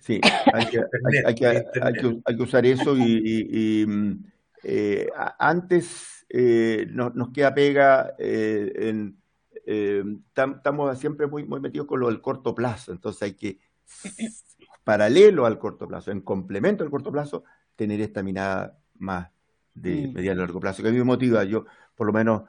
Sí, 0.00 0.20
hay 0.54 0.66
que, 0.66 0.78
hay, 1.26 1.34
que, 1.34 1.46
hay 1.46 1.94
que- 1.94 2.20
hay 2.24 2.36
que 2.36 2.42
usar 2.42 2.64
eso 2.66 2.96
y, 2.96 3.02
y- 3.22 3.82
y, 3.82 3.86
mm, 3.86 4.24
eh, 4.64 5.08
antes 5.38 6.26
eh, 6.30 6.86
nos, 6.90 7.14
nos 7.14 7.30
queda 7.32 7.54
pega 7.54 8.14
eh, 8.18 8.72
en 8.76 9.20
eh, 9.66 10.02
tam- 10.34 10.56
estamos 10.56 10.98
siempre 10.98 11.26
muy, 11.26 11.44
muy 11.44 11.60
metidos 11.60 11.86
con 11.86 12.00
lo 12.00 12.08
del 12.08 12.20
corto 12.22 12.54
plazo, 12.54 12.92
entonces 12.92 13.22
hay 13.22 13.34
que 13.34 13.58
paralelo 14.84 15.46
al 15.46 15.58
corto 15.58 15.86
plazo, 15.86 16.10
en 16.10 16.22
complemento 16.22 16.82
al 16.82 16.90
corto 16.90 17.12
plazo, 17.12 17.44
tener 17.76 18.00
esta 18.00 18.22
mirada 18.22 18.78
más 18.98 19.30
de 19.74 20.08
Mm. 20.08 20.12
mediano 20.12 20.40
y 20.40 20.44
largo 20.44 20.60
plazo, 20.60 20.82
que 20.82 20.88
a 20.88 20.92
mí 20.92 20.98
me 20.98 21.04
motiva, 21.04 21.44
yo 21.44 21.64
por 21.94 22.06
lo 22.06 22.12
menos 22.12 22.42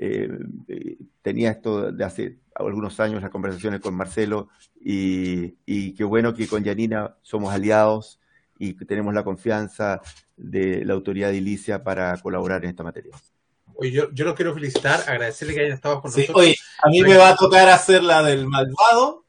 eh, 0.00 0.28
eh, 0.68 0.96
tenía 1.22 1.50
esto 1.50 1.90
de 1.90 2.04
hace 2.04 2.38
algunos 2.54 3.00
años, 3.00 3.20
las 3.20 3.30
conversaciones 3.32 3.80
con 3.80 3.94
Marcelo, 3.96 4.48
y, 4.80 5.56
y 5.66 5.92
qué 5.94 6.04
bueno 6.04 6.32
que 6.34 6.46
con 6.46 6.62
Yanina 6.62 7.16
somos 7.22 7.52
aliados 7.52 8.20
y 8.60 8.74
que 8.76 8.84
tenemos 8.84 9.12
la 9.12 9.24
confianza 9.24 10.00
de 10.36 10.84
la 10.84 10.94
autoridad 10.94 11.30
de 11.30 11.36
Ilicia 11.38 11.82
para 11.82 12.16
colaborar 12.18 12.62
en 12.64 12.70
esta 12.70 12.84
materia. 12.84 13.12
Oye, 13.74 13.90
yo, 13.90 14.10
yo 14.12 14.24
los 14.24 14.34
quiero 14.34 14.54
felicitar, 14.54 15.00
agradecerle 15.08 15.54
que 15.54 15.60
hayan 15.62 15.72
estado 15.74 16.00
con 16.00 16.10
Sí, 16.12 16.20
nosotros. 16.22 16.44
oye, 16.44 16.56
a 16.84 16.88
mí 16.90 17.00
me 17.02 17.16
va 17.16 17.30
a 17.30 17.36
tocar 17.36 17.68
hacer 17.68 18.02
la 18.04 18.22
del 18.22 18.46
malvado, 18.46 19.24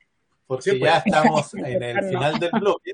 porque 0.47 0.71
Sí, 0.71 0.77
pues. 0.79 0.91
ya 0.91 0.97
estamos 0.99 1.53
en 1.55 1.83
el 1.83 2.03
final 2.09 2.39
del 2.39 2.51
bloque. 2.59 2.93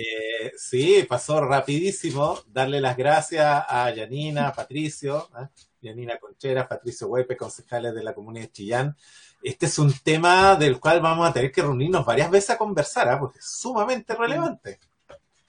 Eh, 0.00 0.52
sí, 0.56 1.04
pasó 1.08 1.40
rapidísimo. 1.40 2.38
Darle 2.46 2.80
las 2.80 2.96
gracias 2.96 3.64
a 3.68 3.90
Yanina, 3.92 4.48
a 4.48 4.52
Patricio, 4.54 5.28
¿eh? 5.40 5.46
Yanina 5.80 6.18
Concheras, 6.18 6.66
Patricio 6.68 7.08
Huepe, 7.08 7.36
concejales 7.36 7.94
de 7.94 8.04
la 8.04 8.14
comunidad 8.14 8.46
de 8.46 8.52
Chillán. 8.52 8.96
Este 9.42 9.66
es 9.66 9.78
un 9.78 9.92
tema 10.02 10.54
del 10.56 10.78
cual 10.80 11.00
vamos 11.00 11.28
a 11.28 11.32
tener 11.32 11.50
que 11.52 11.62
reunirnos 11.62 12.04
varias 12.04 12.30
veces 12.30 12.50
a 12.50 12.58
conversar, 12.58 13.08
¿ah? 13.08 13.18
porque 13.18 13.38
es 13.38 13.44
sumamente 13.46 14.14
relevante. 14.14 14.78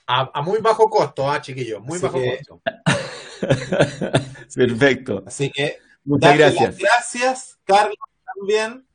A, 0.07 0.31
a 0.33 0.41
muy 0.41 0.59
bajo 0.59 0.89
costo, 0.89 1.29
ah, 1.29 1.41
chiquillos, 1.41 1.81
muy 1.81 1.97
Así 1.97 2.05
bajo 2.05 2.19
que- 2.19 2.37
costo. 2.37 2.61
Perfecto. 4.55 5.23
Así 5.25 5.51
que 5.51 5.77
Muchas 6.03 6.29
Darle 6.31 6.43
gracias. 6.43 6.69
las 6.69 6.77
gracias, 6.79 7.59
Carlos, 7.65 7.97
también. 8.35 8.85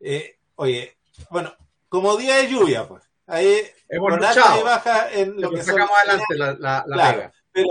Eh, 0.00 0.36
oye, 0.56 0.96
bueno, 1.30 1.52
como 1.88 2.16
día 2.16 2.36
de 2.36 2.48
lluvia, 2.48 2.86
pues. 2.86 3.02
Ahí, 3.30 3.62
Hemos 3.88 4.12
y 4.12 4.16
luchado, 4.16 4.64
baja 4.64 5.12
en 5.12 5.40
lo 5.40 5.50
que 5.50 5.56
son 5.62 5.66
sacamos 5.66 5.96
adelante 5.98 6.34
la, 6.36 6.52
la, 6.54 6.84
la 6.86 6.94
Claro. 6.94 7.18
pega. 7.18 7.32
Pero, 7.52 7.68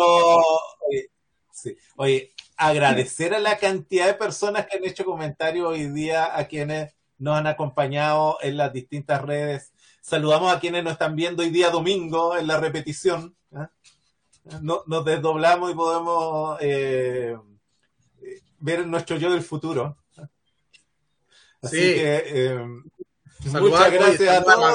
oye, 0.88 1.12
sí. 1.52 1.78
Oye, 1.98 2.34
agradecer 2.58 3.34
a 3.34 3.40
la 3.40 3.58
cantidad 3.58 4.06
de 4.08 4.14
personas 4.14 4.66
que 4.68 4.78
han 4.78 4.86
hecho 4.86 5.06
comentarios 5.06 5.68
hoy 5.68 5.88
día, 5.90 6.38
a 6.38 6.48
quienes 6.48 6.94
nos 7.18 7.38
han 7.38 7.48
acompañado 7.48 8.38
en 8.42 8.58
las 8.58 8.72
distintas 8.74 9.22
redes. 9.22 9.72
Saludamos 10.02 10.54
a 10.54 10.60
quienes 10.60 10.84
nos 10.84 10.94
están 10.94 11.16
viendo 11.16 11.44
hoy 11.44 11.50
día 11.50 11.70
domingo 11.70 12.38
en 12.38 12.48
la 12.48 12.58
repetición. 12.60 13.36
¿ah? 13.54 13.70
No- 14.62 14.84
nos 14.88 15.04
desdoblamos 15.06 15.72
y 15.72 15.76
podemos 15.76 16.58
eh, 16.62 17.36
eh, 18.22 18.42
ver 18.60 18.88
nuestro 18.88 19.18
yo 19.18 19.30
del 19.32 19.44
futuro. 19.44 19.98
Así 21.62 21.76
Sí. 21.78 21.94
que 21.96 22.24
eh, 22.26 22.60
muchas 23.60 23.92
gracias 23.92 24.38
a 24.38 24.44
todos. 24.44 24.74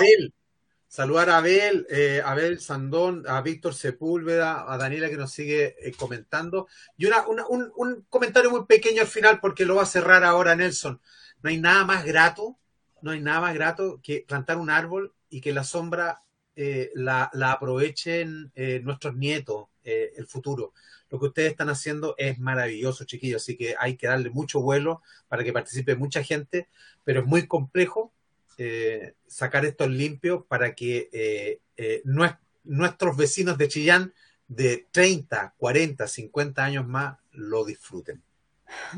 Saludar 0.95 1.29
a 1.29 1.39
Abel, 1.39 1.89
eh, 1.91 2.23
Abel 2.25 2.61
Sandón, 2.61 3.25
a 3.27 3.41
Víctor 3.41 3.75
Sepúlveda, 3.75 4.73
a 4.73 4.79
Daniela 4.79 5.11
que 5.11 5.17
nos 5.17 5.33
sigue 5.33 5.75
eh, 5.81 5.91
comentando. 5.91 6.69
Y 6.97 7.07
un, 7.07 8.07
comentario 8.09 8.49
muy 8.53 8.65
pequeño 8.67 9.01
al 9.01 9.09
final 9.09 9.41
porque 9.41 9.65
lo 9.65 9.75
va 9.75 9.83
a 9.83 9.87
cerrar 9.87 10.23
ahora 10.23 10.55
Nelson. 10.55 11.01
No 11.43 11.51
hay 11.51 11.59
nada 11.59 11.85
más 11.85 12.05
grato, 12.05 12.61
no 13.03 13.11
hay 13.11 13.21
nada 13.21 13.41
más 13.41 13.55
grato 13.55 13.99
que 14.05 14.25
plantar 14.25 14.57
un 14.57 14.71
árbol 14.71 15.13
y 15.29 15.41
que 15.41 15.53
la 15.53 15.65
sombra 15.65 16.23
eh, 16.55 16.93
la, 16.95 17.29
la 17.33 17.51
aprovechen 17.51 18.53
nuestros 18.85 19.17
nietos, 19.17 19.67
el 19.83 20.27
futuro. 20.29 20.75
Lo 21.11 21.19
que 21.19 21.27
ustedes 21.27 21.51
están 21.51 21.71
haciendo 21.71 22.15
es 22.19 22.39
maravilloso, 22.39 23.05
chiquillos, 23.05 23.43
así 23.43 23.57
que 23.57 23.75
hay 23.81 23.97
que 23.97 24.07
darle 24.07 24.31
mucho 24.31 24.61
vuelo 24.61 25.03
para 25.27 25.43
que 25.43 25.53
participe 25.53 25.97
mucha 25.97 26.23
gente, 26.23 26.69
pero 27.03 27.23
es 27.23 27.27
muy 27.27 27.49
complejo 27.49 28.13
eh, 28.59 29.15
sacar 29.27 29.65
esto 29.65 29.85
en 29.85 29.97
limpio 29.99 30.45
para 30.47 30.75
que 30.75 31.09
eh, 31.13 31.61
eh, 31.77 32.03
nues- 32.05 32.39
nuestros 32.65 33.17
vecinos 33.17 33.59
de 33.59 33.69
Chillán 33.69 34.15
de 34.49 34.87
30, 34.91 35.55
40, 35.57 36.07
50 36.07 36.65
años 36.65 36.87
más 36.87 37.19
lo 37.33 37.65
disfruten. 37.65 38.23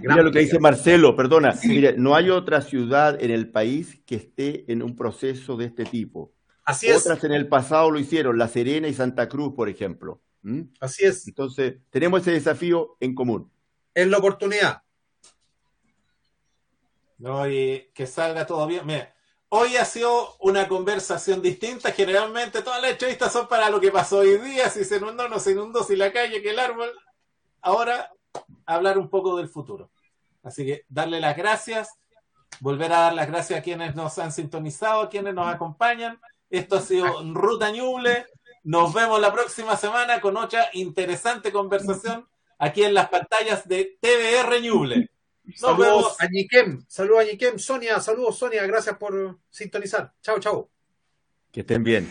Mira 0.01 0.23
lo 0.23 0.31
que 0.31 0.41
dice 0.41 0.59
Marcelo, 0.59 1.15
perdona. 1.17 1.55
Mira, 1.65 1.93
no 1.97 2.15
hay 2.15 2.31
otra 2.31 2.61
ciudad 2.63 3.21
en 3.23 3.31
el 3.31 3.51
país 3.51 4.01
que 4.07 4.15
esté 4.17 4.71
en 4.71 4.83
un 4.83 4.95
proceso 4.97 5.57
de 5.57 5.67
este 5.67 5.85
tipo. 5.85 6.33
Así 6.65 6.89
es, 6.89 6.99
Otras 6.99 7.23
en 7.25 7.33
el 7.33 7.47
pasado 7.49 7.91
lo 7.91 7.99
hicieron, 7.99 8.39
La 8.39 8.49
Serena 8.49 8.89
y 8.89 8.95
Santa 8.95 9.29
Cruz, 9.29 9.55
por 9.55 9.69
ejemplo. 9.69 10.21
¿Mm? 10.43 10.63
así 10.81 11.05
es, 11.05 11.27
Entonces, 11.27 11.75
tenemos 11.91 12.21
ese 12.23 12.31
desafío 12.33 12.97
en 13.01 13.15
común. 13.15 13.51
es 13.95 14.07
la 14.07 14.19
oportunidad. 14.19 14.83
No, 17.19 17.49
y 17.51 17.89
que 17.95 18.07
salga 18.07 18.47
todo 18.47 18.67
bien. 18.67 18.87
Mira, 18.87 19.15
hoy 19.49 19.77
ha 19.77 19.85
sido 19.85 20.37
una 20.41 20.69
conversación 20.69 21.43
distinta. 21.43 21.93
Generalmente 21.93 22.63
todas 22.63 22.83
las 22.83 22.93
entrevistas 22.93 23.33
son 23.33 23.49
para 23.49 23.71
lo 23.71 23.81
que 23.81 23.91
pasó 23.91 24.19
hoy 24.19 24.39
día, 24.39 24.69
si 24.71 24.85
se 24.85 24.97
inundó, 24.97 25.29
no 25.29 25.39
se 25.39 25.53
inundó, 25.53 25.85
si 25.85 25.97
la 25.97 26.13
calle, 26.13 26.43
que 26.43 26.51
el 26.51 26.59
árbol. 26.59 26.91
Ahora, 27.63 28.13
hablar 28.65 28.99
un 28.99 29.09
poco 29.09 29.37
del 29.37 29.49
futuro. 29.49 29.91
Así 30.43 30.65
que 30.65 30.85
darle 30.89 31.21
las 31.21 31.37
gracias, 31.37 31.91
volver 32.61 32.93
a 32.93 33.01
dar 33.01 33.15
las 33.15 33.27
gracias 33.27 33.59
a 33.59 33.63
quienes 33.63 33.95
nos 33.95 34.19
han 34.19 34.33
sintonizado, 34.33 35.03
a 35.03 35.09
quienes 35.09 35.35
nos 35.35 35.49
acompañan. 35.49 36.21
Esto 36.51 36.77
ha 36.77 36.81
sido 36.81 37.23
Ruta 37.35 37.71
Ñuble. 37.71 38.27
Nos 38.63 38.93
vemos 38.95 39.21
la 39.21 39.33
próxima 39.33 39.77
semana 39.77 40.21
con 40.21 40.37
otra 40.37 40.69
interesante 40.73 41.53
conversación 41.53 42.27
aquí 42.59 42.85
en 42.85 42.95
las 42.95 43.09
pantallas 43.09 43.67
de 43.67 43.99
TVR 44.01 44.61
Ñuble. 44.61 45.11
Saludos 45.55 46.17
a 46.19 46.27
Ñiquem, 46.29 46.85
saludos 46.89 47.21
a 47.21 47.25
Ñiquem, 47.25 47.59
Sonia, 47.59 48.01
saludos 48.01 48.39
Sonia, 48.39 48.67
gracias 48.67 48.97
por 48.97 49.39
sintonizar. 49.49 50.13
Chao, 50.23 50.41
chao. 50.41 50.71
Que 51.53 51.61
estén 51.61 51.85
bien. 51.85 52.09